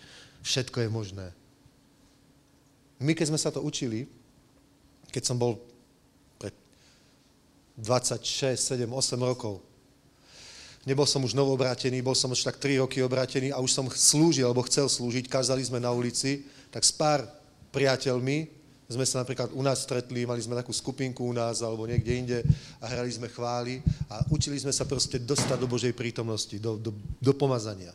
Všetko 0.43 0.83
je 0.83 0.89
možné. 0.89 1.27
My, 2.97 3.13
keď 3.13 3.29
sme 3.29 3.39
sa 3.39 3.53
to 3.53 3.61
učili, 3.61 4.09
keď 5.13 5.23
som 5.23 5.37
bol 5.37 5.61
pred 6.41 6.53
26, 7.77 8.57
7, 8.57 8.89
8 8.89 9.17
rokov, 9.21 9.61
nebol 10.87 11.05
som 11.05 11.21
už 11.21 11.37
novobrátený, 11.37 12.01
bol 12.01 12.17
som 12.17 12.33
už 12.33 12.41
tak 12.41 12.57
3 12.57 12.81
roky 12.81 13.05
obrátený 13.05 13.53
a 13.53 13.61
už 13.61 13.69
som 13.69 13.85
slúžil, 13.91 14.49
alebo 14.49 14.65
chcel 14.65 14.89
slúžiť, 14.89 15.29
kázali 15.29 15.61
sme 15.61 15.77
na 15.77 15.93
ulici, 15.93 16.47
tak 16.73 16.81
s 16.81 16.89
pár 16.89 17.21
priateľmi 17.69 18.57
sme 18.87 19.03
sa 19.03 19.19
napríklad 19.19 19.51
u 19.51 19.59
nás 19.59 19.83
stretli, 19.83 20.23
mali 20.23 20.39
sme 20.39 20.55
takú 20.55 20.71
skupinku 20.71 21.27
u 21.27 21.35
nás 21.35 21.59
alebo 21.59 21.83
niekde 21.83 22.13
inde 22.15 22.39
a 22.79 22.87
hrali 22.87 23.11
sme 23.11 23.27
chvály 23.27 23.83
a 24.07 24.23
učili 24.31 24.55
sme 24.55 24.71
sa 24.71 24.87
proste 24.87 25.19
dostať 25.19 25.59
do 25.59 25.67
Božej 25.67 25.91
prítomnosti, 25.91 26.55
do, 26.55 26.79
do, 26.79 26.95
do 27.19 27.33
pomazania. 27.35 27.91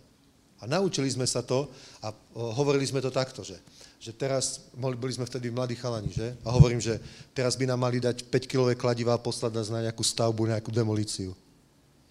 A 0.63 0.71
naučili 0.71 1.11
sme 1.11 1.27
sa 1.27 1.43
to 1.43 1.67
a 1.99 2.15
hovorili 2.55 2.87
sme 2.87 3.03
to 3.03 3.11
takto, 3.11 3.43
že, 3.43 3.59
že 3.99 4.15
teraz, 4.15 4.71
boli 4.79 5.11
sme 5.11 5.27
vtedy 5.27 5.51
mladí 5.51 5.75
chalani, 5.75 6.15
že? 6.15 6.39
A 6.47 6.55
hovorím, 6.55 6.79
že 6.79 7.03
teraz 7.35 7.59
by 7.59 7.67
nám 7.67 7.83
mali 7.83 7.99
dať 7.99 8.31
5-kilové 8.31 8.79
kladivá 8.79 9.19
a 9.19 9.21
poslať 9.21 9.59
nás 9.59 9.69
na 9.75 9.83
nejakú 9.83 10.07
stavbu, 10.07 10.55
nejakú 10.55 10.71
demolíciu. 10.71 11.35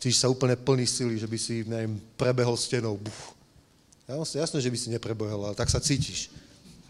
Cítiš 0.04 0.20
sa 0.20 0.28
úplne 0.28 0.60
plný 0.60 0.84
sily, 0.84 1.16
že 1.16 1.32
by 1.32 1.38
si, 1.40 1.64
neviem, 1.64 1.96
prebehol 2.20 2.60
stenou. 2.60 3.00
Buf. 3.00 3.32
Ja, 4.04 4.20
jasné, 4.20 4.60
že 4.60 4.68
by 4.68 4.78
si 4.78 4.92
neprebehol, 4.92 5.48
ale 5.48 5.56
tak 5.56 5.72
sa 5.72 5.80
cítiš. 5.80 6.28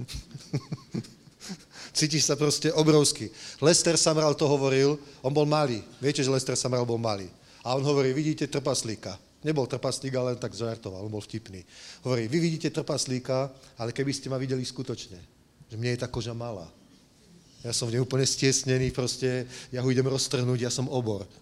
cítiš 1.97 2.25
sa 2.25 2.33
proste 2.33 2.73
obrovský. 2.73 3.29
Lester 3.61 4.01
Samral 4.01 4.33
to 4.33 4.49
hovoril, 4.49 4.97
on 5.21 5.29
bol 5.29 5.45
malý. 5.45 5.85
Viete, 6.01 6.25
že 6.25 6.33
Lester 6.33 6.57
Samral 6.57 6.89
bol 6.89 6.97
malý. 6.97 7.29
A 7.61 7.77
on 7.77 7.85
hovorí, 7.85 8.09
vidíte 8.17 8.49
trpaslíka. 8.49 9.13
Nebol 9.41 9.65
trpaslík, 9.65 10.13
ale 10.13 10.37
tak 10.37 10.53
žartoval, 10.53 11.01
on 11.01 11.09
bol 11.09 11.25
vtipný. 11.25 11.65
Hovorí, 12.05 12.29
vy 12.29 12.37
vidíte 12.37 12.69
trpaslíka, 12.69 13.49
ale 13.73 13.89
keby 13.89 14.13
ste 14.13 14.29
ma 14.29 14.37
videli 14.37 14.61
skutočne, 14.61 15.17
že 15.65 15.75
mne 15.81 15.97
je 15.97 16.01
tá 16.05 16.05
koža 16.05 16.37
malá. 16.37 16.69
Ja 17.65 17.73
som 17.73 17.89
v 17.89 17.97
nej 17.97 18.05
úplne 18.05 18.25
stiesnený, 18.25 18.93
proste, 18.93 19.49
ja 19.73 19.81
ho 19.81 19.89
idem 19.89 20.05
roztrhnúť, 20.05 20.61
ja 20.61 20.69
som 20.69 20.85
obor. 20.93 21.25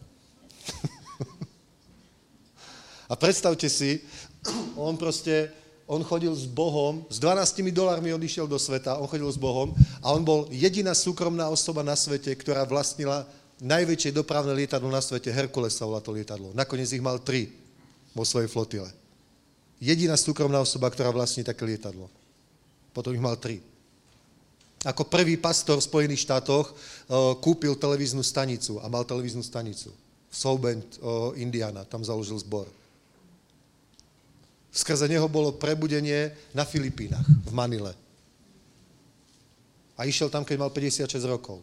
a 3.11 3.13
predstavte 3.19 3.67
si, 3.67 3.99
on 4.79 4.95
proste, 4.95 5.51
on 5.83 5.99
chodil 5.99 6.31
s 6.31 6.47
Bohom, 6.47 7.03
s 7.11 7.19
12 7.19 7.67
dolármi 7.75 8.15
odišiel 8.15 8.47
do 8.47 8.55
sveta, 8.55 8.95
on 8.95 9.11
chodil 9.11 9.27
s 9.27 9.35
Bohom 9.35 9.75
a 9.99 10.15
on 10.15 10.23
bol 10.23 10.47
jediná 10.55 10.95
súkromná 10.95 11.51
osoba 11.51 11.83
na 11.83 11.99
svete, 11.99 12.31
ktorá 12.31 12.63
vlastnila 12.63 13.27
najväčšie 13.59 14.15
dopravné 14.15 14.55
lietadlo 14.55 14.87
na 14.87 15.03
svete, 15.03 15.35
Herkules 15.35 15.75
sa 15.75 15.83
volá 15.83 15.99
to 15.99 16.15
lietadlo. 16.15 16.55
Nakoniec 16.55 16.95
ich 16.95 17.03
mal 17.03 17.19
tri 17.19 17.58
vo 18.19 18.27
svojej 18.27 18.51
flotile. 18.51 18.91
Jediná 19.79 20.19
súkromná 20.19 20.59
osoba, 20.59 20.91
ktorá 20.91 21.07
vlastní 21.15 21.47
také 21.47 21.63
lietadlo. 21.63 22.11
Potom 22.91 23.15
ich 23.15 23.23
mal 23.23 23.39
tri. 23.39 23.63
Ako 24.83 25.07
prvý 25.07 25.39
pastor 25.39 25.79
v 25.79 25.87
Spojených 25.87 26.27
štátoch 26.27 26.71
uh, 26.71 27.35
kúpil 27.39 27.79
televíznu 27.79 28.19
stanicu 28.19 28.79
a 28.83 28.91
mal 28.91 29.07
televíznu 29.07 29.39
stanicu. 29.39 29.95
V 30.29 30.35
South 30.35 30.59
Bend, 30.59 30.83
uh, 30.99 31.31
Indiana, 31.39 31.87
tam 31.87 32.03
založil 32.03 32.35
zbor. 32.43 32.67
Skrze 34.69 35.07
neho 35.07 35.25
bolo 35.31 35.55
prebudenie 35.55 36.35
na 36.51 36.67
Filipínach, 36.67 37.25
v 37.25 37.51
Manile. 37.55 37.95
A 39.99 40.07
išiel 40.07 40.31
tam, 40.31 40.47
keď 40.47 40.55
mal 40.59 40.71
56 40.71 41.11
rokov 41.27 41.59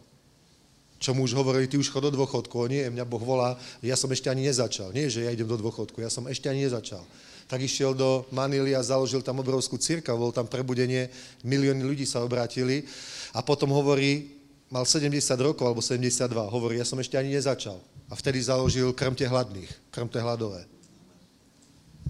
čo 0.97 1.13
mu 1.13 1.25
už 1.25 1.37
hovorili, 1.37 1.69
ty 1.69 1.77
už 1.77 1.93
chod 1.93 2.09
do 2.09 2.11
dôchodku, 2.13 2.65
nie, 2.65 2.81
mňa 2.89 3.05
Boh 3.05 3.21
volá, 3.21 3.53
ja 3.85 3.93
som 3.93 4.09
ešte 4.09 4.33
ani 4.33 4.49
nezačal. 4.49 4.89
Nie, 4.89 5.13
že 5.13 5.25
ja 5.25 5.29
idem 5.29 5.45
do 5.45 5.57
dôchodku, 5.57 6.01
ja 6.01 6.09
som 6.09 6.25
ešte 6.25 6.49
ani 6.49 6.65
nezačal. 6.65 7.05
Tak 7.47 7.63
išiel 7.63 7.93
do 7.95 8.25
Manily 8.33 8.73
a 8.75 8.81
založil 8.83 9.21
tam 9.21 9.39
obrovskú 9.39 9.77
círka, 9.77 10.11
bol 10.17 10.33
tam 10.33 10.49
prebudenie, 10.49 11.07
milióny 11.45 11.85
ľudí 11.85 12.03
sa 12.03 12.25
obrátili 12.25 12.83
a 13.31 13.39
potom 13.45 13.71
hovorí, 13.71 14.35
mal 14.67 14.83
70 14.83 15.21
rokov 15.39 15.63
alebo 15.63 15.79
72, 15.79 16.27
hovorí, 16.49 16.81
ja 16.81 16.87
som 16.87 16.99
ešte 16.99 17.15
ani 17.15 17.37
nezačal. 17.37 17.79
A 18.09 18.13
vtedy 18.17 18.41
založil 18.43 18.91
krmte 18.91 19.23
hladných, 19.23 19.69
krmte 19.93 20.19
hladové. 20.19 20.65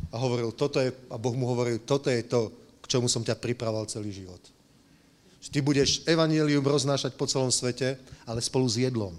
A 0.09 0.15
hovoril, 0.17 0.55
toto 0.55 0.79
je, 0.79 0.89
a 1.11 1.15
Boh 1.19 1.35
mu 1.35 1.45
hovoril, 1.49 1.83
toto 1.83 2.07
je 2.07 2.23
to, 2.23 2.49
k 2.81 2.97
čomu 2.97 3.11
som 3.11 3.21
ťa 3.21 3.35
pripravoval 3.37 3.85
celý 3.91 4.15
život. 4.15 4.39
Ty 5.47 5.63
budeš 5.63 6.03
evanílium 6.03 6.63
roznášať 6.63 7.15
po 7.15 7.27
celom 7.27 7.51
svete, 7.51 7.95
ale 8.27 8.43
spolu 8.43 8.67
s 8.67 8.83
jedlom. 8.83 9.15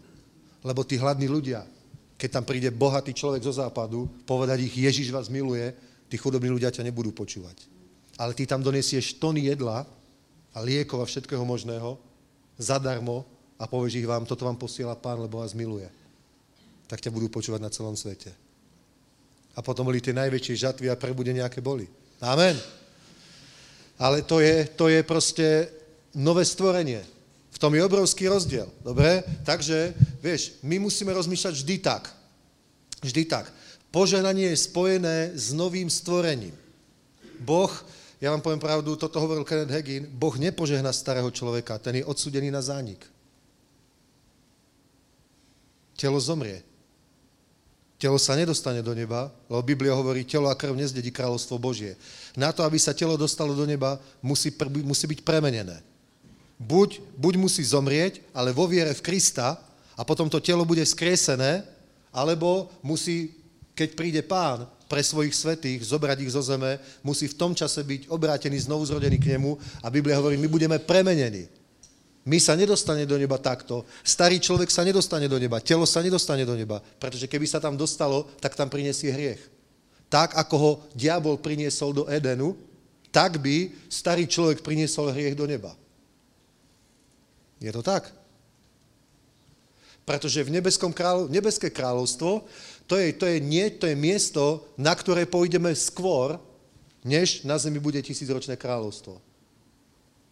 Lebo 0.60 0.84
tí 0.84 1.00
hladní 1.00 1.24
ľudia, 1.24 1.64
keď 2.20 2.40
tam 2.40 2.44
príde 2.44 2.68
bohatý 2.68 3.16
človek 3.16 3.40
zo 3.46 3.54
západu, 3.54 4.10
povedať 4.28 4.68
ich, 4.68 4.74
Ježiš 4.76 5.08
vás 5.14 5.32
miluje, 5.32 5.72
tí 6.10 6.20
chudobní 6.20 6.52
ľudia 6.52 6.74
ťa 6.74 6.84
nebudú 6.84 7.14
počúvať. 7.14 7.64
Ale 8.18 8.34
ty 8.34 8.44
tam 8.44 8.60
donesieš 8.60 9.16
tony 9.16 9.48
jedla 9.48 9.86
a 10.52 10.58
liekov 10.60 11.00
a 11.00 11.08
všetkého 11.08 11.44
možného 11.46 11.96
zadarmo 12.58 13.22
a 13.56 13.70
povieš 13.70 14.02
ich 14.02 14.08
vám, 14.08 14.26
toto 14.26 14.44
vám 14.44 14.58
posiela 14.58 14.98
pán, 14.98 15.22
lebo 15.22 15.38
vás 15.38 15.54
miluje. 15.54 15.86
Tak 16.90 16.98
ťa 17.00 17.14
budú 17.14 17.30
počúvať 17.30 17.60
na 17.62 17.70
celom 17.70 17.94
svete. 17.94 18.34
A 19.54 19.62
potom 19.62 19.86
boli 19.86 20.02
tie 20.02 20.14
najväčšie 20.14 20.66
žatvy 20.66 20.86
a 20.90 20.98
prebudenia, 20.98 21.46
aké 21.46 21.62
boli. 21.62 21.86
Amen. 22.22 22.58
Ale 23.98 24.22
to 24.22 24.38
je, 24.38 24.66
to 24.74 24.86
je 24.90 25.02
proste 25.02 25.46
nové 26.14 26.44
stvorenie. 26.44 27.04
V 27.50 27.58
tom 27.58 27.74
je 27.74 27.82
obrovský 27.82 28.28
rozdiel. 28.28 28.68
Dobre? 28.84 29.26
Takže, 29.42 29.96
vieš, 30.22 30.60
my 30.62 30.78
musíme 30.78 31.10
rozmýšľať 31.10 31.52
vždy 31.58 31.76
tak. 31.82 32.12
Vždy 33.02 33.24
tak. 33.26 33.50
Požehnanie 33.88 34.52
je 34.52 34.64
spojené 34.68 35.32
s 35.34 35.50
novým 35.56 35.88
stvorením. 35.88 36.54
Boh, 37.40 37.70
ja 38.20 38.34
vám 38.34 38.42
poviem 38.42 38.60
pravdu, 38.60 38.98
toto 38.98 39.22
hovoril 39.22 39.46
Kenneth 39.46 39.72
Hagin, 39.72 40.06
Boh 40.10 40.34
nepožehná 40.34 40.90
starého 40.90 41.30
človeka, 41.30 41.78
ten 41.78 42.02
je 42.02 42.04
odsudený 42.04 42.50
na 42.50 42.58
zánik. 42.58 43.00
Telo 45.98 46.18
zomrie. 46.18 46.62
Telo 47.98 48.14
sa 48.14 48.38
nedostane 48.38 48.78
do 48.78 48.94
neba, 48.94 49.26
lebo 49.50 49.58
Biblia 49.66 49.90
hovorí, 49.98 50.22
telo 50.22 50.46
a 50.46 50.54
krv 50.54 50.78
nezdedí 50.78 51.10
kráľovstvo 51.10 51.58
Božie. 51.58 51.98
Na 52.38 52.54
to, 52.54 52.62
aby 52.62 52.78
sa 52.78 52.94
telo 52.94 53.18
dostalo 53.18 53.50
do 53.58 53.66
neba, 53.66 53.98
musí, 54.22 54.54
musí 54.86 55.10
byť 55.10 55.26
premenené. 55.26 55.82
Buď, 56.58 56.98
buď 57.14 57.34
musí 57.38 57.62
zomrieť, 57.62 58.18
ale 58.34 58.50
vo 58.50 58.66
viere 58.66 58.90
v 58.90 59.04
Krista 59.04 59.54
a 59.94 60.02
potom 60.02 60.26
to 60.26 60.42
telo 60.42 60.66
bude 60.66 60.82
skresené, 60.82 61.62
alebo 62.10 62.66
musí, 62.82 63.30
keď 63.78 63.88
príde 63.94 64.22
pán 64.26 64.66
pre 64.90 65.04
svojich 65.04 65.36
svetých, 65.36 65.84
zobrať 65.86 66.18
ich 66.24 66.34
zo 66.34 66.42
zeme, 66.42 66.82
musí 67.04 67.30
v 67.30 67.38
tom 67.38 67.54
čase 67.54 67.84
byť 67.84 68.10
obrátený, 68.10 68.66
znovu 68.66 68.88
zrodený 68.88 69.20
k 69.20 69.38
nemu 69.38 69.54
a 69.84 69.86
Biblia 69.92 70.18
hovorí, 70.18 70.34
my 70.40 70.48
budeme 70.50 70.80
premenení. 70.82 71.46
My 72.28 72.36
sa 72.40 72.58
nedostane 72.58 73.08
do 73.08 73.16
neba 73.16 73.40
takto. 73.40 73.88
Starý 74.04 74.36
človek 74.36 74.68
sa 74.68 74.84
nedostane 74.84 75.30
do 75.30 75.38
neba, 75.40 75.64
telo 75.64 75.86
sa 75.88 76.04
nedostane 76.04 76.44
do 76.44 76.52
neba, 76.56 76.82
pretože 77.00 77.24
keby 77.24 77.46
sa 77.46 77.62
tam 77.62 77.76
dostalo, 77.76 78.28
tak 78.40 78.52
tam 78.52 78.68
prinesie 78.68 79.08
hriech. 79.08 79.40
Tak, 80.08 80.36
ako 80.36 80.54
ho 80.56 80.70
diabol 80.96 81.36
priniesol 81.40 81.92
do 81.92 82.04
Edenu, 82.08 82.56
tak 83.12 83.40
by 83.40 83.72
starý 83.88 84.28
človek 84.28 84.60
priniesol 84.60 85.12
hriech 85.12 85.36
do 85.36 85.48
neba. 85.48 85.72
Je 87.58 87.70
to 87.74 87.82
tak? 87.82 88.10
Pretože 90.08 90.40
v 90.46 90.54
nebeskom 90.56 90.94
kráľov, 90.94 91.28
nebeské 91.28 91.68
kráľovstvo, 91.68 92.48
to 92.88 92.94
je, 92.96 93.12
to, 93.12 93.28
je 93.28 93.38
nie, 93.44 93.68
to 93.76 93.84
je 93.84 93.96
miesto, 93.98 94.64
na 94.80 94.96
ktoré 94.96 95.28
pôjdeme 95.28 95.68
skôr, 95.76 96.40
než 97.04 97.44
na 97.44 97.60
zemi 97.60 97.76
bude 97.76 98.00
tisícročné 98.00 98.56
kráľovstvo. 98.56 99.20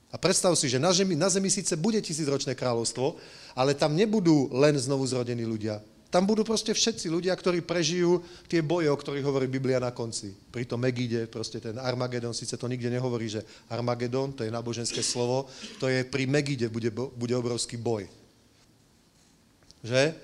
A 0.09 0.17
predstav 0.17 0.57
si, 0.57 0.71
že 0.71 0.81
na 0.81 0.97
zemi, 0.97 1.13
na 1.13 1.29
zemi 1.29 1.53
síce 1.53 1.77
bude 1.77 2.01
tisícročné 2.01 2.57
kráľovstvo, 2.57 3.21
ale 3.53 3.77
tam 3.77 3.93
nebudú 3.93 4.49
len 4.57 4.73
znovu 4.81 5.05
zrodení 5.05 5.45
ľudia. 5.45 5.83
Tam 6.07 6.23
budú 6.23 6.47
proste 6.47 6.71
všetci 6.71 7.11
ľudia, 7.11 7.35
ktorí 7.35 7.67
prežijú 7.67 8.23
tie 8.47 8.63
boje, 8.63 8.87
o 8.87 8.97
ktorých 8.97 9.27
hovorí 9.27 9.51
Biblia 9.51 9.83
na 9.83 9.91
konci. 9.91 10.31
Pri 10.31 10.63
tom 10.63 10.79
Megide, 10.79 11.27
proste 11.27 11.59
ten 11.59 11.77
Armagedon, 11.83 12.31
síce 12.31 12.55
to 12.55 12.71
nikde 12.71 12.87
nehovorí, 12.87 13.27
že 13.27 13.43
Armagedon, 13.67 14.31
to 14.33 14.47
je 14.47 14.55
náboženské 14.55 15.03
slovo, 15.03 15.51
to 15.83 15.91
je 15.91 16.07
pri 16.07 16.31
Megide 16.31 16.71
bude, 16.71 16.95
bude 16.95 17.35
obrovský 17.35 17.75
boj. 17.75 18.07
Že? 19.83 20.15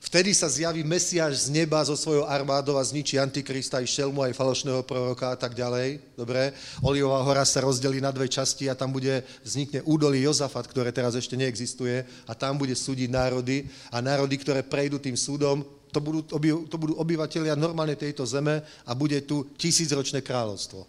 Vtedy 0.00 0.32
sa 0.32 0.48
zjaví 0.48 0.80
Mesiáš 0.80 1.44
z 1.44 1.52
neba 1.52 1.84
so 1.84 1.92
svojou 1.92 2.24
armádou 2.24 2.80
a 2.80 2.82
zničí 2.82 3.20
Antikrista, 3.20 3.84
aj 3.84 4.00
šelmu, 4.00 4.24
aj 4.24 4.32
falošného 4.32 4.80
proroka 4.80 5.28
a 5.28 5.36
tak 5.36 5.52
ďalej. 5.52 6.00
Dobre? 6.16 6.56
Olivová 6.80 7.20
hora 7.20 7.44
sa 7.44 7.60
rozdelí 7.60 8.00
na 8.00 8.08
dve 8.08 8.24
časti 8.24 8.64
a 8.72 8.74
tam 8.74 8.96
bude, 8.96 9.20
vznikne 9.44 9.84
údolí 9.84 10.24
Jozafat, 10.24 10.72
ktoré 10.72 10.88
teraz 10.88 11.12
ešte 11.12 11.36
neexistuje 11.36 12.00
a 12.24 12.32
tam 12.32 12.56
bude 12.56 12.72
súdiť 12.72 13.12
národy 13.12 13.68
a 13.92 14.00
národy, 14.00 14.40
ktoré 14.40 14.64
prejdú 14.64 14.96
tým 14.96 15.20
súdom, 15.20 15.60
to 15.92 16.00
budú, 16.00 16.24
to 16.64 16.76
budú 16.80 16.96
obyvateľia 16.96 17.52
normálne 17.52 17.92
tejto 17.92 18.24
zeme 18.24 18.64
a 18.88 18.96
bude 18.96 19.20
tu 19.20 19.52
tisícročné 19.60 20.24
kráľovstvo. 20.24 20.80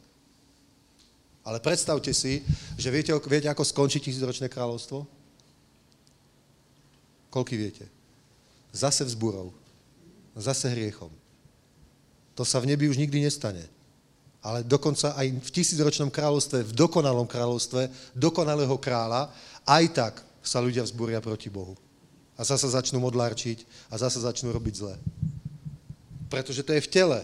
Ale 1.44 1.60
predstavte 1.60 2.14
si, 2.16 2.46
že 2.80 2.88
viete, 2.94 3.12
viete 3.28 3.50
ako 3.52 3.66
skončí 3.66 4.00
tisícročné 4.00 4.48
kráľovstvo? 4.48 5.04
Koľky 7.28 7.60
viete? 7.60 8.01
Zase 8.72 9.04
vzburou. 9.04 9.54
Zase 10.36 10.72
hriechom. 10.72 11.12
To 12.36 12.48
sa 12.48 12.64
v 12.64 12.72
nebi 12.72 12.88
už 12.88 12.98
nikdy 12.98 13.22
nestane. 13.28 13.68
Ale 14.42 14.66
dokonca 14.66 15.14
aj 15.14 15.28
v 15.38 15.50
tisícročnom 15.54 16.10
kráľovstve, 16.10 16.66
v 16.66 16.74
dokonalom 16.74 17.30
kráľovstve, 17.30 18.16
dokonalého 18.18 18.74
kráľa, 18.82 19.30
aj 19.70 19.86
tak 19.94 20.14
sa 20.42 20.58
ľudia 20.58 20.82
vzbúria 20.82 21.22
proti 21.22 21.52
Bohu. 21.52 21.78
A 22.34 22.42
zase 22.42 22.66
začnú 22.66 22.98
modlárčiť 22.98 23.62
a 23.94 24.02
zase 24.02 24.26
začnú 24.26 24.50
robiť 24.50 24.74
zle. 24.74 24.96
Pretože 26.26 26.66
to 26.66 26.74
je 26.74 26.82
v 26.82 26.90
tele. 26.90 27.20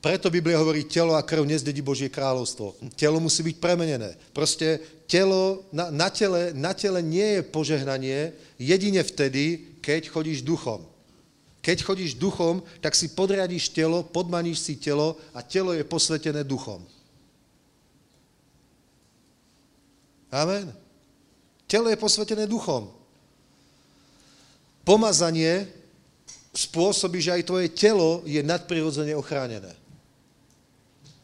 Preto 0.00 0.32
Biblia 0.32 0.56
hovorí, 0.56 0.88
telo 0.88 1.12
a 1.12 1.20
krv 1.20 1.44
nezdedí 1.44 1.84
Božie 1.84 2.08
kráľovstvo. 2.08 2.72
Telo 2.96 3.20
musí 3.20 3.44
byť 3.44 3.56
premenené. 3.60 4.16
Proste 4.32 4.80
telo, 5.04 5.68
na, 5.68 5.92
na, 5.92 6.08
tele, 6.08 6.56
na 6.56 6.72
tele 6.72 7.04
nie 7.04 7.36
je 7.36 7.42
požehnanie 7.44 8.32
jedine 8.56 9.04
vtedy, 9.04 9.69
keď 9.80 10.12
chodíš 10.12 10.44
duchom. 10.44 10.84
Keď 11.60 11.84
chodíš 11.84 12.16
duchom, 12.16 12.64
tak 12.80 12.96
si 12.96 13.12
podriadíš 13.12 13.68
telo, 13.76 14.00
podmaníš 14.00 14.64
si 14.64 14.74
telo 14.80 15.20
a 15.36 15.44
telo 15.44 15.76
je 15.76 15.84
posvetené 15.84 16.40
duchom. 16.40 16.80
Amen. 20.32 20.72
Telo 21.68 21.90
je 21.90 22.00
posvetené 22.00 22.46
duchom. 22.46 22.88
Pomazanie 24.86 25.68
spôsobí, 26.56 27.20
že 27.20 27.34
aj 27.36 27.46
tvoje 27.46 27.68
telo 27.70 28.24
je 28.24 28.40
nadprirodzene 28.40 29.12
ochránené. 29.14 29.74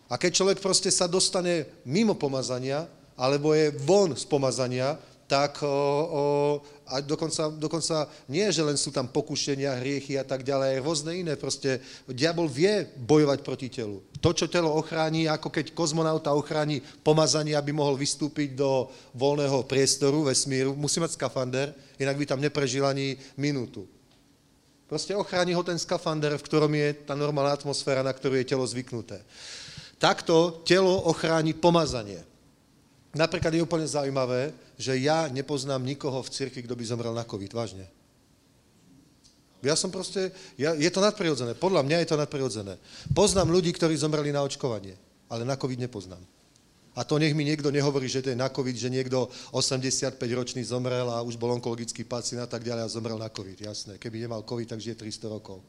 A 0.07 0.15
keď 0.15 0.39
človek 0.39 0.59
proste 0.63 0.91
sa 0.93 1.11
dostane 1.11 1.67
mimo 1.83 2.15
pomazania, 2.15 2.87
alebo 3.19 3.57
je 3.57 3.75
von 3.83 4.15
z 4.15 4.23
pomazania, 4.29 4.95
tak 5.27 5.59
o, 5.65 5.67
o, 5.67 6.23
a 6.87 7.03
dokonca, 7.03 7.51
dokonca 7.51 8.07
nie, 8.31 8.47
že 8.55 8.63
len 8.63 8.79
sú 8.79 8.95
tam 8.95 9.11
pokušenia, 9.11 9.83
hriechy 9.83 10.15
a 10.15 10.23
tak 10.23 10.47
ďalej, 10.47 10.87
rôzne 10.87 11.19
iné. 11.19 11.35
Proste 11.35 11.83
diabol 12.07 12.47
vie 12.47 12.87
bojovať 12.95 13.39
proti 13.43 13.67
telu. 13.67 13.99
To, 14.23 14.31
čo 14.31 14.47
telo 14.47 14.71
ochráni, 14.71 15.27
ako 15.27 15.51
keď 15.51 15.75
kozmonauta 15.75 16.31
ochráni 16.31 16.79
pomazanie, 17.03 17.59
aby 17.59 17.75
mohol 17.75 17.99
vystúpiť 17.99 18.55
do 18.55 18.87
voľného 19.19 19.67
priestoru, 19.67 20.31
vesmíru, 20.31 20.79
musí 20.79 21.03
mať 21.03 21.19
skafander, 21.19 21.75
inak 21.99 22.15
by 22.15 22.25
tam 22.25 22.39
neprežil 22.39 22.87
ani 22.87 23.19
minútu. 23.35 23.83
Proste 24.87 25.19
ochráni 25.19 25.51
ho 25.51 25.67
ten 25.67 25.79
skafander, 25.83 26.39
v 26.39 26.47
ktorom 26.47 26.71
je 26.71 26.95
tá 27.03 27.19
normálna 27.19 27.59
atmosféra, 27.59 28.07
na 28.07 28.15
ktorú 28.15 28.39
je 28.39 28.47
telo 28.47 28.63
zvyknuté. 28.63 29.19
Takto 29.99 30.63
telo 30.63 31.03
ochráni 31.11 31.51
pomazanie. 31.51 32.23
Napríklad 33.11 33.51
je 33.51 33.65
úplne 33.65 33.89
zaujímavé, 33.89 34.55
že 34.77 34.97
ja 35.01 35.29
nepoznám 35.33 35.81
nikoho 35.81 36.21
v 36.21 36.33
cirkvi, 36.33 36.65
kto 36.65 36.77
by 36.77 36.85
zomrel 36.85 37.13
na 37.17 37.25
COVID, 37.25 37.53
vážne. 37.53 37.89
Ja 39.65 39.75
som 39.75 39.89
proste, 39.89 40.31
ja, 40.61 40.77
je 40.77 40.91
to 40.93 41.01
nadprirodzené, 41.01 41.57
podľa 41.57 41.83
mňa 41.83 41.97
je 42.05 42.09
to 42.13 42.21
nadprirodzené. 42.21 42.77
Poznám 43.17 43.51
ľudí, 43.51 43.73
ktorí 43.73 43.97
zomreli 43.97 44.31
na 44.31 44.45
očkovanie, 44.45 44.95
ale 45.33 45.49
na 45.49 45.57
COVID 45.57 45.81
nepoznám. 45.89 46.21
A 46.97 47.05
to 47.05 47.21
nech 47.21 47.37
mi 47.37 47.45
niekto 47.45 47.69
nehovorí, 47.69 48.09
že 48.09 48.25
to 48.25 48.33
je 48.33 48.39
na 48.41 48.49
COVID, 48.49 48.73
že 48.73 48.89
niekto 48.89 49.29
85-ročný 49.53 50.65
zomrel 50.65 51.05
a 51.13 51.21
už 51.21 51.37
bol 51.37 51.53
onkologický 51.53 52.09
pacient 52.09 52.41
a 52.41 52.49
tak 52.49 52.65
ďalej 52.65 52.89
a 52.89 52.93
zomrel 52.93 53.21
na 53.21 53.29
COVID, 53.29 53.69
jasné. 53.69 53.93
Keby 54.01 54.25
nemal 54.25 54.41
COVID, 54.49 54.77
tak 54.77 54.81
žije 54.81 54.97
300 54.97 55.29
rokov. 55.29 55.61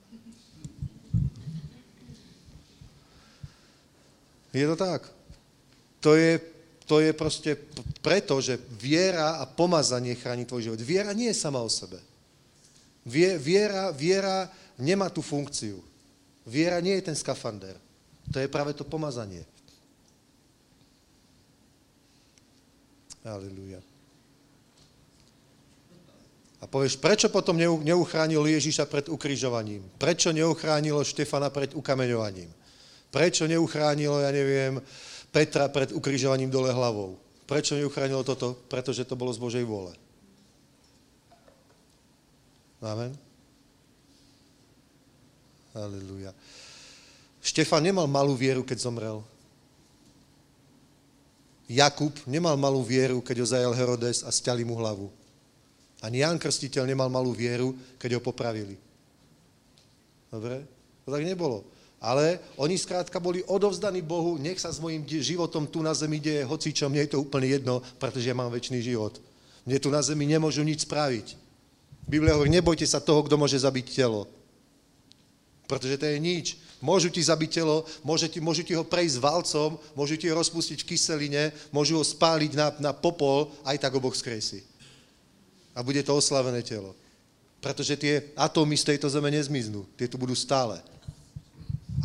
Je 4.55 4.63
to 4.63 4.79
tak. 4.79 5.03
To 5.99 6.15
je 6.15 6.39
to 6.87 7.03
je 7.03 7.11
proste 7.11 7.59
preto, 7.99 8.39
že 8.39 8.55
viera 8.79 9.43
a 9.43 9.45
pomazanie 9.45 10.15
chráni 10.15 10.47
tvoj 10.47 10.71
život. 10.71 10.79
Viera 10.79 11.11
nie 11.11 11.27
je 11.27 11.35
sama 11.35 11.59
o 11.59 11.67
sebe. 11.67 11.99
Viera, 13.03 13.91
viera 13.91 14.47
nemá 14.79 15.11
tú 15.11 15.19
funkciu. 15.19 15.83
Viera 16.47 16.79
nie 16.79 16.95
je 16.95 17.11
ten 17.11 17.17
skafander. 17.19 17.75
To 18.31 18.39
je 18.39 18.47
práve 18.47 18.71
to 18.71 18.87
pomazanie. 18.87 19.43
Aleluja. 23.27 23.83
A 26.57 26.65
povieš, 26.65 26.97
prečo 26.97 27.27
potom 27.27 27.59
neuchránilo 27.59 28.47
Ježíša 28.47 28.87
pred 28.87 29.11
ukrižovaním? 29.11 29.83
Prečo 29.99 30.31
neuchránilo 30.31 31.03
Štefana 31.03 31.51
pred 31.51 31.75
ukameňovaním? 31.75 32.49
Prečo 33.11 33.43
neuchránilo, 33.43 34.23
ja 34.23 34.31
neviem, 34.31 34.79
Petra 35.31 35.67
pred 35.69 35.91
ukrižovaním 35.91 36.49
dole 36.49 36.71
hlavou. 36.71 37.19
Prečo 37.47 37.79
neuchránilo 37.79 38.27
toto? 38.27 38.59
Pretože 38.67 39.07
to 39.07 39.15
bolo 39.15 39.31
z 39.31 39.39
Božej 39.39 39.63
vôle. 39.63 39.95
Amen. 42.83 43.15
Aleluja. 45.71 46.33
Štefan 47.41 47.85
nemal 47.85 48.09
malú 48.09 48.35
vieru, 48.35 48.65
keď 48.65 48.77
zomrel. 48.83 49.23
Jakub 51.67 52.15
nemal 52.27 52.55
malú 52.55 52.79
vieru, 52.83 53.19
keď 53.19 53.35
ho 53.43 53.47
zajal 53.47 53.73
Herodes 53.75 54.23
a 54.23 54.31
stiali 54.31 54.63
mu 54.63 54.75
hlavu. 54.79 55.11
Ani 55.99 56.23
Ján 56.23 56.39
Krstiteľ 56.39 56.87
nemal 56.87 57.11
malú 57.11 57.35
vieru, 57.35 57.75
keď 57.99 58.19
ho 58.19 58.21
popravili. 58.21 58.77
Dobre? 60.31 60.63
To 61.03 61.11
tak 61.11 61.23
nebolo. 61.23 61.63
Ale 61.97 62.37
oni 62.61 62.77
skrátka 62.77 63.17
boli 63.17 63.41
odovzdaní 63.49 64.05
Bohu, 64.05 64.37
nech 64.37 64.61
sa 64.61 64.69
s 64.69 64.77
mojim 64.77 65.01
životom 65.01 65.65
tu 65.65 65.81
na 65.81 65.97
zemi 65.97 66.21
deje 66.21 66.45
hocičo, 66.45 66.89
mne 66.89 67.09
je 67.09 67.17
to 67.17 67.25
úplne 67.25 67.49
jedno, 67.49 67.81
pretože 67.97 68.29
ja 68.29 68.37
mám 68.37 68.53
väčší 68.53 68.85
život. 68.85 69.17
Mne 69.65 69.81
tu 69.81 69.89
na 69.89 70.01
zemi 70.05 70.29
nemôžu 70.29 70.61
nič 70.61 70.85
spraviť. 70.85 71.33
Biblia 72.07 72.37
hovorí, 72.37 72.53
nebojte 72.53 72.85
sa 72.85 73.01
toho, 73.01 73.25
kto 73.25 73.35
môže 73.35 73.59
zabiť 73.59 73.97
telo. 73.97 74.29
Pretože 75.67 75.99
to 75.99 76.07
je 76.07 76.17
nič. 76.21 76.55
Môžu 76.79 77.09
ti 77.09 77.19
zabiť 77.19 77.59
telo, 77.59 77.83
môžu 78.05 78.29
ti, 78.31 78.39
môžu 78.39 78.61
ti 78.63 78.77
ho 78.77 78.85
prejsť 78.85 79.17
valcom, 79.17 79.75
môžu 79.97 80.15
ti 80.15 80.29
ho 80.29 80.37
rozpustiť 80.37 80.85
v 80.85 80.87
kyseline, 80.93 81.43
môžu 81.73 81.99
ho 81.99 82.05
spáliť 82.05 82.51
na, 82.53 82.67
na 82.79 82.91
popol, 82.93 83.51
aj 83.65 83.81
tak 83.81 83.91
ho 83.91 83.99
Boh 83.99 84.13
skresí. 84.13 84.63
A 85.73 85.81
bude 85.81 85.99
to 86.05 86.15
oslavené 86.15 86.61
telo. 86.61 86.93
Pretože 87.59 87.97
tie 87.97 88.31
atómy 88.37 88.77
z 88.77 88.93
tejto 88.93 89.09
zeme 89.09 89.33
nezmiznú. 89.33 89.83
Tie 89.97 90.05
tu 90.07 90.15
budú 90.15 90.37
stále. 90.37 90.79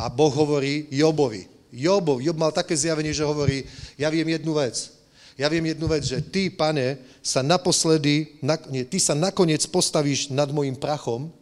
A 0.02 0.10
Boh 0.10 0.34
hovorí 0.34 0.90
Jobovi. 0.90 1.46
Jobo, 1.72 2.20
Job 2.20 2.36
mal 2.36 2.52
také 2.52 2.76
zjavenie, 2.76 3.16
že 3.16 3.24
hovorí, 3.24 3.64
ja 3.96 4.12
viem 4.12 4.28
jednu 4.28 4.60
vec. 4.60 4.92
Ja 5.40 5.48
viem 5.48 5.64
jednu 5.64 5.88
vec, 5.88 6.04
že 6.04 6.20
ty, 6.20 6.52
pane, 6.52 7.00
sa 7.24 7.40
naposledy, 7.40 8.36
na, 8.44 8.60
nie, 8.68 8.84
ty 8.84 9.00
sa 9.00 9.16
nakoniec 9.16 9.64
postavíš 9.64 10.28
nad 10.28 10.52
mojim 10.52 10.76
prachom, 10.76 11.32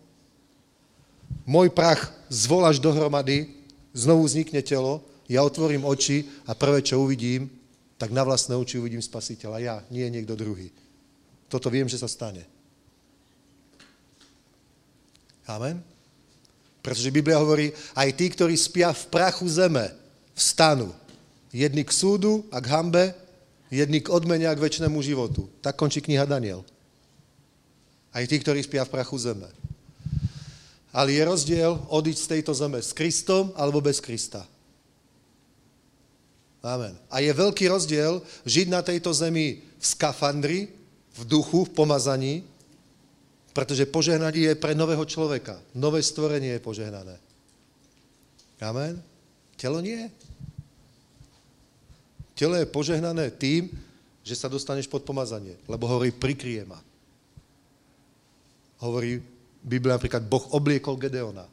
môj 1.43 1.75
prach 1.75 2.15
zvoláš 2.31 2.79
dohromady, 2.79 3.51
znovu 3.91 4.31
vznikne 4.31 4.63
telo, 4.63 5.03
ja 5.27 5.43
otvorím 5.43 5.83
oči 5.83 6.31
a 6.47 6.55
prvé, 6.55 6.87
čo 6.87 7.03
uvidím, 7.03 7.51
tak 7.99 8.15
na 8.15 8.23
vlastné 8.23 8.55
oči 8.55 8.79
uvidím 8.79 9.03
spasiteľa. 9.03 9.59
Ja, 9.59 9.77
nie 9.91 10.07
niekto 10.07 10.39
druhý. 10.39 10.71
Toto 11.51 11.67
viem, 11.67 11.91
že 11.91 11.99
sa 11.99 12.07
stane. 12.07 12.47
Amen. 15.51 15.83
Pretože 16.81 17.13
Biblia 17.13 17.37
hovorí, 17.37 17.73
aj 17.93 18.09
tí, 18.17 18.33
ktorí 18.33 18.57
spia 18.57 18.93
v 18.97 19.05
prachu 19.13 19.45
zeme, 19.49 19.93
vstanú. 20.33 20.97
Jedni 21.53 21.85
k 21.85 21.93
súdu 21.93 22.47
a 22.49 22.63
k 22.63 22.71
hambe, 22.73 23.05
jedni 23.69 24.01
k 24.01 24.09
odmene 24.09 24.49
a 24.49 24.57
k 24.57 24.65
väčšnému 24.65 24.99
životu. 25.05 25.47
Tak 25.61 25.77
končí 25.77 26.01
kniha 26.01 26.25
Daniel. 26.25 26.65
Aj 28.11 28.25
tí, 28.27 28.41
ktorí 28.41 28.65
spia 28.65 28.83
v 28.89 28.93
prachu 28.97 29.17
zeme. 29.21 29.47
Ale 30.91 31.15
je 31.15 31.23
rozdiel 31.23 31.79
odiť 31.87 32.17
z 32.19 32.27
tejto 32.27 32.53
zeme 32.57 32.83
s 32.83 32.91
Kristom 32.91 33.55
alebo 33.55 33.79
bez 33.79 34.03
Krista. 34.03 34.43
Amen. 36.61 36.93
A 37.09 37.25
je 37.25 37.33
veľký 37.33 37.71
rozdiel 37.71 38.21
žiť 38.45 38.67
na 38.69 38.85
tejto 38.85 39.15
zemi 39.15 39.63
v 39.63 39.85
skafandri, 39.85 40.69
v 41.17 41.23
duchu, 41.25 41.65
v 41.65 41.73
pomazaní, 41.73 42.35
pretože 43.51 43.89
požehnanie 43.91 44.55
je 44.55 44.61
pre 44.61 44.79
nového 44.79 45.03
človeka. 45.03 45.59
Nové 45.75 46.03
stvorenie 46.03 46.59
je 46.59 46.63
požehnané. 46.63 47.17
Amen. 48.63 49.03
Telo 49.59 49.83
nie. 49.83 50.07
Telo 52.39 52.57
je 52.57 52.65
požehnané 52.65 53.29
tým, 53.35 53.69
že 54.25 54.37
sa 54.37 54.49
dostaneš 54.49 54.89
pod 54.89 55.05
pomazanie, 55.05 55.57
lebo 55.69 55.85
hovorí, 55.89 56.13
prikrie 56.15 56.65
ma. 56.65 56.81
Hovorí 58.81 59.21
Biblia 59.61 60.01
napríklad, 60.01 60.25
Boh 60.25 60.49
obliekol 60.57 60.97
Gedeona. 60.97 61.45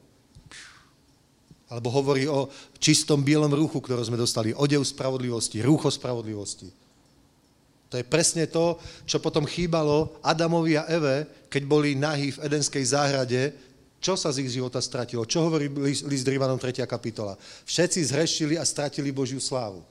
Alebo 1.67 1.91
hovorí 1.91 2.23
o 2.31 2.47
čistom 2.79 3.19
bielom 3.19 3.51
ruchu, 3.51 3.83
ktoré 3.83 3.99
sme 4.07 4.15
dostali. 4.15 4.55
Odev 4.55 4.87
spravodlivosti, 4.87 5.59
rúcho 5.59 5.91
spravodlivosti. 5.91 6.71
To 7.87 7.95
je 7.95 8.03
presne 8.03 8.47
to, 8.51 8.75
čo 9.07 9.23
potom 9.23 9.47
chýbalo 9.47 10.19
Adamovi 10.19 10.75
a 10.75 10.87
Eve, 10.91 11.47
keď 11.47 11.63
boli 11.63 11.95
nahí 11.95 12.35
v 12.35 12.41
Edenskej 12.43 12.83
záhrade, 12.83 13.55
čo 13.97 14.13
sa 14.13 14.29
z 14.29 14.45
ich 14.45 14.53
života 14.53 14.77
stratilo? 14.77 15.25
Čo 15.25 15.49
hovorí 15.49 15.71
list 15.81 16.27
Rímanom 16.27 16.59
3. 16.61 16.85
kapitola? 16.85 17.33
Všetci 17.65 18.13
zhrešili 18.13 18.55
a 18.59 18.63
stratili 18.67 19.09
Božiu 19.09 19.41
slávu. 19.41 19.81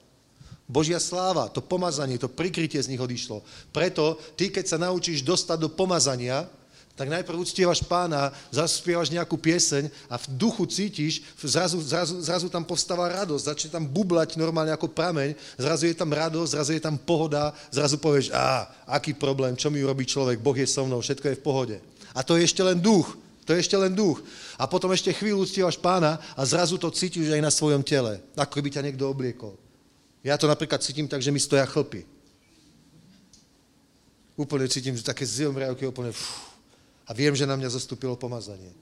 Božia 0.67 0.99
sláva, 0.99 1.47
to 1.47 1.63
pomazanie, 1.63 2.19
to 2.19 2.27
prikrytie 2.27 2.79
z 2.79 2.91
nich 2.91 2.99
odišlo. 2.99 3.39
Preto 3.71 4.19
ty, 4.35 4.51
keď 4.51 4.65
sa 4.67 4.77
naučíš 4.79 5.23
dostať 5.23 5.57
do 5.63 5.69
pomazania, 5.71 6.43
tak 6.97 7.13
najprv 7.13 7.37
uctievaš 7.37 7.85
pána, 7.85 8.33
zaspievaš 8.49 9.13
nejakú 9.13 9.37
pieseň 9.37 9.85
a 10.09 10.17
v 10.17 10.25
duchu 10.33 10.65
cítiš, 10.65 11.21
zrazu, 11.37 11.77
zrazu, 11.85 12.17
zrazu 12.25 12.49
tam 12.49 12.65
povstáva 12.65 13.05
radosť, 13.21 13.53
začne 13.53 13.69
tam 13.69 13.85
bublať 13.85 14.33
normálne 14.33 14.73
ako 14.73 14.89
prameň, 14.89 15.37
zrazu 15.61 15.85
je 15.85 15.93
tam 15.93 16.09
radosť, 16.09 16.57
zrazu 16.57 16.73
je 16.73 16.81
tam 16.81 16.97
pohoda, 16.97 17.53
zrazu 17.69 18.01
povieš, 18.01 18.33
a 18.33 18.65
aký 18.89 19.13
problém, 19.13 19.53
čo 19.53 19.69
mi 19.69 19.85
urobí 19.85 20.09
človek, 20.09 20.41
Boh 20.41 20.57
je 20.57 20.65
so 20.65 20.89
mnou, 20.89 20.97
všetko 20.97 21.29
je 21.29 21.37
v 21.37 21.45
pohode. 21.45 21.77
A 22.17 22.25
to 22.25 22.33
je 22.33 22.49
ešte 22.49 22.65
len 22.65 22.81
duch, 22.81 23.13
to 23.45 23.53
je 23.53 23.61
ešte 23.61 23.77
len 23.77 23.93
duch. 23.93 24.25
A 24.57 24.65
potom 24.65 24.89
ešte 24.89 25.13
chvíľu 25.13 25.45
uctievaš 25.45 25.77
pána 25.77 26.17
a 26.33 26.41
zrazu 26.49 26.81
to 26.81 26.89
cítiš 26.89 27.29
aj 27.29 27.45
na 27.45 27.53
svojom 27.53 27.85
tele, 27.85 28.25
ako 28.33 28.57
by 28.57 28.73
ťa 28.73 28.81
niekto 28.81 29.05
obliekol. 29.05 29.53
Ja 30.25 30.33
to 30.33 30.49
napríklad 30.49 30.81
cítim 30.81 31.05
tak, 31.05 31.21
že 31.21 31.29
mi 31.29 31.37
stoja 31.37 31.69
chlpy. 31.69 32.09
Úplne 34.33 34.65
cítim, 34.65 34.97
že 34.97 35.05
také 35.05 35.29
zimriavky 35.29 35.85
úplne... 35.85 36.09
Fú, 36.09 36.56
a 37.07 37.15
viem, 37.15 37.31
že 37.31 37.47
na 37.47 37.55
mňa 37.55 37.71
zastúpilo 37.71 38.19
pomazanie. 38.19 38.75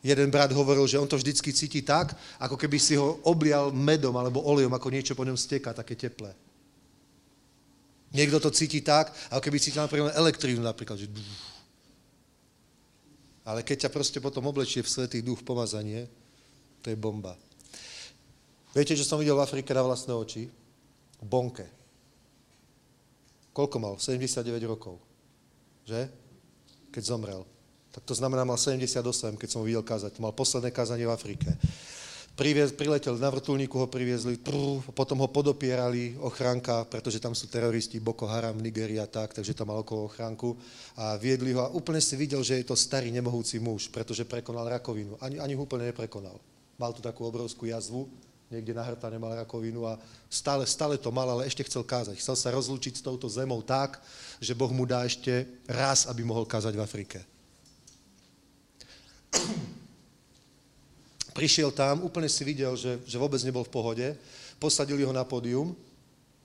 Jeden 0.00 0.32
brat 0.32 0.52
hovoril, 0.52 0.88
že 0.88 1.00
on 1.00 1.08
to 1.08 1.20
vždycky 1.20 1.52
cíti 1.52 1.84
tak, 1.84 2.16
ako 2.40 2.56
keby 2.56 2.78
si 2.80 2.96
ho 2.96 3.20
oblial 3.28 3.74
medom 3.74 4.14
alebo 4.16 4.40
olejom, 4.44 4.72
ako 4.72 4.88
niečo 4.88 5.12
po 5.18 5.26
ňom 5.26 5.36
steká, 5.36 5.76
také 5.76 5.98
teplé. 5.98 6.32
Niekto 8.14 8.40
to 8.40 8.54
cíti 8.54 8.80
tak, 8.80 9.12
ako 9.28 9.42
keby 9.42 9.58
cítil 9.60 9.82
napríklad 9.84 10.14
elektrínu 10.14 10.62
napríklad, 10.62 10.96
že 10.96 11.10
ale 13.46 13.62
keď 13.62 13.86
ťa 13.86 13.94
proste 13.94 14.18
potom 14.18 14.42
oblečie 14.50 14.82
v 14.82 14.90
svetý 14.90 15.22
duch 15.22 15.46
pomazanie, 15.46 16.10
to 16.82 16.90
je 16.90 16.98
bomba. 16.98 17.38
Viete, 18.74 18.98
že 18.98 19.06
som 19.06 19.22
videl 19.22 19.38
v 19.38 19.46
Afrike 19.46 19.70
na 19.70 19.86
vlastné 19.86 20.10
oči? 20.10 20.50
Bonke. 21.22 21.70
Koľko 23.54 23.76
mal? 23.78 23.94
79 24.02 24.66
rokov. 24.66 24.98
Že? 25.86 26.10
Keď 26.96 27.12
zomrel. 27.12 27.44
Tak 27.92 28.08
to 28.08 28.16
znamená, 28.16 28.48
mal 28.48 28.56
78, 28.56 29.36
keď 29.36 29.48
som 29.52 29.60
ho 29.60 29.68
videl 29.68 29.84
kázať. 29.84 30.16
To 30.16 30.24
mal 30.24 30.32
posledné 30.32 30.72
kázanie 30.72 31.04
v 31.04 31.12
Afrike. 31.12 31.52
Priviez, 32.36 32.68
priletel 32.68 33.16
na 33.16 33.32
vrtulníku, 33.32 33.80
ho 33.80 33.88
priviezli, 33.88 34.36
prú, 34.36 34.84
potom 34.92 35.24
ho 35.24 35.28
podopierali 35.28 36.20
ochránka, 36.20 36.84
pretože 36.84 37.16
tam 37.16 37.32
sú 37.32 37.48
teroristi 37.48 37.96
Boko 37.96 38.28
Haram, 38.28 38.60
Nigeria, 38.60 39.08
tak, 39.08 39.32
takže 39.32 39.56
tam 39.56 39.72
mal 39.72 39.80
okolo 39.80 40.04
ochránku 40.04 40.52
a 41.00 41.16
viedli 41.16 41.56
ho 41.56 41.64
a 41.64 41.72
úplne 41.72 41.96
si 41.96 42.12
videl, 42.12 42.44
že 42.44 42.60
je 42.60 42.68
to 42.68 42.76
starý 42.76 43.08
nemohúci 43.08 43.56
muž, 43.56 43.88
pretože 43.88 44.28
prekonal 44.28 44.68
rakovinu. 44.68 45.16
Ani, 45.16 45.40
ani 45.40 45.56
úplne 45.56 45.88
neprekonal. 45.88 46.36
Mal 46.76 46.92
tu 46.92 47.00
takú 47.00 47.24
obrovskú 47.24 47.72
jazvu, 47.72 48.04
niekde 48.50 48.74
na 48.74 48.86
hrta 48.86 49.10
nemal 49.10 49.34
rakovinu 49.34 49.86
a 49.86 49.98
stále, 50.30 50.66
stále 50.66 50.98
to 50.98 51.10
mal, 51.10 51.26
ale 51.26 51.46
ešte 51.50 51.66
chcel 51.66 51.82
kázať. 51.82 52.16
Chcel 52.18 52.36
sa 52.38 52.54
rozlúčiť 52.54 52.98
s 52.98 53.04
touto 53.04 53.26
zemou 53.26 53.62
tak, 53.62 53.98
že 54.38 54.54
Boh 54.54 54.70
mu 54.70 54.86
dá 54.86 55.02
ešte 55.02 55.46
raz, 55.66 56.06
aby 56.06 56.22
mohol 56.22 56.46
kázať 56.46 56.74
v 56.78 56.84
Afrike. 56.84 57.18
Prišiel 61.36 61.74
tam, 61.74 62.06
úplne 62.06 62.30
si 62.30 62.46
videl, 62.46 62.78
že, 62.78 63.02
že 63.04 63.20
vôbec 63.20 63.42
nebol 63.42 63.66
v 63.66 63.74
pohode, 63.74 64.06
posadili 64.56 65.04
ho 65.04 65.12
na 65.12 65.26
pódium, 65.26 65.76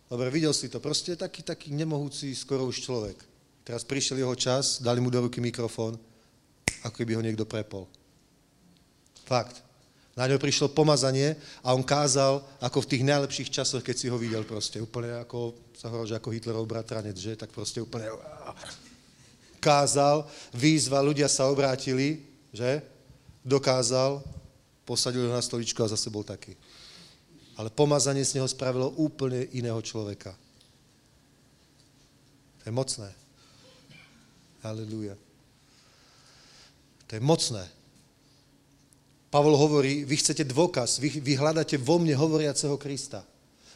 dobre, 0.09 0.27
videl 0.33 0.51
si 0.51 0.67
to, 0.67 0.83
proste 0.83 1.15
taký, 1.15 1.45
taký 1.45 1.71
nemohúci 1.71 2.35
skoro 2.35 2.67
už 2.67 2.83
človek. 2.83 3.15
Teraz 3.61 3.85
prišiel 3.85 4.19
jeho 4.25 4.35
čas, 4.35 4.81
dali 4.81 4.99
mu 4.99 5.13
do 5.13 5.21
ruky 5.21 5.39
mikrofón, 5.39 5.95
ako 6.81 6.95
keby 6.97 7.13
ho 7.15 7.21
niekto 7.21 7.45
prepol. 7.45 7.85
Fakt. 9.23 9.70
Na 10.11 10.27
ňo 10.27 10.43
prišlo 10.43 10.75
pomazanie 10.75 11.39
a 11.63 11.71
on 11.71 11.87
kázal 11.87 12.43
ako 12.59 12.83
v 12.83 12.89
tých 12.95 13.03
najlepších 13.07 13.49
časoch, 13.49 13.79
keď 13.79 13.95
si 13.95 14.07
ho 14.11 14.19
videl 14.19 14.43
proste. 14.43 14.83
Úplne 14.83 15.23
ako, 15.23 15.55
sa 15.71 15.87
hovoril, 15.87 16.11
že 16.11 16.19
ako 16.19 16.29
Hitlerov 16.35 16.67
bratranec, 16.67 17.15
že? 17.15 17.39
Tak 17.39 17.55
proste 17.55 17.79
úplne 17.79 18.11
kázal, 19.63 20.27
výzva, 20.51 20.99
ľudia 20.99 21.31
sa 21.31 21.47
obrátili, 21.47 22.19
že? 22.51 22.83
Dokázal, 23.45 24.19
posadil 24.83 25.29
ho 25.29 25.33
na 25.33 25.39
stoličku 25.39 25.79
a 25.79 25.93
zase 25.93 26.11
bol 26.11 26.27
taký. 26.27 26.59
Ale 27.55 27.71
pomazanie 27.71 28.25
z 28.25 28.35
neho 28.41 28.49
spravilo 28.49 28.91
úplne 28.99 29.47
iného 29.55 29.79
človeka. 29.79 30.35
To 32.61 32.63
je 32.67 32.73
mocné. 32.73 33.09
Halleluja. 34.61 35.15
To 37.07 37.11
je 37.15 37.21
mocné. 37.21 37.63
Pavol 39.31 39.55
hovorí, 39.55 40.03
vy 40.03 40.19
chcete 40.19 40.43
dôkaz, 40.43 40.99
vy, 40.99 41.23
vy 41.23 41.39
hľadáte 41.39 41.79
vo 41.79 41.95
mne 41.95 42.11
hovoriaceho 42.19 42.75
Krista. 42.75 43.23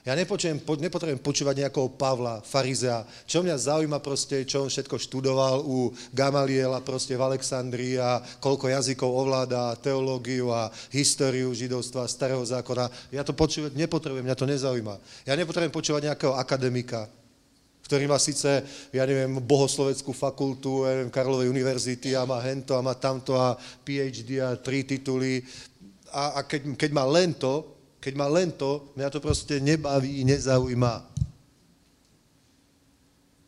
Ja 0.06 0.14
nepotrebujem, 0.14 0.62
nepotrebujem 0.62 1.18
počúvať 1.18 1.66
nejakého 1.66 1.90
Pavla, 1.98 2.44
farizea. 2.46 3.08
Čo 3.26 3.42
mňa 3.42 3.58
zaujíma 3.58 3.98
proste, 4.04 4.46
čo 4.46 4.62
on 4.62 4.70
všetko 4.70 5.02
študoval 5.02 5.66
u 5.66 5.96
Gamaliela 6.14 6.78
proste 6.84 7.18
v 7.18 7.26
Alexandrii 7.26 7.98
a 7.98 8.22
koľko 8.38 8.70
jazykov 8.70 9.10
ovláda, 9.10 9.74
teológiu 9.82 10.54
a 10.54 10.70
históriu 10.94 11.50
židovstva, 11.58 12.06
starého 12.06 12.46
zákona. 12.46 12.86
Ja 13.10 13.26
to 13.26 13.34
počúvať 13.34 13.74
nepotrebujem, 13.74 14.30
mňa 14.30 14.38
to 14.38 14.46
nezaujíma. 14.46 15.26
Ja 15.26 15.34
nepotrebujem 15.34 15.74
počúvať 15.74 16.14
nejakého 16.14 16.38
akademika, 16.38 17.10
ktorý 17.86 18.10
má 18.10 18.18
síce, 18.18 18.66
ja 18.90 19.06
neviem, 19.06 19.38
bohosloveckú 19.38 20.10
fakultu, 20.10 20.90
ja 20.90 20.98
neviem, 20.98 21.14
Karlovej 21.14 21.54
univerzity 21.54 22.18
a 22.18 22.26
má 22.26 22.42
hento 22.42 22.74
a 22.74 22.82
má 22.82 22.98
tamto 22.98 23.38
a 23.38 23.54
PhD 23.86 24.42
a 24.42 24.58
tri 24.58 24.82
tituly. 24.82 25.46
A, 26.10 26.42
a 26.42 26.50
keď, 26.50 26.74
keď 26.74 26.92
má 26.98 27.06
len 27.06 27.38
to, 27.38 27.78
keď 28.02 28.14
má 28.18 28.26
len 28.26 28.50
to, 28.58 28.90
mňa 28.98 29.10
to 29.14 29.22
proste 29.22 29.62
nebaví, 29.62 30.26
nezaujíma. 30.26 30.94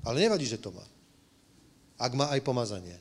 Ale 0.06 0.18
nevadí, 0.22 0.46
že 0.46 0.62
to 0.62 0.70
má. 0.70 0.86
Ak 1.98 2.14
má 2.14 2.30
aj 2.30 2.42
pomazanie. 2.46 2.98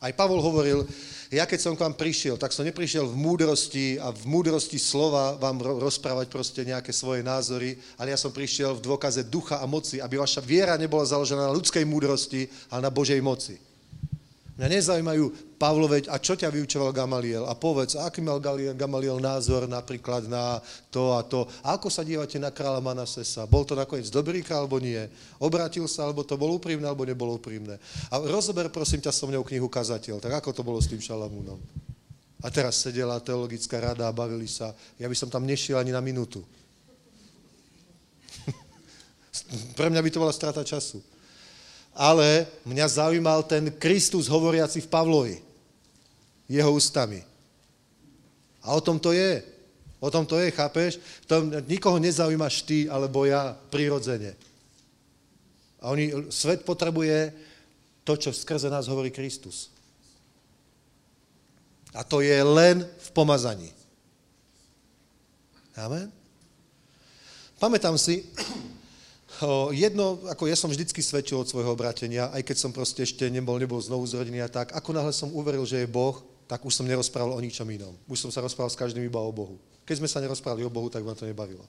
Aj 0.00 0.12
Pavol 0.16 0.40
hovoril, 0.40 0.88
ja 1.30 1.46
keď 1.46 1.62
som 1.62 1.78
k 1.78 1.86
vám 1.86 1.94
prišiel, 1.94 2.34
tak 2.34 2.50
som 2.50 2.66
neprišiel 2.66 3.06
v 3.06 3.14
múdrosti 3.14 4.02
a 4.02 4.10
v 4.10 4.26
múdrosti 4.26 4.82
slova 4.82 5.38
vám 5.38 5.62
rozprávať 5.62 6.26
proste 6.26 6.66
nejaké 6.66 6.90
svoje 6.90 7.22
názory, 7.22 7.78
ale 7.94 8.10
ja 8.10 8.18
som 8.18 8.34
prišiel 8.34 8.74
v 8.74 8.82
dôkaze 8.82 9.22
ducha 9.30 9.62
a 9.62 9.66
moci, 9.70 10.02
aby 10.02 10.18
vaša 10.18 10.42
viera 10.42 10.74
nebola 10.74 11.06
založená 11.06 11.46
na 11.46 11.54
ľudskej 11.54 11.86
múdrosti, 11.86 12.50
ale 12.66 12.82
na 12.82 12.90
Božej 12.90 13.22
moci. 13.22 13.69
Mňa 14.60 14.76
nezaujímajú, 14.76 15.56
Pavlove, 15.56 16.04
a 16.04 16.20
čo 16.20 16.36
ťa 16.36 16.52
vyučoval 16.52 16.92
Gamaliel? 16.92 17.48
A 17.48 17.56
povedz, 17.56 17.96
aký 17.96 18.20
mal 18.20 18.36
Gamaliel 18.76 19.16
názor 19.16 19.64
napríklad 19.64 20.28
na 20.28 20.60
to 20.92 21.16
a 21.16 21.24
to. 21.24 21.48
A 21.64 21.80
ako 21.80 21.88
sa 21.88 22.04
dívate 22.04 22.36
na 22.36 22.52
kráľa 22.52 22.84
Manasesa? 22.84 23.48
Bol 23.48 23.64
to 23.64 23.72
nakoniec 23.72 24.12
dobrý 24.12 24.44
kráľ, 24.44 24.68
alebo 24.68 24.76
nie? 24.76 25.00
Obrátil 25.40 25.88
sa, 25.88 26.04
alebo 26.04 26.28
to 26.28 26.36
bolo 26.36 26.60
úprimné, 26.60 26.84
alebo 26.84 27.08
nebolo 27.08 27.40
úprimné? 27.40 27.80
A 28.12 28.20
rozober, 28.20 28.68
prosím 28.68 29.00
ťa, 29.00 29.16
so 29.16 29.24
mnou 29.24 29.40
knihu 29.48 29.64
Kazateľ. 29.64 30.20
Tak 30.20 30.44
ako 30.44 30.52
to 30.52 30.60
bolo 30.60 30.76
s 30.76 30.92
tým 30.92 31.00
Šalamúnom? 31.00 31.56
A 32.44 32.52
teraz 32.52 32.84
sedela 32.84 33.16
teologická 33.16 33.80
rada 33.80 34.12
a 34.12 34.12
bavili 34.12 34.44
sa. 34.44 34.76
Ja 35.00 35.08
by 35.08 35.16
som 35.16 35.32
tam 35.32 35.48
nešiel 35.48 35.80
ani 35.80 35.88
na 35.88 36.04
minútu. 36.04 36.44
Pre 39.80 39.88
mňa 39.88 40.04
by 40.04 40.10
to 40.12 40.20
bola 40.20 40.36
strata 40.36 40.60
času 40.60 41.00
ale 41.94 42.46
mňa 42.64 42.86
zaujímal 42.88 43.42
ten 43.44 43.70
Kristus 43.76 44.30
hovoriaci 44.30 44.80
v 44.80 44.90
Pavlovi. 44.90 45.36
Jeho 46.50 46.70
ústami. 46.72 47.22
A 48.62 48.74
o 48.74 48.80
tom 48.80 48.98
to 48.98 49.12
je. 49.12 49.42
O 50.00 50.10
tom 50.10 50.24
to 50.26 50.40
je, 50.40 50.50
chápeš? 50.50 50.98
To, 51.28 51.44
nikoho 51.68 52.00
nezaujímaš 52.00 52.64
ty 52.64 52.88
alebo 52.88 53.28
ja 53.28 53.52
prirodzene. 53.68 54.32
A 55.80 55.92
oni, 55.92 56.12
svet 56.32 56.64
potrebuje 56.64 57.32
to, 58.04 58.16
čo 58.16 58.32
skrze 58.32 58.72
nás 58.72 58.88
hovorí 58.88 59.12
Kristus. 59.12 59.68
A 61.92 62.04
to 62.04 62.24
je 62.24 62.36
len 62.42 62.86
v 62.86 63.08
pomazaní. 63.12 63.70
Amen. 65.76 66.12
Pamätám 67.60 68.00
si, 68.00 68.24
jedno, 69.72 70.20
ako 70.28 70.44
ja 70.48 70.56
som 70.56 70.68
vždycky 70.68 71.00
svedčil 71.00 71.40
od 71.40 71.48
svojho 71.48 71.72
obratenia, 71.72 72.28
aj 72.28 72.44
keď 72.44 72.56
som 72.60 72.70
proste 72.76 73.08
ešte 73.08 73.24
nebol, 73.32 73.56
nebol 73.56 73.80
znovu 73.80 74.04
zrodený 74.04 74.44
a 74.44 74.52
tak, 74.52 74.76
ako 74.76 74.90
náhle 74.92 75.14
som 75.16 75.32
uveril, 75.32 75.64
že 75.64 75.80
je 75.80 75.88
Boh, 75.88 76.20
tak 76.44 76.60
už 76.66 76.76
som 76.76 76.84
nerozprával 76.84 77.32
o 77.32 77.40
ničom 77.40 77.64
inom. 77.70 77.94
Už 78.10 78.20
som 78.20 78.30
sa 78.34 78.44
rozprával 78.44 78.68
s 78.68 78.76
každým 78.76 79.06
iba 79.06 79.22
o 79.22 79.30
Bohu. 79.32 79.56
Keď 79.86 80.02
sme 80.02 80.10
sa 80.10 80.20
nerozprávali 80.20 80.66
o 80.66 80.72
Bohu, 80.72 80.90
tak 80.90 81.06
ma 81.06 81.14
to 81.14 81.24
nebavilo. 81.24 81.62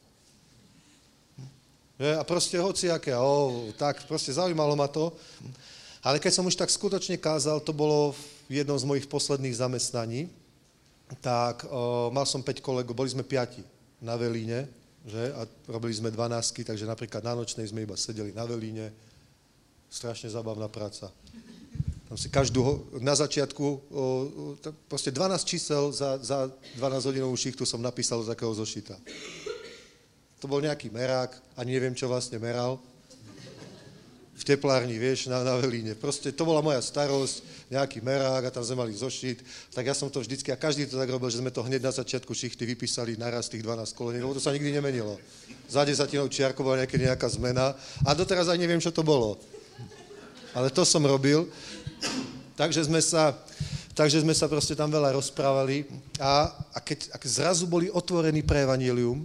A 2.02 2.26
proste 2.26 2.58
hociaké, 2.58 3.14
o, 3.14 3.70
tak 3.78 4.04
proste 4.10 4.34
zaujímalo 4.34 4.74
ma 4.74 4.90
to. 4.90 5.14
Ale 6.02 6.18
keď 6.18 6.34
som 6.34 6.50
už 6.50 6.58
tak 6.58 6.74
skutočne 6.74 7.22
kázal, 7.22 7.62
to 7.62 7.70
bolo 7.78 8.18
v 8.50 8.66
jednom 8.66 8.74
z 8.74 8.90
mojich 8.90 9.06
posledných 9.06 9.54
zamestnaní, 9.54 10.34
tak 11.22 11.62
o, 11.70 12.10
mal 12.10 12.26
som 12.26 12.42
5 12.42 12.58
kolegov, 12.60 12.98
boli 12.98 13.14
sme 13.14 13.22
piati 13.22 13.62
na 14.02 14.18
Velíne, 14.18 14.81
že? 15.06 15.34
A 15.34 15.50
robili 15.72 15.94
sme 15.94 16.14
12, 16.14 16.68
takže 16.68 16.86
napríklad 16.86 17.26
na 17.26 17.34
nočnej 17.34 17.66
sme 17.66 17.86
iba 17.86 17.98
sedeli 17.98 18.34
na 18.34 18.46
Velíne. 18.46 18.94
Strašne 19.92 20.30
zabavná 20.32 20.70
práca. 20.72 21.10
Tam 22.12 22.20
si 22.20 22.28
každú, 22.28 22.92
na 23.00 23.16
začiatku, 23.16 23.64
o, 23.64 23.80
o, 23.88 24.04
proste 24.92 25.16
12 25.16 25.48
čísel 25.48 25.96
za, 25.96 26.20
za 26.20 26.52
12 26.76 27.08
hodinovú 27.08 27.36
šichtu 27.40 27.64
som 27.64 27.80
napísal 27.80 28.20
z 28.24 28.36
takého 28.36 28.52
zošita. 28.52 29.00
To 30.44 30.46
bol 30.50 30.60
nejaký 30.60 30.92
merák, 30.92 31.32
ani 31.56 31.78
neviem, 31.78 31.96
čo 31.96 32.12
vlastne 32.12 32.36
meral. 32.36 32.84
V 34.42 34.58
teplárni, 34.58 34.98
vieš, 34.98 35.30
na, 35.30 35.46
na 35.46 35.54
Velíne. 35.54 35.94
Proste 35.94 36.34
to 36.34 36.50
bola 36.50 36.66
moja 36.66 36.82
starosť, 36.82 37.70
nejaký 37.70 38.02
merák 38.02 38.50
a 38.50 38.54
tam 38.54 38.66
sme 38.66 38.82
mali 38.82 38.94
zošit. 38.98 39.38
Tak 39.70 39.86
ja 39.86 39.94
som 39.94 40.10
to 40.10 40.18
vždycky, 40.18 40.50
a 40.50 40.58
každý 40.58 40.90
to 40.90 40.98
tak 40.98 41.14
robil, 41.14 41.30
že 41.30 41.38
sme 41.38 41.54
to 41.54 41.62
hneď 41.62 41.86
na 41.86 41.94
začiatku 41.94 42.34
šichty 42.34 42.66
vypísali 42.66 43.22
naraz 43.22 43.54
tých 43.54 43.62
12 43.62 43.94
kolení, 43.94 44.18
lebo 44.18 44.34
to 44.34 44.42
sa 44.42 44.50
nikdy 44.50 44.74
nemenilo. 44.74 45.22
Za 45.70 45.86
desatinou 45.86 46.26
čiarkou 46.26 46.66
bola 46.66 46.82
nejaká, 46.82 46.98
nejaká 46.98 47.28
zmena 47.30 47.78
a 48.02 48.10
doteraz 48.18 48.50
aj 48.50 48.58
neviem, 48.58 48.82
čo 48.82 48.90
to 48.90 49.06
bolo. 49.06 49.38
Ale 50.58 50.74
to 50.74 50.82
som 50.90 51.06
robil. 51.06 51.46
Takže 52.58 52.90
sme 52.90 52.98
sa, 52.98 53.38
takže 53.94 54.26
sme 54.26 54.34
sa 54.34 54.50
proste 54.50 54.74
tam 54.74 54.90
veľa 54.90 55.22
rozprávali 55.22 55.86
a, 56.18 56.50
a 56.74 56.82
keď 56.82 57.14
ak 57.14 57.22
zrazu 57.30 57.70
boli 57.70 57.94
otvorení 57.94 58.42
pre 58.42 58.66
evanilium, 58.66 59.22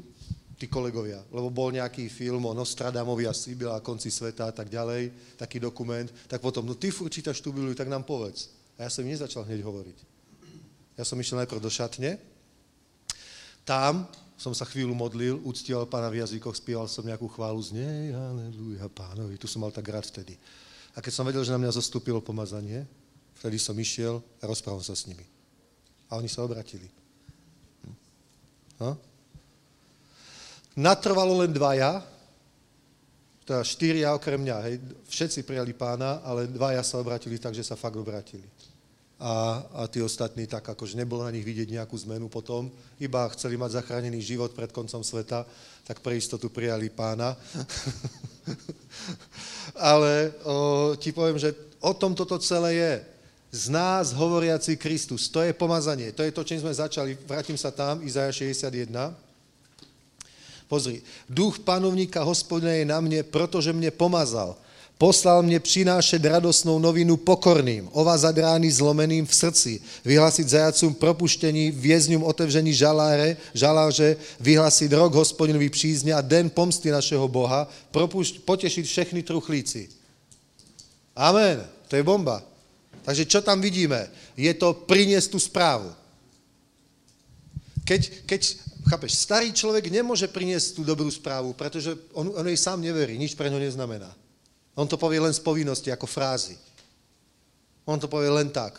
tí 0.57 0.66
kolegovia, 0.72 1.20
lebo 1.28 1.52
bol 1.52 1.68
nejaký 1.68 2.09
film 2.09 2.48
o 2.48 2.57
Nostradamovi 2.57 3.28
a 3.28 3.36
Sibila 3.36 3.76
a 3.76 3.84
konci 3.84 4.09
sveta 4.09 4.48
a 4.48 4.52
tak 4.57 4.72
ďalej, 4.72 5.36
taký 5.36 5.61
dokument, 5.61 6.09
tak 6.24 6.40
potom, 6.40 6.64
no 6.64 6.72
ty 6.72 6.88
furt 6.88 7.12
čítaš 7.12 7.44
tú 7.44 7.52
Bibliu, 7.52 7.76
tak 7.76 7.92
nám 7.92 8.09
povedz. 8.09 8.48
A 8.80 8.88
ja 8.88 8.90
som 8.92 9.04
im 9.04 9.12
nezačal 9.12 9.44
hneď 9.44 9.61
hovoriť. 9.61 9.98
Ja 10.96 11.04
som 11.04 11.20
išiel 11.20 11.44
najprv 11.44 11.61
do 11.61 11.68
šatne, 11.68 12.16
tam 13.68 14.09
som 14.36 14.52
sa 14.57 14.64
chvíľu 14.64 14.96
modlil, 14.96 15.40
uctieval 15.44 15.84
pána 15.88 16.09
v 16.09 16.24
jazykoch, 16.24 16.57
spieval 16.57 16.88
som 16.88 17.04
nejakú 17.04 17.28
chválu 17.28 17.61
z 17.61 17.76
nej, 17.76 18.12
aleluja 18.16 18.88
pánovi, 18.88 19.36
tu 19.36 19.44
som 19.44 19.61
mal 19.61 19.72
tak 19.72 19.84
rád 19.88 20.09
vtedy. 20.09 20.40
A 20.96 21.04
keď 21.04 21.12
som 21.12 21.28
vedel, 21.28 21.44
že 21.44 21.52
na 21.52 21.61
mňa 21.61 21.76
zostúpilo 21.76 22.24
pomazanie, 22.24 22.88
vtedy 23.36 23.61
som 23.61 23.76
išiel 23.76 24.24
a 24.40 24.44
rozprával 24.48 24.80
sa 24.80 24.96
s 24.96 25.04
nimi. 25.04 25.24
A 26.09 26.16
oni 26.16 26.32
sa 26.32 26.40
obratili. 26.40 26.88
Hm? 27.84 27.96
No? 28.80 28.90
Natrvalo 30.77 31.41
len 31.41 31.57
dvaja, 31.57 32.05
teda 33.47 33.62
štyria 33.62 34.09
okrem 34.12 34.43
mňa, 34.43 34.57
hej, 34.68 34.77
všetci 35.09 35.47
prijali 35.47 35.72
pána, 35.72 36.20
ale 36.27 36.51
dvaja 36.51 36.83
sa 36.83 36.99
obratili 36.99 37.39
tak, 37.39 37.55
že 37.55 37.62
sa 37.62 37.79
fakt 37.79 37.95
obratili. 37.95 38.45
A, 39.16 39.64
a 39.72 39.83
tí 39.89 40.05
ostatní 40.05 40.45
tak, 40.45 40.68
akože 40.68 40.99
nebolo 40.99 41.24
na 41.24 41.33
nich 41.33 41.47
vidieť 41.47 41.72
nejakú 41.72 41.97
zmenu 42.05 42.29
potom, 42.29 42.68
iba 43.01 43.24
chceli 43.33 43.57
mať 43.57 43.81
zachránený 43.81 44.20
život 44.20 44.53
pred 44.53 44.68
koncom 44.68 45.01
sveta, 45.01 45.49
tak 45.89 46.05
pre 46.05 46.20
istotu 46.20 46.53
prijali 46.53 46.93
pána. 46.93 47.33
ale 49.93 50.37
o, 50.45 50.93
ti 51.01 51.16
poviem, 51.16 51.41
že 51.41 51.57
o 51.81 51.97
tom 51.97 52.12
toto 52.12 52.37
celé 52.37 52.77
je. 52.77 52.95
Z 53.57 53.72
nás 53.72 54.12
hovoriaci 54.12 54.77
Kristus, 54.77 55.33
to 55.33 55.41
je 55.41 55.57
pomazanie, 55.57 56.12
to 56.12 56.20
je 56.20 56.35
to, 56.35 56.45
čím 56.45 56.61
sme 56.61 56.74
začali. 56.74 57.16
Vrátim 57.24 57.57
sa 57.57 57.72
tam, 57.72 58.05
Izaja 58.05 58.29
61. 58.29 59.26
Pozri, 60.66 61.02
duch 61.30 61.58
panovníka 61.62 62.22
hospodina 62.26 62.74
je 62.74 62.84
na 62.84 62.98
mne, 63.00 63.22
protože 63.22 63.72
mě 63.72 63.90
pomazal. 63.90 64.58
Poslal 64.98 65.42
mě 65.42 65.60
přinášet 65.60 66.24
radosnou 66.24 66.78
novinu 66.78 67.16
pokorným, 67.16 67.88
ovázat 67.92 68.38
rány 68.38 68.72
zlomeným 68.72 69.26
v 69.26 69.34
srdci, 69.34 69.80
vyhlásit 70.04 70.48
zajacům 70.48 70.94
propuštění, 70.94 71.70
vězňům 71.70 72.24
otevření 72.24 72.74
žaláře, 72.74 73.36
žaláře, 73.54 74.16
vyhlásit 74.40 74.92
rok 74.92 75.14
hospodinový 75.14 75.68
přízně 75.68 76.14
a 76.14 76.20
den 76.20 76.50
pomsty 76.50 76.90
našeho 76.90 77.28
Boha, 77.28 77.68
propušť, 77.90 78.40
potešit 78.40 78.86
všechny 78.86 79.22
truchlíci. 79.22 79.88
Amen. 81.16 81.66
To 81.88 81.96
je 81.96 82.02
bomba. 82.02 82.42
Takže 83.04 83.24
čo 83.24 83.38
tam 83.44 83.60
vidíme? 83.60 84.10
Je 84.34 84.50
to 84.56 84.74
priniesť 84.74 85.28
tú 85.30 85.38
správu. 85.38 85.94
Keď, 87.86 88.26
keď 88.26 88.40
Chápeš, 88.87 89.18
starý 89.18 89.51
človek 89.51 89.91
nemôže 89.91 90.30
priniesť 90.30 90.78
tú 90.78 90.82
dobrú 90.87 91.11
správu, 91.11 91.51
pretože 91.59 91.99
on, 92.14 92.30
on 92.30 92.47
jej 92.47 92.55
sám 92.55 92.78
neverí, 92.78 93.18
nič 93.18 93.34
pre 93.34 93.51
ňo 93.51 93.59
neznamená. 93.59 94.07
On 94.78 94.87
to 94.87 94.95
povie 94.95 95.18
len 95.18 95.34
z 95.34 95.43
povinnosti, 95.43 95.91
ako 95.91 96.07
frázy. 96.07 96.55
On 97.82 97.99
to 97.99 98.07
povie 98.07 98.30
len 98.30 98.47
tak, 98.47 98.78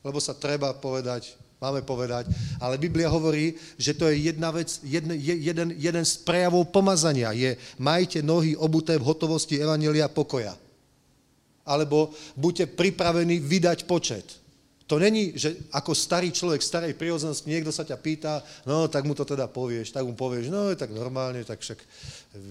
lebo 0.00 0.16
sa 0.16 0.32
treba 0.32 0.72
povedať, 0.72 1.36
máme 1.60 1.84
povedať, 1.84 2.32
ale 2.56 2.80
Biblia 2.80 3.12
hovorí, 3.12 3.52
že 3.76 3.92
to 3.92 4.08
je 4.08 4.32
jedna 4.32 4.48
vec, 4.48 4.80
jeden, 4.80 5.12
jeden, 5.20 5.76
jeden 5.76 6.04
z 6.08 6.14
prejavov 6.24 6.72
pomazania 6.72 7.28
je 7.36 7.52
majte 7.76 8.24
nohy 8.24 8.56
obuté 8.56 8.96
v 8.96 9.08
hotovosti 9.12 9.60
Evanelia 9.60 10.08
pokoja. 10.08 10.56
Alebo 11.68 12.16
buďte 12.32 12.72
pripravení 12.72 13.44
vydať 13.44 13.84
počet. 13.84 14.24
To 14.88 14.96
není, 14.96 15.36
že 15.36 15.68
ako 15.68 15.92
starý 15.92 16.32
človek, 16.32 16.64
starej 16.64 16.96
prírodzenosti, 16.96 17.44
niekto 17.44 17.68
sa 17.68 17.84
ťa 17.84 18.00
pýta, 18.00 18.40
no 18.64 18.88
tak 18.88 19.04
mu 19.04 19.12
to 19.12 19.20
teda 19.20 19.44
povieš, 19.44 19.92
tak 19.92 20.00
mu 20.00 20.16
povieš, 20.16 20.48
no 20.48 20.72
je 20.72 20.80
tak 20.80 20.96
normálne, 20.96 21.44
tak 21.44 21.60
však 21.60 21.76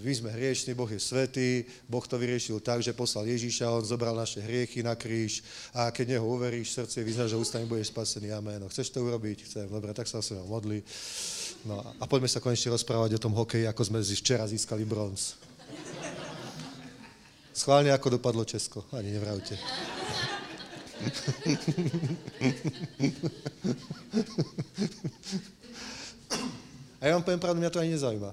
my 0.05 0.13
sme 0.13 0.29
hriešni, 0.29 0.77
Boh 0.77 0.85
je 0.85 1.01
svetý, 1.01 1.65
Boh 1.89 2.05
to 2.05 2.13
vyriešil 2.13 2.61
tak, 2.61 2.85
že 2.85 2.93
poslal 2.93 3.25
Ježíša, 3.25 3.73
on 3.73 3.81
zobral 3.81 4.13
naše 4.13 4.37
hriechy 4.45 4.85
na 4.85 4.93
kríž 4.93 5.41
a 5.73 5.89
keď 5.89 6.21
neho 6.21 6.29
uveríš 6.29 6.77
v 6.77 6.85
srdci, 6.85 7.01
vyznáš, 7.01 7.33
že 7.33 7.41
ústami 7.41 7.65
budeš 7.65 7.89
spasený, 7.89 8.29
amen. 8.29 8.61
No, 8.61 8.69
chceš 8.69 8.93
to 8.93 9.01
urobiť? 9.01 9.37
Chcem, 9.41 9.65
dobre, 9.65 9.97
tak 9.97 10.05
sa 10.05 10.21
sa 10.21 10.37
modli. 10.45 10.85
No 11.65 11.81
a 11.81 12.05
poďme 12.05 12.29
sa 12.29 12.37
konečne 12.37 12.69
rozprávať 12.69 13.17
o 13.17 13.23
tom 13.23 13.33
hokeji, 13.33 13.65
ako 13.65 13.81
sme 13.81 14.05
včera 14.05 14.45
získali 14.45 14.85
bronz. 14.85 15.41
Schválne, 17.49 17.89
ako 17.89 18.21
dopadlo 18.21 18.45
Česko. 18.45 18.85
Ani 18.93 19.09
nevravte. 19.09 19.57
A 26.97 27.03
ja 27.05 27.13
vám 27.13 27.23
poviem 27.23 27.41
pravdu, 27.41 27.61
mňa 27.61 27.71
to 27.71 27.79
ani 27.79 27.93
nezaujíma. 27.93 28.31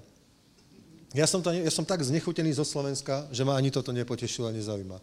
Ja 1.14 1.30
som, 1.30 1.38
to, 1.38 1.54
ja 1.54 1.70
som 1.70 1.86
tak 1.86 2.02
znechutený 2.02 2.58
zo 2.58 2.66
Slovenska, 2.66 3.30
že 3.30 3.46
ma 3.46 3.54
ani 3.54 3.70
toto 3.70 3.94
nepotešilo 3.94 4.50
a 4.50 4.56
nezaujíma. 4.56 4.98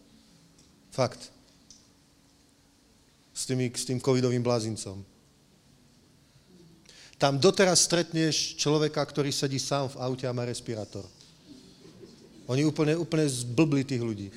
Fakt. 0.92 1.32
S, 3.32 3.48
tými, 3.48 3.72
s 3.72 3.88
tým 3.88 3.96
covidovým 3.96 4.44
blázincom. 4.44 5.00
Tam 7.16 7.38
doteraz 7.40 7.80
stretneš 7.80 8.60
človeka, 8.60 9.00
ktorý 9.00 9.32
sedí 9.32 9.56
sám 9.56 9.88
v 9.94 10.00
aute 10.04 10.28
a 10.28 10.36
má 10.36 10.44
respirátor. 10.44 11.06
Oni 12.50 12.66
úplne, 12.66 12.98
úplne 12.98 13.24
zblbli 13.24 13.86
tých 13.86 14.02
ľudí. 14.02 14.28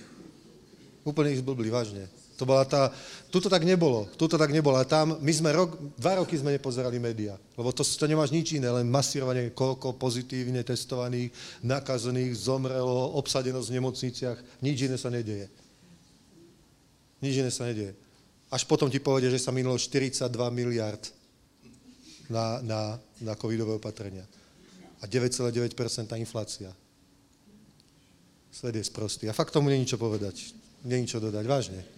Úplne 1.04 1.36
ich 1.36 1.42
zblbli, 1.42 1.68
vážne. 1.74 2.08
To 2.36 2.44
bola 2.44 2.68
tá, 2.68 2.92
tuto 3.32 3.48
tak 3.48 3.64
nebolo, 3.64 4.12
tuto 4.20 4.36
tak 4.36 4.52
nebolo. 4.52 4.76
A 4.76 4.84
tam, 4.84 5.16
my 5.24 5.32
sme 5.32 5.56
rok, 5.56 5.80
dva 5.96 6.20
roky 6.20 6.36
sme 6.36 6.52
nepozerali 6.52 7.00
médiá, 7.00 7.40
lebo 7.56 7.72
to, 7.72 7.80
to 7.88 8.06
nemáš 8.12 8.36
nič 8.36 8.60
iné, 8.60 8.68
len 8.68 8.92
masírovanie, 8.92 9.56
koľko 9.56 9.96
pozitívne 9.96 10.60
testovaných, 10.68 11.32
nakazených, 11.64 12.36
zomrelo, 12.36 13.16
obsadenosť 13.16 13.68
v 13.72 13.76
nemocniciach, 13.80 14.38
nič 14.60 14.78
iné 14.84 15.00
sa 15.00 15.08
nedieje. 15.08 15.48
Nič 17.24 17.40
iné 17.40 17.52
sa 17.52 17.64
nedieje. 17.72 17.96
Až 18.52 18.68
potom 18.68 18.92
ti 18.92 19.00
povedia, 19.00 19.32
že 19.32 19.40
sa 19.40 19.56
minulo 19.56 19.80
42 19.80 20.28
miliard 20.52 21.02
na, 22.28 22.60
na, 22.60 22.82
na 23.24 23.34
covidové 23.40 23.80
opatrenia. 23.80 24.28
A 25.00 25.08
9,9% 25.08 25.72
inflácia. 26.20 26.72
Sled 28.52 28.76
je 28.76 28.84
sprostý. 28.84 29.32
A 29.32 29.36
fakt 29.36 29.56
tomu 29.56 29.72
není 29.72 29.88
čo 29.88 29.96
povedať. 29.96 30.52
Není 30.84 31.08
čo 31.08 31.24
dodať, 31.24 31.46
vážne. 31.48 31.95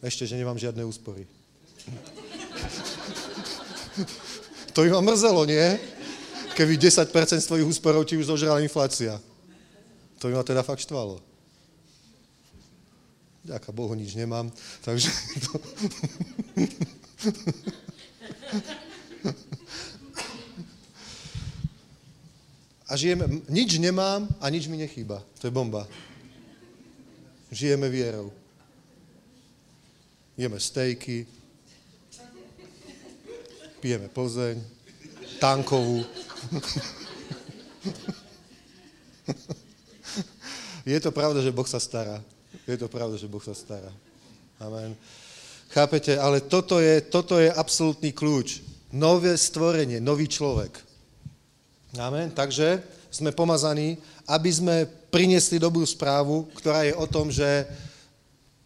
Ešte, 0.00 0.24
že 0.24 0.40
nemám 0.40 0.56
žiadne 0.56 0.80
úspory. 0.84 1.28
to 4.72 4.84
by 4.84 4.90
ma 4.96 5.00
mrzelo, 5.04 5.44
nie? 5.44 5.76
Keby 6.56 6.80
10% 6.80 7.12
z 7.40 7.46
tvojich 7.46 7.68
úsporov 7.68 8.04
ti 8.08 8.16
už 8.16 8.26
zožrala 8.32 8.64
inflácia. 8.64 9.20
To 10.20 10.28
by 10.28 10.34
ma 10.40 10.44
teda 10.44 10.62
fakt 10.64 10.80
štvalo. 10.84 11.20
ďaká 13.44 13.72
Bohu 13.72 13.94
nič 13.96 14.14
nemám, 14.14 14.52
takže 14.84 15.10
to... 15.44 15.60
A 22.90 22.98
žijeme, 22.98 23.22
nič 23.46 23.78
nemám 23.78 24.26
a 24.42 24.50
nič 24.50 24.66
mi 24.66 24.74
nechýba. 24.74 25.22
To 25.38 25.46
je 25.46 25.54
bomba. 25.54 25.86
Žijeme 27.54 27.86
vierou. 27.86 28.34
Jeme 30.40 30.56
stejky, 30.56 31.28
pijeme 33.76 34.08
Plzeň, 34.08 34.56
tankovú. 35.36 36.00
Je 40.88 40.96
to 40.96 41.12
pravda, 41.12 41.44
že 41.44 41.52
Boh 41.52 41.68
sa 41.68 41.76
stará. 41.76 42.24
Je 42.64 42.72
to 42.80 42.88
pravda, 42.88 43.20
že 43.20 43.28
Boh 43.28 43.44
sa 43.44 43.52
stará. 43.52 43.92
Amen. 44.56 44.96
Chápete? 45.76 46.16
Ale 46.16 46.40
toto 46.40 46.80
je, 46.80 47.04
toto 47.04 47.36
je 47.36 47.52
absolútny 47.52 48.16
kľúč. 48.16 48.64
Nové 48.96 49.36
stvorenie, 49.36 50.00
nový 50.00 50.24
človek. 50.24 50.72
Amen. 52.00 52.32
Takže 52.32 52.80
sme 53.12 53.28
pomazaní, 53.36 54.00
aby 54.24 54.48
sme 54.48 54.88
priniesli 55.12 55.60
dobrú 55.60 55.84
správu, 55.84 56.48
ktorá 56.56 56.88
je 56.88 56.96
o 56.96 57.04
tom, 57.04 57.28
že 57.28 57.68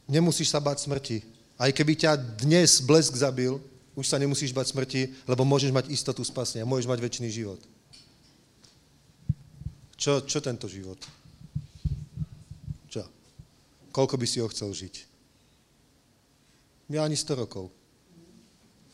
nemusíš 0.07 0.55
sa 0.55 0.63
bať 0.63 0.87
smrti. 0.87 1.34
Aj 1.65 1.73
keby 1.73 1.97
ťa 1.97 2.45
dnes 2.45 2.85
blesk 2.85 3.17
zabil, 3.17 3.57
už 3.97 4.05
sa 4.05 4.21
nemusíš 4.21 4.53
bať 4.53 4.69
smrti, 4.69 5.17
lebo 5.25 5.49
môžeš 5.49 5.73
mať 5.73 5.89
istotu 5.89 6.21
spasenia, 6.21 6.69
môžeš 6.69 6.85
mať 6.85 7.01
väčší 7.01 7.33
život. 7.33 7.57
Čo, 9.97 10.21
čo 10.29 10.45
tento 10.45 10.69
život? 10.69 11.01
Čo? 12.93 13.09
Koľko 13.97 14.21
by 14.21 14.27
si 14.29 14.45
ho 14.45 14.49
chcel 14.53 14.77
žiť? 14.77 15.09
Ja 16.93 17.09
ani 17.09 17.17
100 17.17 17.33
rokov. 17.33 17.73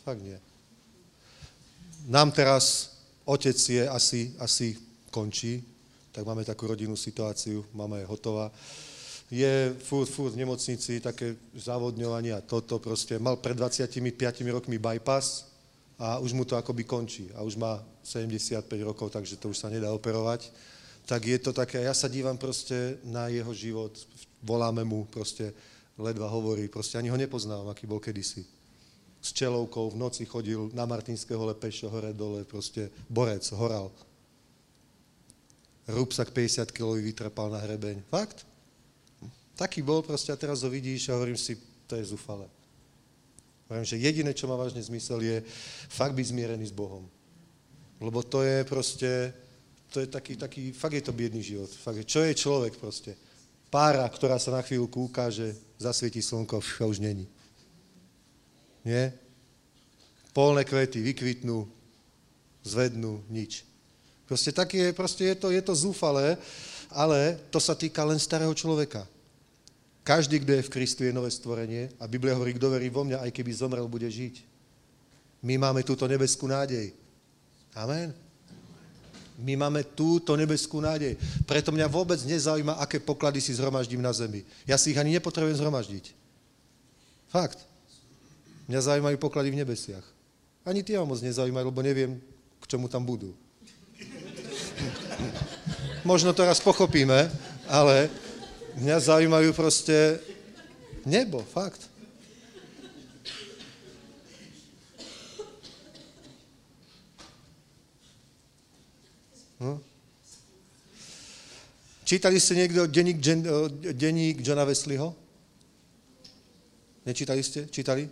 Fakt 0.07 0.23
nie. 0.23 0.39
Nám 2.07 2.31
teraz 2.31 2.95
otec 3.27 3.59
je 3.59 3.83
asi, 3.83 4.31
asi 4.39 4.79
končí, 5.11 5.67
tak 6.15 6.23
máme 6.23 6.47
takú 6.47 6.71
rodinnú 6.71 6.95
situáciu, 6.95 7.67
mama 7.75 7.99
je 7.99 8.07
hotová. 8.07 8.55
Je 9.31 9.77
furt, 9.79 10.11
furt 10.11 10.35
v 10.35 10.43
nemocnici, 10.43 10.99
také 10.99 11.39
závodňovanie 11.55 12.35
a 12.35 12.43
toto 12.43 12.83
proste. 12.83 13.15
Mal 13.23 13.39
pred 13.39 13.55
25 13.55 14.03
rokmi 14.51 14.75
bypass 14.75 15.47
a 15.95 16.19
už 16.19 16.35
mu 16.35 16.43
to 16.43 16.59
akoby 16.59 16.83
končí. 16.83 17.31
A 17.39 17.47
už 17.47 17.55
má 17.55 17.79
75 18.03 18.67
rokov, 18.83 19.15
takže 19.15 19.39
to 19.39 19.55
už 19.55 19.59
sa 19.63 19.71
nedá 19.71 19.95
operovať. 19.95 20.51
Tak 21.07 21.21
je 21.27 21.39
to 21.39 21.55
také, 21.55 21.87
ja 21.87 21.95
sa 21.95 22.11
dívam 22.11 22.35
proste 22.35 22.99
na 23.07 23.31
jeho 23.31 23.55
život, 23.55 23.95
voláme 24.43 24.83
mu 24.83 25.07
proste, 25.07 25.55
ledva 25.95 26.27
hovorí, 26.27 26.67
proste 26.67 26.99
ani 26.99 27.11
ho 27.11 27.19
nepoznám, 27.19 27.71
aký 27.71 27.87
bol 27.87 28.03
kedysi. 28.03 28.43
S 29.23 29.31
čelovkou 29.31 29.95
v 29.95 30.01
noci 30.01 30.27
chodil 30.27 30.75
na 30.75 30.87
Martinského 30.91 31.45
lepešo, 31.55 31.87
hore 31.87 32.11
dole, 32.11 32.43
proste 32.43 32.91
borec, 33.07 33.47
horal 33.55 33.95
rúbsak 35.91 36.31
50 36.31 36.71
kg 36.71 36.99
vytrpal 37.03 37.51
na 37.51 37.59
hrebeň. 37.59 38.03
Fakt? 38.07 38.50
Taký 39.61 39.85
bol 39.85 40.01
proste 40.01 40.33
a 40.33 40.41
teraz 40.41 40.65
ho 40.65 40.73
vidíš 40.73 41.13
a 41.13 41.21
hovorím 41.21 41.37
si, 41.37 41.53
to 41.85 41.93
je 41.93 42.09
zúfale. 42.09 42.49
Hovorím, 43.69 43.85
že 43.85 44.01
jediné, 44.01 44.33
čo 44.33 44.49
má 44.49 44.57
vážne 44.57 44.81
zmysel, 44.81 45.21
je 45.21 45.45
fakt 45.93 46.17
byť 46.17 46.33
zmierený 46.33 46.73
s 46.73 46.73
Bohom. 46.73 47.05
Lebo 48.01 48.25
to 48.25 48.41
je 48.41 48.65
proste, 48.65 49.37
to 49.93 50.01
je 50.01 50.09
taký, 50.09 50.41
taký, 50.41 50.73
fakt 50.73 50.97
je 50.97 51.05
to 51.05 51.13
biedný 51.13 51.45
život. 51.45 51.69
Fakt 51.69 52.01
čo 52.09 52.25
je 52.25 52.33
človek 52.33 52.81
proste? 52.81 53.13
Pára, 53.69 54.09
ktorá 54.09 54.41
sa 54.41 54.57
na 54.57 54.65
chvíľku 54.65 55.13
ukáže, 55.13 55.53
zasvietí 55.77 56.25
slnko, 56.25 56.65
a 56.65 56.89
už 56.89 57.05
není. 57.05 57.29
Nie? 58.81 59.13
Polné 60.33 60.65
kvety 60.65 61.05
vykvitnú, 61.05 61.69
zvednú, 62.65 63.21
nič. 63.29 63.69
Proste, 64.25 64.57
tak 64.57 64.73
je, 64.73 64.89
proste 64.97 65.29
je, 65.29 65.37
to, 65.37 65.53
je 65.53 65.61
to 65.61 65.77
zúfalé, 65.77 66.41
ale 66.89 67.37
to 67.53 67.61
sa 67.61 67.77
týka 67.77 68.01
len 68.09 68.17
starého 68.17 68.57
človeka. 68.57 69.05
Každý, 70.01 70.41
kto 70.41 70.53
je 70.57 70.67
v 70.67 70.73
Kristu, 70.73 71.01
je 71.05 71.13
nové 71.13 71.29
stvorenie 71.29 71.93
a 72.01 72.09
Biblia 72.09 72.33
hovorí, 72.35 72.57
kto 72.57 72.73
verí 72.73 72.89
vo 72.89 73.05
mňa, 73.05 73.21
aj 73.21 73.31
keby 73.37 73.53
zomrel, 73.53 73.85
bude 73.85 74.09
žiť. 74.09 74.43
My 75.45 75.61
máme 75.61 75.85
túto 75.85 76.09
nebeskú 76.09 76.49
nádej. 76.49 76.93
Amen. 77.77 78.13
My 79.41 79.57
máme 79.57 79.85
túto 79.97 80.37
nebeskú 80.37 80.85
nádej. 80.85 81.17
Preto 81.49 81.73
mňa 81.73 81.89
vôbec 81.89 82.21
nezaujíma, 82.29 82.77
aké 82.77 83.01
poklady 83.01 83.41
si 83.41 83.57
zhromaždím 83.57 84.05
na 84.05 84.13
zemi. 84.13 84.45
Ja 84.69 84.77
si 84.77 84.93
ich 84.93 85.01
ani 85.01 85.17
nepotrebujem 85.17 85.57
zhromaždiť. 85.57 86.13
Fakt. 87.33 87.65
Mňa 88.69 88.81
zaujímajú 88.85 89.17
poklady 89.17 89.49
v 89.53 89.61
nebesiach. 89.65 90.05
Ani 90.61 90.85
tie 90.85 91.01
ma 91.01 91.09
moc 91.09 91.25
nezaujímajú, 91.25 91.65
lebo 91.73 91.81
neviem, 91.81 92.21
k 92.61 92.65
čomu 92.69 92.85
tam 92.93 93.01
budú. 93.01 93.33
Možno 96.05 96.37
to 96.37 96.45
raz 96.45 96.61
pochopíme, 96.61 97.33
ale 97.65 98.13
mňa 98.79 98.97
zaujímajú 99.01 99.51
proste 99.57 100.21
nebo, 101.03 101.43
fakt. 101.43 101.91
Hm? 109.61 109.79
Čítali 112.05 112.41
ste 112.41 112.59
niekto 112.59 112.91
denník, 112.91 113.19
denník 113.95 114.43
Johna 114.43 114.67
Wesleyho? 114.67 115.15
Nečítali 117.07 117.43
ste? 117.45 117.69
Čítali? 117.71 118.09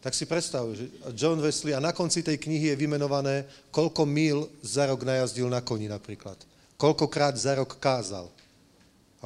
Tak 0.00 0.14
si 0.14 0.22
predstav, 0.22 0.62
že 0.70 0.86
John 1.18 1.42
Wesley 1.42 1.74
a 1.74 1.82
na 1.82 1.90
konci 1.90 2.22
tej 2.22 2.38
knihy 2.38 2.70
je 2.70 2.78
vymenované, 2.78 3.42
koľko 3.74 4.06
mil 4.06 4.46
za 4.62 4.86
rok 4.86 5.02
najazdil 5.02 5.50
na 5.50 5.58
koni 5.58 5.90
napríklad. 5.90 6.38
Koľkokrát 6.78 7.34
za 7.34 7.58
rok 7.58 7.74
kázal. 7.82 8.30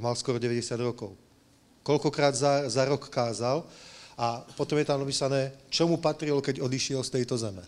Mal 0.01 0.17
skoro 0.17 0.41
90 0.41 0.81
rokov. 0.81 1.13
Koľkokrát 1.85 2.33
za, 2.33 2.69
za 2.69 2.83
rok 2.89 3.09
kázal 3.13 3.65
a 4.17 4.45
potom 4.57 4.77
je 4.77 4.89
tam 4.89 5.01
napísané, 5.01 5.53
čo 5.73 5.89
mu 5.89 5.97
patrilo, 5.97 6.45
keď 6.45 6.61
odišiel 6.61 7.01
z 7.05 7.21
tejto 7.21 7.41
zeme. 7.41 7.65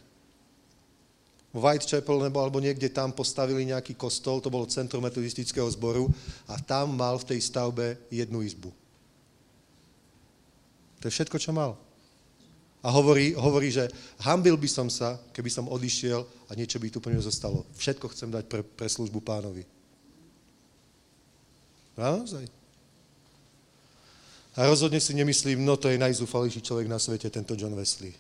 V 1.53 1.61
Whitechapel 1.61 2.16
nebo 2.24 2.41
alebo 2.41 2.61
niekde 2.64 2.89
tam 2.89 3.12
postavili 3.12 3.68
nejaký 3.68 3.93
kostol, 3.93 4.41
to 4.41 4.49
bolo 4.49 4.64
centrum 4.68 5.05
metodistického 5.05 5.68
zboru 5.68 6.09
a 6.49 6.57
tam 6.57 6.97
mal 6.97 7.20
v 7.20 7.37
tej 7.37 7.41
stavbe 7.45 8.01
jednu 8.09 8.41
izbu. 8.41 8.72
To 11.05 11.09
je 11.09 11.12
všetko, 11.12 11.37
čo 11.37 11.53
mal. 11.53 11.76
A 12.83 12.89
hovorí, 12.91 13.37
hovorí, 13.37 13.70
že 13.70 13.87
hambil 14.26 14.59
by 14.59 14.66
som 14.66 14.89
sa, 14.91 15.20
keby 15.30 15.51
som 15.53 15.70
odišiel 15.70 16.24
a 16.49 16.53
niečo 16.59 16.83
by 16.83 16.89
tu 16.91 16.99
po 16.99 17.12
zostalo. 17.20 17.62
Všetko 17.78 18.11
chcem 18.11 18.33
dať 18.33 18.45
pre, 18.51 18.62
pre 18.64 18.89
službu 18.91 19.22
pánovi. 19.22 19.62
Naozaj. 21.97 22.49
A 24.53 24.68
rozhodne 24.68 25.01
si 25.01 25.16
nemyslím, 25.16 25.64
no 25.64 25.80
to 25.80 25.88
je 25.88 25.97
najzúfalejší 25.97 26.61
človek 26.61 26.84
na 26.88 27.01
svete, 27.01 27.32
tento 27.32 27.57
John 27.57 27.72
Wesley. 27.72 28.12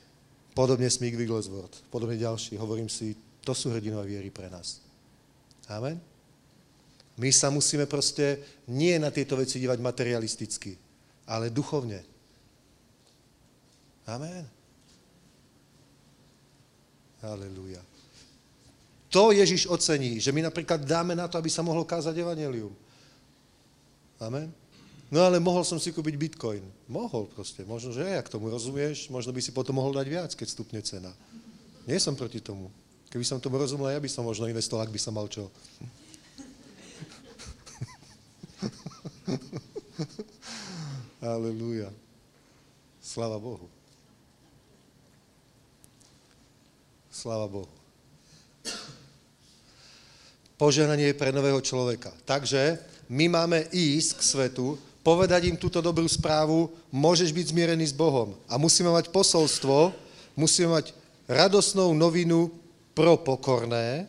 Podobne 0.56 0.88
Smig 0.88 1.16
Wigglesworth, 1.16 1.84
podobne 1.92 2.16
ďalší. 2.16 2.56
Hovorím 2.56 2.88
si, 2.88 3.16
to 3.44 3.52
sú 3.52 3.72
hrdinové 3.72 4.16
viery 4.16 4.28
pre 4.32 4.48
nás. 4.48 4.80
Amen? 5.68 6.00
My 7.20 7.28
sa 7.28 7.52
musíme 7.52 7.84
proste 7.84 8.40
nie 8.68 8.96
na 8.96 9.12
tieto 9.12 9.36
veci 9.36 9.60
dívať 9.60 9.78
materialisticky, 9.80 10.72
ale 11.28 11.52
duchovne. 11.52 12.00
Amen. 14.08 14.44
Halelúja. 17.22 17.80
To 19.12 19.30
Ježiš 19.30 19.68
ocení, 19.68 20.16
že 20.16 20.32
my 20.32 20.48
napríklad 20.48 20.80
dáme 20.88 21.12
na 21.12 21.28
to, 21.28 21.36
aby 21.36 21.52
sa 21.52 21.60
mohlo 21.60 21.84
kázať 21.84 22.16
evanelium. 22.16 22.72
Amen. 24.22 24.54
No 25.12 25.20
ale 25.26 25.42
mohol 25.42 25.66
som 25.66 25.82
si 25.82 25.92
kúpiť 25.92 26.16
bitcoin. 26.16 26.62
Mohol 26.86 27.26
proste. 27.34 27.66
Možno, 27.66 27.92
že 27.92 28.06
aj 28.06 28.24
ak 28.24 28.32
tomu 28.32 28.48
rozumieš, 28.48 29.10
možno 29.10 29.34
by 29.34 29.42
si 29.42 29.50
potom 29.52 29.74
mohol 29.76 29.92
dať 29.92 30.06
viac, 30.08 30.30
keď 30.32 30.48
stupne 30.48 30.80
cena. 30.80 31.12
Nie 31.84 31.98
som 31.98 32.14
proti 32.14 32.38
tomu. 32.40 32.70
Keby 33.12 33.24
som 33.26 33.42
tomu 33.42 33.58
rozumel, 33.60 33.92
ja 33.92 34.00
by 34.00 34.08
som 34.08 34.24
možno 34.24 34.48
investoval, 34.48 34.88
ak 34.88 34.94
by 34.94 35.00
som 35.02 35.12
mal 35.12 35.28
čo. 35.28 35.52
Aleluja. 41.20 41.92
Slava 43.04 43.36
Bohu. 43.36 43.68
Sláva 47.12 47.52
Bohu. 47.52 47.68
Požehnanie 50.56 51.12
pre 51.12 51.36
nového 51.36 51.60
človeka. 51.60 52.16
Takže 52.24 52.80
my 53.12 53.28
máme 53.28 53.68
ísť 53.68 54.16
k 54.16 54.22
svetu, 54.24 54.80
povedať 55.04 55.52
im 55.52 55.60
túto 55.60 55.84
dobrú 55.84 56.08
správu, 56.08 56.72
môžeš 56.88 57.28
byť 57.28 57.52
zmierený 57.52 57.92
s 57.92 57.94
Bohom. 57.94 58.32
A 58.48 58.56
musíme 58.56 58.88
mať 58.88 59.12
posolstvo, 59.12 59.92
musíme 60.32 60.72
mať 60.72 60.96
radosnou 61.28 61.92
novinu 61.92 62.48
pro 62.96 63.20
pokorné, 63.20 64.08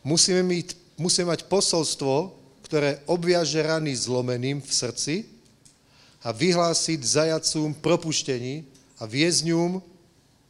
musíme, 0.00 0.40
mít, 0.40 0.72
musíme 0.96 1.36
mať 1.36 1.44
posolstvo, 1.44 2.32
ktoré 2.64 3.04
obviaže 3.04 3.60
rany 3.60 3.92
zlomeným 3.92 4.64
v 4.64 4.72
srdci 4.72 5.14
a 6.24 6.32
vyhlásiť 6.32 7.04
zajacům 7.04 7.76
propuštení 7.84 8.64
a 8.98 9.04
vězňům 9.04 9.82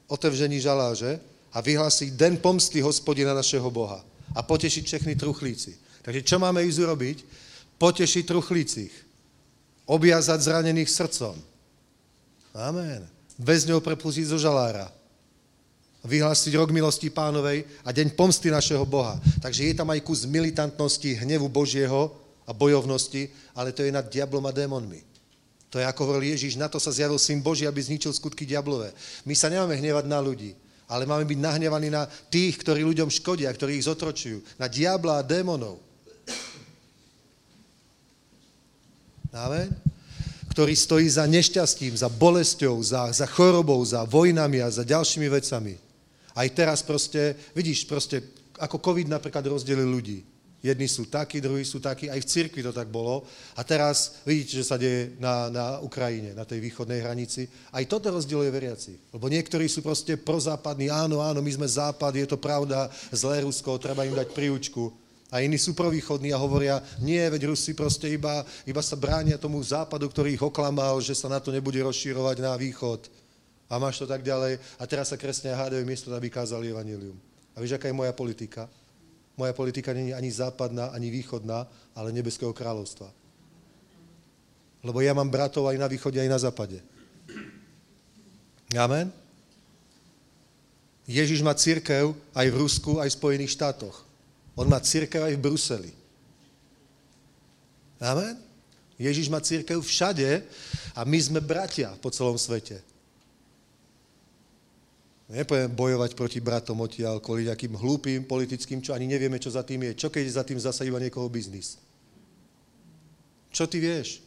otevření 0.07 0.62
žaláže 0.62 1.19
a 1.53 1.59
vyhlásiť 1.61 2.14
den 2.14 2.39
pomsty 2.39 2.79
hospodina 2.79 3.35
našeho 3.35 3.71
Boha 3.71 4.07
a 4.35 4.41
potešiť 4.43 4.87
všechny 4.87 5.14
truchlíci. 5.19 5.88
Takže 6.09 6.24
čo 6.24 6.40
máme 6.40 6.64
ísť 6.64 6.88
urobiť? 6.88 7.16
Potešiť 7.76 8.24
truchlícich. 8.24 8.88
Objazať 9.84 10.40
zranených 10.40 10.88
srdcom. 10.88 11.36
Amen. 12.56 13.04
Väzňov 13.36 13.84
prepustiť 13.84 14.32
zo 14.32 14.40
žalára. 14.40 14.88
Vyhlásiť 16.09 16.56
rok 16.56 16.72
milosti 16.72 17.12
pánovej 17.12 17.68
a 17.84 17.92
deň 17.92 18.16
pomsty 18.16 18.48
našeho 18.48 18.88
Boha. 18.88 19.20
Takže 19.44 19.68
je 19.68 19.74
tam 19.76 19.92
aj 19.92 20.00
kus 20.00 20.24
militantnosti, 20.24 21.12
hnevu 21.12 21.52
Božieho 21.52 22.16
a 22.48 22.56
bojovnosti, 22.56 23.28
ale 23.52 23.76
to 23.76 23.84
je 23.84 23.92
nad 23.92 24.09
diablom 24.09 24.48
a 24.48 24.52
démonmi. 24.56 25.04
To 25.68 25.76
je 25.76 25.84
ako 25.84 26.09
hovoril 26.09 26.32
Ježíš, 26.32 26.56
na 26.56 26.72
to 26.72 26.80
sa 26.80 26.88
zjavil 26.88 27.20
syn 27.20 27.44
Boží, 27.44 27.68
aby 27.68 27.84
zničil 27.84 28.16
skutky 28.16 28.48
diablové. 28.48 28.96
My 29.28 29.36
sa 29.36 29.52
nemáme 29.52 29.76
hnevať 29.76 30.09
na 30.09 30.24
ľudí, 30.24 30.56
ale 30.88 31.04
máme 31.04 31.28
byť 31.28 31.36
nahnevaní 31.36 31.92
na 31.92 32.09
tých, 32.32 32.56
ktorí 32.64 32.80
ľuďom 32.80 33.12
škodia, 33.12 33.52
ktorí 33.52 33.76
ich 33.76 33.84
zotročujú. 33.84 34.40
Na 34.56 34.72
diabla 34.72 35.20
a 35.20 35.26
démonov. 35.26 35.88
Amen? 39.33 39.68
Ktorý 40.49 40.74
stojí 40.74 41.07
za 41.07 41.29
nešťastím, 41.29 41.95
za 41.95 42.09
bolesťou, 42.09 42.81
za, 42.83 43.12
za 43.12 43.26
chorobou, 43.29 43.79
za 43.85 44.03
vojnami 44.09 44.64
a 44.64 44.72
za 44.72 44.83
ďalšími 44.83 45.29
vecami. 45.29 45.79
Aj 46.35 46.49
teraz 46.51 46.83
proste, 46.83 47.37
vidíš, 47.55 47.87
proste, 47.87 48.22
ako 48.59 48.81
COVID 48.81 49.07
napríklad 49.11 49.47
rozdelil 49.47 49.87
ľudí. 49.87 50.24
Jedni 50.59 50.91
sú 50.91 51.07
takí, 51.07 51.39
druhí 51.39 51.62
sú 51.62 51.79
takí, 51.79 52.11
aj 52.11 52.18
v 52.18 52.31
cirkvi 52.35 52.66
to 52.66 52.74
tak 52.74 52.91
bolo. 52.91 53.22
A 53.55 53.62
teraz 53.62 54.18
vidíte, 54.26 54.59
že 54.59 54.66
sa 54.66 54.74
deje 54.74 55.14
na, 55.22 55.47
na 55.47 55.66
Ukrajine, 55.79 56.35
na 56.35 56.43
tej 56.43 56.59
východnej 56.59 56.99
hranici. 56.99 57.47
Aj 57.70 57.87
toto 57.87 58.11
rozdieluje 58.11 58.51
veriaci. 58.51 58.99
Lebo 59.14 59.31
niektorí 59.31 59.70
sú 59.70 59.87
proste 59.87 60.18
prozápadní, 60.18 60.91
áno, 60.91 61.22
áno, 61.22 61.39
my 61.39 61.53
sme 61.55 61.68
západ, 61.70 62.11
je 62.11 62.26
to 62.26 62.43
pravda, 62.43 62.91
zlé 63.14 63.47
Rusko, 63.47 63.79
treba 63.79 64.03
im 64.03 64.18
dať 64.18 64.35
príučku. 64.35 64.91
A 65.29 65.45
iní 65.45 65.61
sú 65.61 65.76
provýchodní 65.76 66.33
a 66.33 66.41
hovoria, 66.41 66.81
nie, 67.05 67.20
veď 67.20 67.53
Rusi 67.53 67.76
proste 67.76 68.09
iba, 68.09 68.41
iba 68.64 68.81
sa 68.81 68.97
bránia 68.97 69.37
tomu 69.37 69.61
západu, 69.61 70.09
ktorý 70.09 70.41
ich 70.41 70.45
oklamal, 70.45 71.05
že 71.05 71.12
sa 71.12 71.29
na 71.29 71.37
to 71.37 71.53
nebude 71.53 71.76
rozširovať 71.85 72.37
na 72.41 72.57
východ. 72.57 73.12
A 73.68 73.76
máš 73.76 74.01
to 74.01 74.09
tak 74.09 74.24
ďalej. 74.24 74.57
A 74.81 74.83
teraz 74.89 75.12
sa 75.12 75.20
kresne 75.20 75.53
hádajú 75.53 75.85
miesto, 75.85 76.09
aby 76.16 76.33
kázali 76.33 76.72
evanilium. 76.72 77.20
A 77.53 77.61
vieš, 77.61 77.76
aká 77.76 77.93
je 77.93 78.01
moja 78.01 78.16
politika? 78.16 78.72
Moja 79.37 79.53
politika 79.53 79.93
není 79.93 80.16
ani 80.16 80.33
západná, 80.33 80.97
ani 80.97 81.12
východná, 81.12 81.68
ale 81.93 82.09
nebeského 82.09 82.57
kráľovstva. 82.57 83.12
Lebo 84.81 85.05
ja 85.05 85.12
mám 85.12 85.29
bratov 85.29 85.68
aj 85.68 85.76
na 85.76 85.93
východe, 85.93 86.16
aj 86.16 86.33
na 86.33 86.41
západe. 86.41 86.81
Amen? 88.72 89.12
Ježiš 91.05 91.45
má 91.45 91.53
církev 91.53 92.16
aj 92.33 92.47
v 92.49 92.57
Rusku, 92.57 92.97
aj 92.97 93.12
v 93.12 93.18
Spojených 93.20 93.53
štátoch. 93.53 94.07
On 94.59 94.66
má 94.66 94.82
církev 94.82 95.22
aj 95.22 95.38
v 95.38 95.44
Bruseli. 95.46 95.92
Amen? 98.02 98.34
Ježiš 98.98 99.30
má 99.30 99.38
církev 99.38 99.78
všade 99.78 100.42
a 100.98 101.06
my 101.06 101.18
sme 101.22 101.38
bratia 101.38 101.94
po 102.02 102.11
celom 102.11 102.34
svete. 102.34 102.82
Nepojem 105.30 105.70
bojovať 105.70 106.18
proti 106.18 106.42
bratom 106.42 106.82
odtiaľ 106.82 107.22
kvôli 107.22 107.46
nejakým 107.46 107.78
hlúpým 107.78 108.26
politickým, 108.26 108.82
čo 108.82 108.96
ani 108.96 109.06
nevieme, 109.06 109.38
čo 109.38 109.54
za 109.54 109.62
tým 109.62 109.86
je. 109.86 109.92
Čo 109.94 110.09
keď 110.11 110.24
za 110.26 110.42
tým 110.42 110.59
zasa 110.59 110.82
niekoho 110.82 111.30
biznis? 111.30 111.78
Čo 113.54 113.70
ty 113.70 113.78
vieš? 113.78 114.24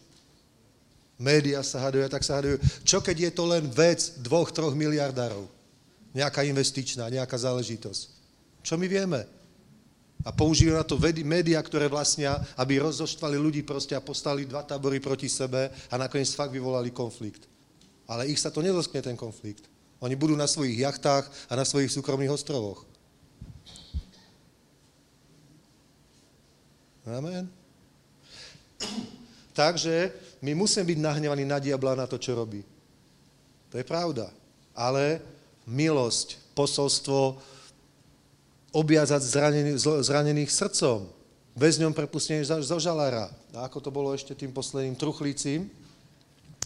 Média 1.20 1.60
sa 1.66 1.84
hadujú, 1.84 2.08
tak 2.08 2.24
sa 2.24 2.40
hadujú. 2.40 2.62
Čo 2.88 3.04
keď 3.04 3.18
je 3.28 3.32
to 3.36 3.44
len 3.50 3.68
vec 3.68 4.16
dvoch, 4.24 4.54
troch 4.54 4.78
miliardárov? 4.78 5.50
Nejaká 6.16 6.48
investičná, 6.48 7.12
nejaká 7.12 7.36
záležitosť. 7.36 8.02
Čo 8.62 8.78
my 8.78 8.88
vieme? 8.88 9.41
A 10.22 10.30
používajú 10.30 10.78
na 10.78 10.86
to 10.86 11.02
médiá, 11.26 11.58
ktoré 11.62 11.90
vlastnia, 11.90 12.38
aby 12.58 12.78
rozoštvali 12.78 13.38
ľudí 13.42 13.62
proste 13.66 13.98
a 13.98 14.06
postali 14.06 14.46
dva 14.46 14.62
tábory 14.62 15.02
proti 15.02 15.26
sebe 15.26 15.74
a 15.90 15.96
nakoniec 15.98 16.30
fakt 16.30 16.54
vyvolali 16.54 16.94
konflikt. 16.94 17.50
Ale 18.06 18.30
ich 18.30 18.38
sa 18.38 18.54
to 18.54 18.62
nedoskne, 18.62 19.02
ten 19.02 19.18
konflikt. 19.18 19.66
Oni 20.02 20.18
budú 20.18 20.34
na 20.34 20.50
svojich 20.50 20.82
jachtách 20.82 21.30
a 21.50 21.54
na 21.54 21.66
svojich 21.66 21.94
súkromných 21.94 22.34
ostrovoch. 22.34 22.86
Amen. 27.06 27.50
Takže 29.58 30.14
my 30.42 30.54
musíme 30.54 30.86
byť 30.86 30.98
nahnevaní 31.02 31.46
na 31.46 31.58
diabla 31.58 31.98
na 31.98 32.06
to, 32.06 32.22
čo 32.22 32.38
robí. 32.38 32.62
To 33.70 33.78
je 33.78 33.86
pravda. 33.86 34.30
Ale 34.74 35.22
milosť, 35.70 36.38
posolstvo 36.58 37.38
objazať 38.72 39.22
zranený, 39.24 39.72
zranených 39.80 40.52
srdcom, 40.52 41.08
väzňom 41.56 41.92
prepustenie 41.92 42.44
zo 42.44 42.78
žalára. 42.80 43.28
A 43.52 43.68
ako 43.68 43.84
to 43.84 43.90
bolo 43.92 44.16
ešte 44.16 44.36
tým 44.36 44.56
posledným 44.56 44.96
truchlícim? 44.96 45.68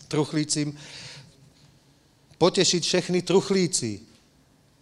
Truchlícim 0.06 0.78
Potešiť 2.36 2.82
všechny 2.84 3.20
truchlíci. 3.24 4.04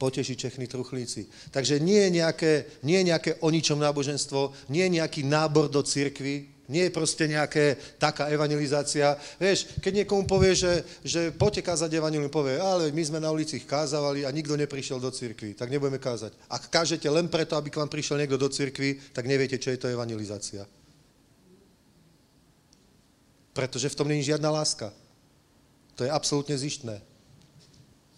Potešiť 0.01 0.35
všechny 0.35 0.65
truchlíci. 0.67 1.29
Takže 1.53 1.77
nie 1.79 2.09
je 2.09 2.09
nejaké, 2.19 2.51
nie 2.81 2.97
je 2.99 3.09
nejaké 3.13 3.31
o 3.39 3.47
ničom 3.53 3.77
náboženstvo, 3.77 4.51
nie 4.73 4.83
je 4.89 4.95
nejaký 4.99 5.21
nábor 5.23 5.69
do 5.69 5.85
cirkvy, 5.85 6.49
nie 6.73 6.89
je 6.89 6.95
proste 6.97 7.29
nejaké 7.29 7.77
taká 8.01 8.33
evangelizácia. 8.33 9.13
Vieš, 9.37 9.77
keď 9.77 10.01
niekomu 10.01 10.25
povie, 10.25 10.57
že, 10.57 10.81
že 11.05 11.29
poďte 11.29 11.69
kázať 11.69 11.93
evanilium, 11.93 12.33
povie, 12.33 12.57
ale 12.57 12.89
my 12.89 13.03
sme 13.05 13.21
na 13.21 13.29
ulici 13.29 13.61
kázavali 13.61 14.25
a 14.25 14.33
nikto 14.33 14.57
neprišiel 14.57 14.97
do 14.97 15.13
cirkvy, 15.13 15.53
tak 15.53 15.69
nebudeme 15.69 16.01
kázať. 16.01 16.33
Ak 16.49 16.73
kážete 16.73 17.05
len 17.05 17.29
preto, 17.29 17.53
aby 17.53 17.69
k 17.69 17.77
vám 17.77 17.93
prišiel 17.93 18.17
niekto 18.17 18.41
do 18.41 18.49
cirkvy, 18.49 18.97
tak 19.13 19.29
neviete, 19.29 19.61
čo 19.61 19.69
je 19.69 19.77
to 19.77 19.93
evangelizácia. 19.93 20.65
Pretože 23.53 23.93
v 23.93 23.97
tom 24.01 24.09
není 24.09 24.25
žiadna 24.25 24.49
láska. 24.49 24.89
To 25.93 26.01
je 26.01 26.09
absolútne 26.09 26.57
zištné. 26.57 27.13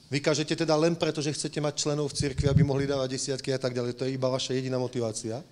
Vy 0.07 0.23
kažete 0.23 0.55
teda 0.55 0.79
len 0.79 0.95
preto, 0.95 1.19
že 1.19 1.35
chcete 1.35 1.59
mať 1.59 1.75
členov 1.75 2.13
v 2.13 2.17
cirkvi, 2.23 2.47
aby 2.47 2.63
mohli 2.63 2.87
dávať 2.87 3.19
desiatky 3.19 3.51
a 3.51 3.59
tak 3.59 3.75
ďalej. 3.75 3.99
To 3.99 4.05
je 4.07 4.15
iba 4.15 4.31
vaša 4.31 4.55
jediná 4.55 4.79
motivácia. 4.79 5.43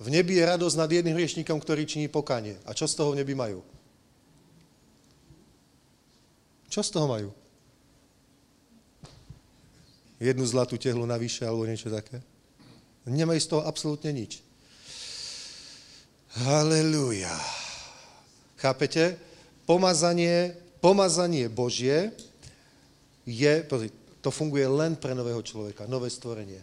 V 0.00 0.08
nebi 0.08 0.40
je 0.40 0.48
radosť 0.48 0.76
nad 0.80 0.88
jedným 0.88 1.12
hriešníkom, 1.12 1.60
ktorý 1.60 1.84
činí 1.84 2.08
pokanie. 2.08 2.56
A 2.64 2.72
čo 2.72 2.88
z 2.88 2.96
toho 2.96 3.12
v 3.12 3.20
nebi 3.20 3.36
majú? 3.36 3.60
Čo 6.72 6.80
z 6.80 6.90
toho 6.90 7.06
majú? 7.06 7.28
Jednu 10.16 10.44
zlatú 10.48 10.80
tehlu 10.80 11.04
navyše 11.04 11.44
alebo 11.44 11.68
niečo 11.68 11.92
také? 11.92 12.24
Nemajú 13.04 13.40
z 13.40 13.50
toho 13.52 13.62
absolútne 13.68 14.12
nič. 14.12 14.40
Halelúja. 16.48 17.32
Chápete? 18.56 19.30
pomazanie, 19.70 20.58
pomazanie 20.82 21.46
Božie 21.46 22.10
je, 23.22 23.62
to 24.18 24.34
funguje 24.34 24.66
len 24.66 24.98
pre 24.98 25.14
nového 25.14 25.38
človeka, 25.46 25.86
nové 25.86 26.10
stvorenie. 26.10 26.58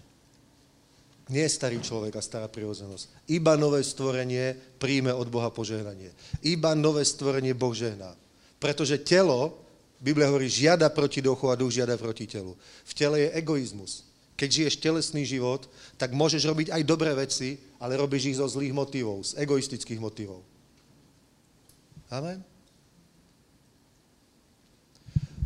Nie 1.28 1.43
starý 1.51 1.84
človek 1.84 2.15
a 2.15 2.23
stará 2.23 2.47
prirodzenosť. 2.47 3.28
Iba 3.28 3.59
nové 3.59 3.84
stvorenie 3.84 4.55
príjme 4.80 5.11
od 5.11 5.28
Boha 5.28 5.51
požehnanie. 5.51 6.15
Iba 6.39 6.71
nové 6.71 7.03
stvorenie 7.03 7.51
Boh 7.51 7.75
žehná. 7.75 8.15
Pretože 8.63 8.95
telo, 8.95 9.59
Biblia 9.99 10.32
hovorí, 10.32 10.47
žiada 10.47 10.88
proti 10.88 11.19
duchu 11.19 11.51
a 11.51 11.59
duch 11.59 11.75
žiada 11.75 11.99
proti 11.99 12.25
telu. 12.32 12.55
V 12.88 12.93
tele 12.95 13.28
je 13.28 13.30
egoizmus. 13.36 14.07
Keď 14.38 14.49
žiješ 14.53 14.75
telesný 14.80 15.25
život, 15.25 15.65
tak 15.97 16.13
môžeš 16.13 16.45
robiť 16.45 16.67
aj 16.71 16.82
dobré 16.88 17.11
veci, 17.17 17.57
ale 17.82 17.97
robíš 17.97 18.32
ich 18.32 18.39
zo 18.39 18.47
zlých 18.47 18.71
motivov, 18.71 19.25
z 19.25 19.41
egoistických 19.41 19.99
motivov. 19.99 20.45
Amen? 22.07 22.39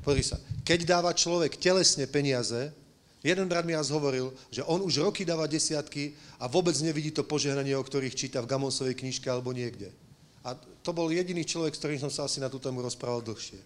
Pozri 0.01 0.25
sa, 0.25 0.38
keď 0.65 0.86
dáva 0.86 1.13
človek 1.13 1.57
telesne 1.61 2.09
peniaze, 2.09 2.73
jeden 3.22 3.45
brat 3.45 3.65
mi 3.65 3.78
raz 3.78 3.93
hovoril, 3.93 4.34
že 4.49 4.65
on 4.65 4.82
už 4.82 5.05
roky 5.05 5.22
dáva 5.26 5.45
desiatky 5.45 6.17
a 6.41 6.49
vôbec 6.49 6.74
nevidí 6.82 7.13
to 7.13 7.22
požehnanie, 7.22 7.78
o 7.78 7.86
ktorých 7.86 8.17
číta 8.17 8.41
v 8.41 8.49
Gamonsovej 8.49 8.97
knižke 8.97 9.30
alebo 9.30 9.53
niekde. 9.53 9.93
A 10.41 10.57
to 10.57 10.89
bol 10.89 11.05
jediný 11.13 11.45
človek, 11.45 11.78
s 11.78 11.82
ktorým 11.82 12.01
som 12.01 12.09
sa 12.09 12.26
asi 12.26 12.41
na 12.41 12.49
tú 12.49 12.57
tému 12.57 12.82
rozprával 12.82 13.22
dlhšie. 13.22 13.61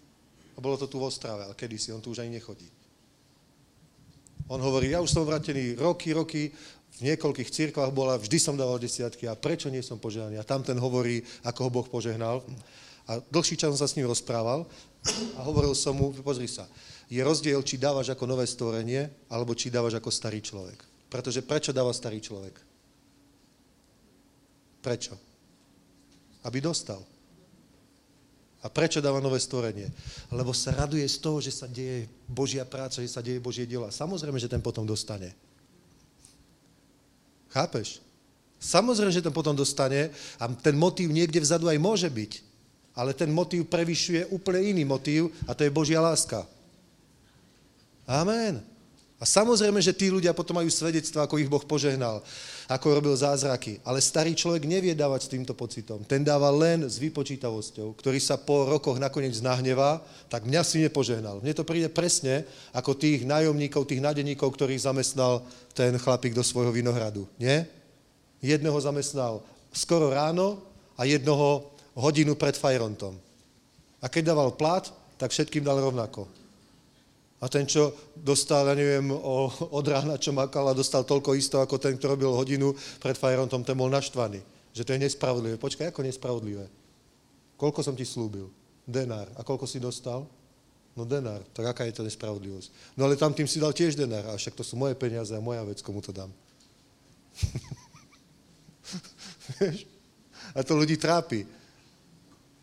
A 0.56 0.64
bolo 0.64 0.76
to 0.76 0.88
tu 0.88 1.00
v 1.00 1.08
Ostrave, 1.08 1.44
ale 1.48 1.56
kedysi, 1.56 1.96
on 1.96 2.04
tu 2.04 2.12
už 2.12 2.24
ani 2.24 2.40
nechodí. 2.40 2.68
On 4.52 4.60
hovorí, 4.62 4.94
ja 4.94 5.02
už 5.02 5.10
som 5.10 5.26
vrátený 5.26 5.80
roky, 5.80 6.14
roky, 6.14 6.52
v 6.96 7.12
niekoľkých 7.12 7.52
církvách 7.52 7.92
bola, 7.92 8.16
vždy 8.16 8.38
som 8.40 8.56
dával 8.56 8.80
desiatky 8.80 9.28
a 9.28 9.36
prečo 9.36 9.68
nie 9.68 9.84
som 9.84 10.00
požehnaný? 10.00 10.40
A 10.40 10.48
tam 10.48 10.64
ten 10.64 10.80
hovorí, 10.80 11.20
ako 11.44 11.68
ho 11.68 11.70
Boh 11.82 11.88
požehnal. 11.88 12.40
A 13.04 13.20
dlhší 13.20 13.60
čas 13.60 13.76
som 13.76 13.80
sa 13.84 13.92
s 13.92 14.00
ním 14.00 14.08
rozprával 14.08 14.64
a 15.36 15.40
hovoril 15.44 15.76
som 15.76 15.92
mu, 15.92 16.16
pozri 16.24 16.48
sa, 16.48 16.64
je 17.06 17.22
rozdiel, 17.22 17.62
či 17.62 17.78
dávaš 17.78 18.14
ako 18.14 18.26
nové 18.26 18.46
stvorenie, 18.50 19.30
alebo 19.30 19.54
či 19.54 19.70
dávaš 19.70 20.02
ako 20.02 20.10
starý 20.10 20.42
človek. 20.42 20.82
Pretože 21.10 21.46
prečo 21.46 21.70
dáva 21.70 21.94
starý 21.94 22.18
človek? 22.18 22.56
Prečo? 24.82 25.14
Aby 26.46 26.62
dostal. 26.62 27.02
A 28.66 28.70
prečo 28.70 28.98
dáva 28.98 29.22
nové 29.22 29.38
stvorenie? 29.38 29.86
Lebo 30.34 30.50
sa 30.50 30.74
raduje 30.74 31.06
z 31.06 31.18
toho, 31.22 31.38
že 31.38 31.54
sa 31.54 31.70
deje 31.70 32.10
Božia 32.26 32.66
práca, 32.66 32.98
že 32.98 33.10
sa 33.10 33.22
deje 33.22 33.38
Božie 33.38 33.70
diela. 33.70 33.94
Samozrejme, 33.94 34.42
že 34.42 34.50
ten 34.50 34.62
potom 34.62 34.90
dostane. 34.90 35.38
Chápeš? 37.54 38.02
Samozrejme, 38.58 39.14
že 39.14 39.22
ten 39.22 39.30
potom 39.30 39.54
dostane 39.54 40.10
a 40.42 40.50
ten 40.50 40.74
motív 40.74 41.14
niekde 41.14 41.38
vzadu 41.38 41.70
aj 41.70 41.78
môže 41.78 42.10
byť. 42.10 42.42
Ale 42.98 43.14
ten 43.14 43.30
motív 43.30 43.70
prevyšuje 43.70 44.34
úplne 44.34 44.74
iný 44.74 44.84
motív 44.88 45.30
a 45.46 45.54
to 45.54 45.62
je 45.62 45.70
Božia 45.70 46.02
láska. 46.02 46.48
Amen. 48.06 48.62
A 49.16 49.24
samozrejme, 49.24 49.80
že 49.80 49.96
tí 49.96 50.12
ľudia 50.12 50.36
potom 50.36 50.60
majú 50.60 50.68
svedectva, 50.68 51.24
ako 51.24 51.40
ich 51.40 51.48
Boh 51.48 51.64
požehnal, 51.64 52.20
ako 52.68 53.00
robil 53.00 53.16
zázraky. 53.16 53.80
Ale 53.88 54.04
starý 54.04 54.36
človek 54.36 54.68
nevie 54.68 54.92
dávať 54.92 55.26
s 55.26 55.32
týmto 55.32 55.56
pocitom. 55.56 56.04
Ten 56.04 56.20
dáva 56.20 56.52
len 56.52 56.84
s 56.84 57.00
vypočítavosťou, 57.00 57.96
ktorý 57.96 58.20
sa 58.20 58.36
po 58.36 58.68
rokoch 58.68 59.00
nakoniec 59.00 59.40
nahnevá, 59.40 60.04
tak 60.28 60.44
mňa 60.44 60.62
si 60.68 60.84
nepožehnal. 60.84 61.40
Mne 61.40 61.56
to 61.56 61.64
príde 61.64 61.88
presne 61.88 62.44
ako 62.76 62.92
tých 63.00 63.24
nájomníkov, 63.24 63.88
tých 63.88 64.04
nádeníkov, 64.04 64.52
ktorých 64.52 64.84
zamestnal 64.84 65.48
ten 65.72 65.96
chlapík 65.96 66.36
do 66.36 66.44
svojho 66.44 66.76
vinohradu. 66.76 67.24
Nie? 67.40 67.72
Jedného 68.44 68.76
zamestnal 68.84 69.40
skoro 69.72 70.12
ráno 70.12 70.60
a 71.00 71.08
jednoho 71.08 71.72
hodinu 71.96 72.36
pred 72.36 72.60
fajrontom. 72.60 73.16
A 74.04 74.12
keď 74.12 74.36
dával 74.36 74.54
plat, 74.60 74.92
tak 75.16 75.32
všetkým 75.32 75.64
dal 75.64 75.80
rovnako. 75.80 76.45
A 77.44 77.52
ten, 77.52 77.68
čo 77.68 77.92
dostal, 78.16 78.64
ja 78.72 78.76
neviem, 78.76 79.12
od 79.12 79.86
rána, 79.86 80.16
čo 80.16 80.32
makal 80.32 80.72
a 80.72 80.78
dostal 80.78 81.04
toľko 81.04 81.36
isto, 81.36 81.60
ako 81.60 81.76
ten, 81.76 82.00
kto 82.00 82.16
robil 82.16 82.32
hodinu 82.32 82.72
pred 83.04 83.20
Fajrontom, 83.20 83.62
ten 83.62 83.76
bol 83.76 83.92
naštvaný. 83.92 84.40
Že 84.72 84.84
to 84.88 84.94
je 84.96 85.04
nespravodlivé. 85.04 85.56
Počkaj, 85.60 85.92
ako 85.92 86.08
nespravodlivé? 86.08 86.66
Koľko 87.60 87.84
som 87.84 87.96
ti 87.96 88.08
slúbil? 88.08 88.48
Denár. 88.88 89.28
A 89.36 89.44
koľko 89.44 89.68
si 89.68 89.80
dostal? 89.80 90.24
No 90.96 91.04
denár. 91.04 91.44
Tak 91.52 91.76
aká 91.76 91.84
je 91.88 91.96
to 91.96 92.08
nespravodlivosť? 92.08 92.96
No 92.96 93.08
ale 93.08 93.20
tam 93.20 93.36
tým 93.36 93.48
si 93.48 93.60
dal 93.60 93.76
tiež 93.76 94.00
denár. 94.00 94.32
A 94.32 94.40
však 94.40 94.56
to 94.56 94.64
sú 94.64 94.80
moje 94.80 94.96
peniaze 94.96 95.36
a 95.36 95.44
moja 95.44 95.64
vec, 95.68 95.84
komu 95.84 96.00
to 96.00 96.16
dám. 96.16 96.32
A 100.56 100.64
to 100.64 100.78
ľudí 100.78 100.96
trápi. 100.96 101.44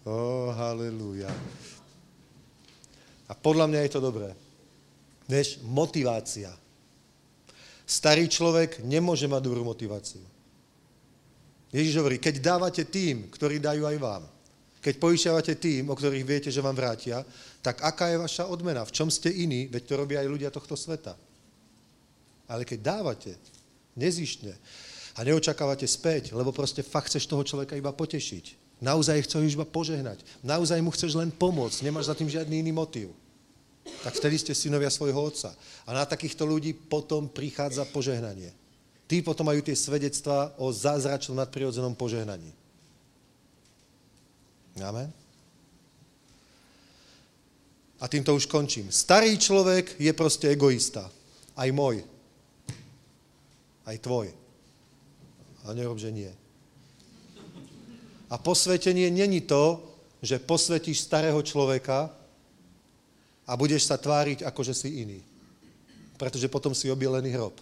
Ó, 0.06 0.10
oh, 0.10 0.48
halleluja. 0.56 1.28
A 3.28 3.32
podľa 3.36 3.68
mňa 3.68 3.80
je 3.84 3.90
to 3.92 4.00
dobré. 4.00 4.32
Vieš, 5.28 5.62
motivácia. 5.62 6.50
Starý 7.86 8.26
človek 8.30 8.82
nemôže 8.82 9.28
mať 9.28 9.42
dobrú 9.42 9.62
motiváciu. 9.66 10.22
Ježiš 11.72 11.96
hovorí, 11.98 12.20
keď 12.20 12.40
dávate 12.40 12.84
tým, 12.84 13.32
ktorí 13.32 13.56
dajú 13.56 13.88
aj 13.88 13.96
vám, 13.96 14.22
keď 14.82 14.94
požičiavate 14.98 15.54
tým, 15.56 15.88
o 15.88 15.96
ktorých 15.96 16.26
viete, 16.26 16.50
že 16.50 16.60
vám 16.60 16.74
vrátia, 16.74 17.22
tak 17.62 17.80
aká 17.86 18.10
je 18.10 18.18
vaša 18.18 18.44
odmena? 18.50 18.82
V 18.82 18.92
čom 18.92 19.08
ste 19.08 19.30
iní? 19.30 19.70
Veď 19.70 19.82
to 19.86 19.94
robia 19.94 20.20
aj 20.20 20.28
ľudia 20.28 20.50
tohto 20.50 20.74
sveta. 20.74 21.14
Ale 22.50 22.66
keď 22.66 22.98
dávate 22.98 23.38
nezištne 23.94 24.52
a 25.16 25.20
neočakávate 25.22 25.86
späť, 25.86 26.34
lebo 26.34 26.50
proste 26.50 26.82
fakt 26.82 27.14
chceš 27.14 27.30
toho 27.30 27.46
človeka 27.46 27.78
iba 27.78 27.94
potešiť, 27.94 28.76
naozaj 28.82 29.22
chceš 29.22 29.54
iba 29.54 29.64
požehnať, 29.64 30.26
naozaj 30.42 30.82
mu 30.82 30.90
chceš 30.90 31.14
len 31.14 31.30
pomôcť, 31.30 31.86
nemáš 31.86 32.10
za 32.10 32.18
tým 32.18 32.26
žiadny 32.26 32.66
iný 32.66 32.74
motív, 32.74 33.14
tak 33.82 34.14
vtedy 34.14 34.38
ste 34.38 34.54
synovia 34.54 34.90
svojho 34.90 35.18
otca. 35.18 35.54
A 35.86 35.90
na 35.94 36.06
takýchto 36.06 36.46
ľudí 36.46 36.74
potom 36.74 37.26
prichádza 37.26 37.86
požehnanie. 37.90 38.54
Tí 39.10 39.20
potom 39.20 39.44
majú 39.46 39.60
tie 39.60 39.76
svedectvá 39.76 40.54
o 40.56 40.70
zázračnom 40.72 41.36
nadprirodzenom 41.36 41.92
požehnaní. 41.92 42.50
Amen. 44.80 45.12
A 48.02 48.08
týmto 48.10 48.34
už 48.34 48.50
končím. 48.50 48.90
Starý 48.90 49.38
človek 49.38 49.94
je 50.00 50.10
proste 50.16 50.50
egoista. 50.50 51.06
Aj 51.54 51.68
môj. 51.70 52.02
Aj 53.86 53.94
tvoj. 53.98 54.32
A 55.62 55.70
nerob, 55.70 56.02
že 56.02 56.10
nie. 56.10 56.32
A 58.32 58.34
posvetenie 58.40 59.12
není 59.12 59.44
to, 59.44 59.78
že 60.24 60.42
posvetíš 60.42 61.04
starého 61.04 61.38
človeka, 61.44 62.10
a 63.46 63.52
budeš 63.58 63.90
sa 63.90 63.98
tváriť, 63.98 64.46
ako 64.46 64.60
že 64.62 64.74
si 64.74 65.02
iný. 65.02 65.20
Pretože 66.16 66.46
potom 66.46 66.70
si 66.74 66.86
obielený 66.86 67.34
hrob, 67.34 67.58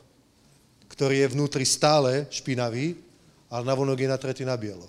ktorý 0.93 1.24
je 1.24 1.33
vnútri 1.33 1.64
stále 1.64 2.28
špinavý, 2.28 2.99
ale 3.51 3.62
navonok 3.66 3.99
je 3.99 4.09
natretý 4.09 4.43
na 4.45 4.55
bielo. 4.55 4.87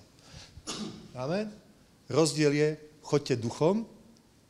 Amen? 1.16 1.50
Rozdiel 2.06 2.52
je, 2.52 2.68
choďte 3.02 3.40
duchom 3.40 3.88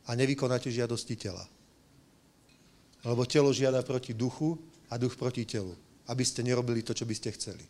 a 0.05 0.11
nevykonáte 0.13 0.69
žiadosti 0.69 1.15
tela. 1.15 1.43
Lebo 3.03 3.27
telo 3.27 3.51
žiada 3.51 3.83
proti 3.83 4.15
duchu 4.15 4.55
a 4.87 4.95
duch 4.95 5.15
proti 5.15 5.43
telu. 5.43 5.75
Aby 6.07 6.23
ste 6.27 6.43
nerobili 6.43 6.83
to, 6.83 6.91
čo 6.91 7.07
by 7.07 7.15
ste 7.15 7.31
chceli. 7.35 7.63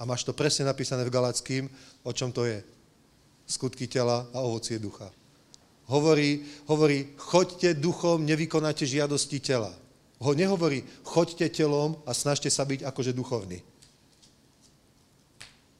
A 0.00 0.04
máš 0.04 0.24
to 0.24 0.36
presne 0.36 0.68
napísané 0.68 1.04
v 1.04 1.12
Galackým, 1.12 1.64
o 2.04 2.12
čom 2.12 2.32
to 2.32 2.44
je. 2.44 2.60
Skutky 3.48 3.88
tela 3.88 4.28
a 4.32 4.38
ovocie 4.40 4.80
ducha. 4.80 5.08
Hovorí, 5.86 6.46
hovorí, 6.70 7.12
choďte 7.16 7.74
duchom, 7.74 8.22
nevykonáte 8.26 8.86
žiadosti 8.86 9.40
tela. 9.40 9.74
Ho 10.22 10.32
nehovorí, 10.34 10.86
choďte 11.02 11.50
telom 11.50 11.98
a 12.06 12.14
snažte 12.14 12.46
sa 12.46 12.62
byť 12.62 12.86
akože 12.86 13.12
duchovní. 13.12 13.58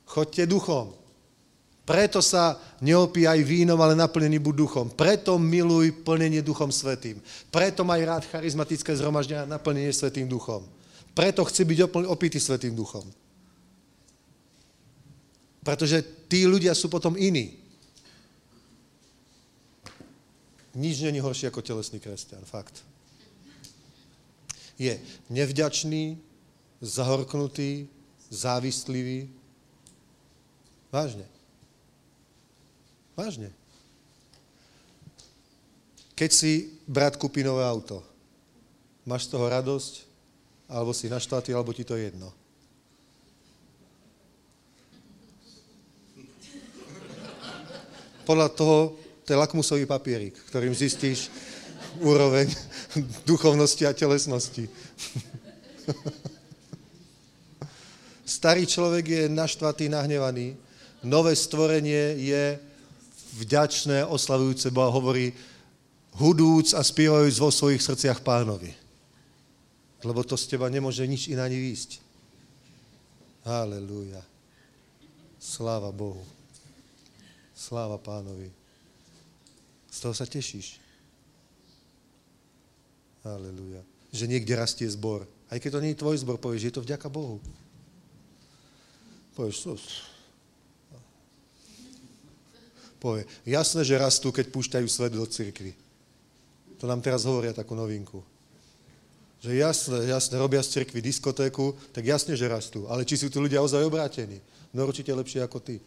Choďte 0.03 0.45
duchom. 0.51 0.93
Preto 1.83 2.23
sa 2.23 2.59
neopíjaj 2.83 3.43
vínom, 3.43 3.79
ale 3.79 3.99
naplnený 3.99 4.39
buď 4.39 4.55
duchom. 4.55 4.87
Preto 4.95 5.39
miluj 5.39 6.05
plnenie 6.07 6.43
duchom 6.43 6.71
svetým. 6.71 7.19
Preto 7.51 7.83
maj 7.83 8.03
rád 8.03 8.23
charizmatické 8.31 8.95
zhromaždenia 8.99 9.47
a 9.47 9.53
naplnenie 9.59 9.91
svetým 9.91 10.31
duchom. 10.31 10.63
Preto 11.15 11.43
chci 11.47 11.63
byť 11.67 11.79
opitý 12.07 12.39
svetým 12.39 12.75
duchom. 12.75 13.03
Pretože 15.63 16.03
tí 16.27 16.47
ľudia 16.47 16.75
sú 16.75 16.91
potom 16.91 17.15
iní. 17.15 17.62
Nič 20.73 21.05
není 21.05 21.21
horšie 21.21 21.53
ako 21.53 21.61
telesný 21.61 22.01
kresťan, 22.01 22.41
fakt. 22.49 22.81
Je 24.81 24.97
nevďačný, 25.29 26.17
zahorknutý, 26.81 27.87
závislivý. 28.33 29.29
Vážne. 30.89 31.29
Vážne. 33.13 33.53
Keď 36.17 36.31
si 36.33 36.73
brat 36.89 37.21
kúpi 37.21 37.45
nové 37.45 37.61
auto, 37.65 38.01
máš 39.05 39.29
z 39.29 39.37
toho 39.37 39.53
radosť, 39.53 40.09
alebo 40.73 40.97
si 40.97 41.13
naštvatý, 41.13 41.53
alebo 41.53 41.77
ti 41.77 41.85
to 41.85 42.01
jedno. 42.01 42.33
Podľa 48.25 48.49
toho, 48.55 49.02
to 49.23 49.33
je 49.33 49.39
lakmusový 49.39 49.87
papierik, 49.87 50.35
ktorým 50.51 50.75
zistíš 50.75 51.31
úroveň 52.03 52.51
duchovnosti 53.31 53.87
a 53.87 53.95
telesnosti. 53.95 54.67
Starý 58.27 58.67
človek 58.67 59.05
je 59.07 59.23
naštvatý, 59.29 59.93
nahnevaný. 59.93 60.57
Nové 61.03 61.35
stvorenie 61.37 62.17
je 62.23 62.59
vďačné, 63.39 64.07
oslavujúce 64.07 64.71
Boha. 64.71 64.91
Hovorí, 64.91 65.35
hudúc 66.17 66.75
a 66.75 66.83
spievajúc 66.83 67.37
vo 67.39 67.51
svojich 67.51 67.83
srdciach 67.83 68.23
pánovi. 68.23 68.73
Lebo 70.03 70.23
to 70.27 70.35
z 70.39 70.55
teba 70.55 70.67
nemôže 70.67 71.07
nič 71.07 71.31
iná 71.31 71.47
ani 71.47 71.59
výjsť. 71.59 71.91
Halelúja. 73.47 74.23
Sláva 75.43 75.91
Bohu. 75.91 76.23
Sláva 77.55 77.99
pánovi. 77.99 78.62
Z 79.93 79.99
toho 80.01 80.17
sa 80.17 80.25
tešíš. 80.25 80.81
Aleluja. 83.21 83.85
Že 84.09 84.25
niekde 84.33 84.57
rastie 84.57 84.89
zbor. 84.89 85.29
Aj 85.53 85.61
keď 85.61 85.77
to 85.77 85.83
nie 85.85 85.93
je 85.93 86.01
tvoj 86.01 86.17
zbor, 86.25 86.41
povieš, 86.41 86.73
je 86.73 86.75
to 86.75 86.85
vďaka 86.85 87.13
Bohu. 87.13 87.37
Povieš, 89.37 89.57
to... 89.69 89.73
Povie, 93.03 93.27
jasné, 93.45 93.83
že 93.83 93.99
rastú, 93.99 94.31
keď 94.31 94.49
púšťajú 94.49 94.87
svet 94.87 95.13
do 95.13 95.27
cirkvi. 95.27 95.75
To 96.79 96.87
nám 96.87 97.03
teraz 97.03 97.27
hovoria 97.27 97.51
takú 97.51 97.75
novinku. 97.75 98.23
Že 99.43 99.59
jasné, 99.59 99.99
jasné, 100.07 100.35
robia 100.39 100.63
z 100.63 100.79
cirkvi 100.79 101.03
diskotéku, 101.03 101.75
tak 101.91 102.07
jasne, 102.07 102.39
že 102.39 102.47
rastú. 102.47 102.87
Ale 102.87 103.03
či 103.03 103.19
sú 103.19 103.27
tu 103.27 103.43
ľudia 103.43 103.59
ozaj 103.59 103.83
obrátení? 103.83 104.39
No 104.71 104.87
určite 104.87 105.11
lepšie 105.11 105.43
ako 105.43 105.59
ty. 105.59 105.83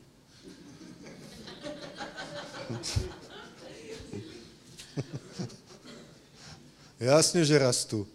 Jasne, 6.95 7.43
že 7.43 7.59
rastú. 7.59 8.07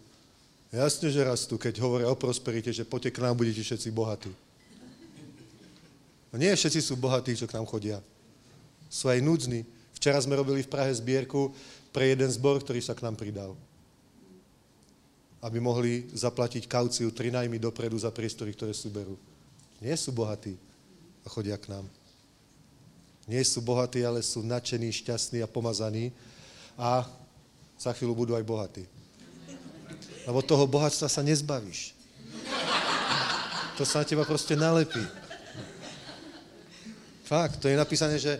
Jasne, 0.71 1.11
že 1.11 1.21
rastú, 1.21 1.59
keď 1.59 1.83
hovoria 1.83 2.07
o 2.09 2.17
prosperite, 2.17 2.71
že 2.73 2.87
poďte 2.87 3.19
k 3.19 3.21
nám, 3.21 3.35
budete 3.37 3.61
všetci 3.61 3.91
bohatí. 3.91 4.31
No 6.31 6.39
nie 6.39 6.49
všetci 6.49 6.79
sú 6.79 6.95
bohatí, 6.95 7.35
čo 7.35 7.45
k 7.45 7.59
nám 7.59 7.67
chodia. 7.67 7.99
Sú 8.87 9.11
aj 9.11 9.19
núdzni. 9.19 9.67
Včera 9.91 10.17
sme 10.23 10.39
robili 10.39 10.63
v 10.63 10.71
Prahe 10.71 10.89
zbierku 10.95 11.51
pre 11.91 12.15
jeden 12.15 12.31
zbor, 12.31 12.63
ktorý 12.63 12.79
sa 12.79 12.95
k 12.95 13.03
nám 13.03 13.19
pridal. 13.19 13.53
Aby 15.43 15.59
mohli 15.59 16.07
zaplatiť 16.15 16.71
kauciu 16.71 17.11
tri 17.11 17.29
najmy 17.29 17.59
dopredu 17.59 17.99
za 17.99 18.09
priestory, 18.09 18.55
ktoré 18.55 18.71
sú 18.71 18.87
berú. 18.87 19.19
Nie 19.83 19.93
sú 19.99 20.15
bohatí 20.15 20.55
a 21.21 21.27
chodia 21.27 21.59
k 21.59 21.67
nám. 21.67 21.85
Nie 23.27 23.43
sú 23.43 23.59
bohatí, 23.59 24.01
ale 24.01 24.23
sú 24.23 24.41
nadšení, 24.41 24.89
šťastní 24.89 25.43
a 25.43 25.51
pomazaní 25.51 26.15
a 26.79 27.05
za 27.81 27.97
chvíľu 27.97 28.13
budú 28.13 28.37
aj 28.37 28.45
bohatí. 28.45 28.85
Lebo 30.29 30.45
toho 30.45 30.69
bohatstva 30.69 31.09
sa 31.09 31.25
nezbavíš. 31.25 31.97
To 33.81 33.81
sa 33.81 34.05
na 34.05 34.05
teba 34.05 34.21
proste 34.21 34.53
nalepí. 34.53 35.01
Fakt, 37.25 37.57
to 37.57 37.65
je 37.65 37.79
napísané, 37.79 38.21
že 38.21 38.37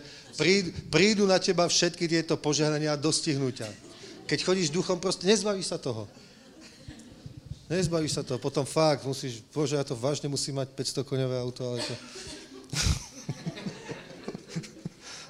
prídu 0.86 1.26
na 1.26 1.42
teba 1.42 1.66
všetky 1.66 2.06
tieto 2.06 2.38
požehnania 2.38 2.94
a 2.94 3.00
dostihnú 3.00 3.50
ťa. 3.50 3.66
Keď 4.30 4.38
chodíš 4.46 4.70
duchom, 4.70 5.02
proste 5.02 5.26
nezbavíš 5.26 5.74
sa 5.74 5.78
toho. 5.82 6.06
Nezbavíš 7.66 8.20
sa 8.20 8.22
toho. 8.22 8.38
Potom 8.38 8.62
fakt 8.62 9.02
musíš, 9.02 9.42
bože, 9.50 9.74
ja 9.74 9.82
to 9.82 9.98
vážne 9.98 10.30
musím 10.30 10.62
mať 10.62 10.70
500 11.02 11.08
koňové 11.08 11.36
auto, 11.40 11.66
ale 11.66 11.82
to... 11.82 11.94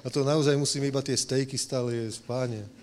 a 0.05 0.07
to 0.11 0.19
naozaj 0.21 0.53
musím 0.59 0.83
iba 0.85 1.01
tie 1.01 1.17
stejky 1.17 1.57
stále 1.57 1.95
jesť, 1.95 2.21
páne. 2.29 2.82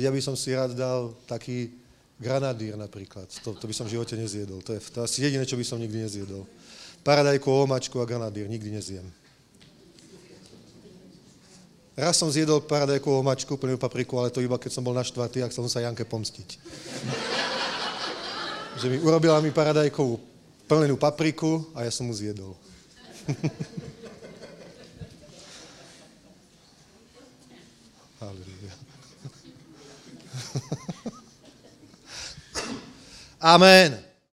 Ja 0.00 0.10
by 0.10 0.20
som 0.22 0.34
si 0.34 0.54
rád 0.54 0.74
dal 0.74 1.14
taký 1.26 1.70
granadír 2.18 2.78
napríklad. 2.78 3.26
To, 3.42 3.54
to 3.54 3.66
by 3.66 3.74
som 3.74 3.86
v 3.86 3.98
živote 3.98 4.16
nezjedol. 4.16 4.62
To 4.62 4.72
je, 4.74 4.80
to 4.80 5.02
asi 5.02 5.26
jediné, 5.26 5.46
čo 5.46 5.58
by 5.58 5.64
som 5.66 5.78
nikdy 5.78 5.98
nezjedol. 6.06 6.46
Paradajku, 7.04 7.46
omačku 7.46 8.00
a 8.00 8.08
granadír. 8.08 8.48
Nikdy 8.48 8.70
nezjem. 8.70 9.06
Raz 11.94 12.18
som 12.18 12.26
zjedol 12.26 12.58
paradajkovú 12.66 13.22
mačku, 13.22 13.54
plnú 13.54 13.78
papriku, 13.78 14.18
ale 14.18 14.26
to 14.26 14.42
iba 14.42 14.58
keď 14.58 14.74
som 14.74 14.82
bol 14.82 14.98
naštvatý 14.98 15.46
a 15.46 15.48
chcel 15.52 15.62
som 15.62 15.78
sa 15.78 15.86
Janke 15.86 16.02
pomstiť. 16.02 16.58
že 18.82 18.90
mi 18.90 18.98
urobila 18.98 19.38
mi 19.38 19.54
paradajkovú 19.54 20.18
plnenú 20.66 20.98
papriku 20.98 21.70
a 21.70 21.86
ja 21.86 21.94
som 21.94 22.10
mu 22.10 22.14
zjedol. 22.16 22.58
Halleluja. 28.18 28.53
Amen. 33.44 34.03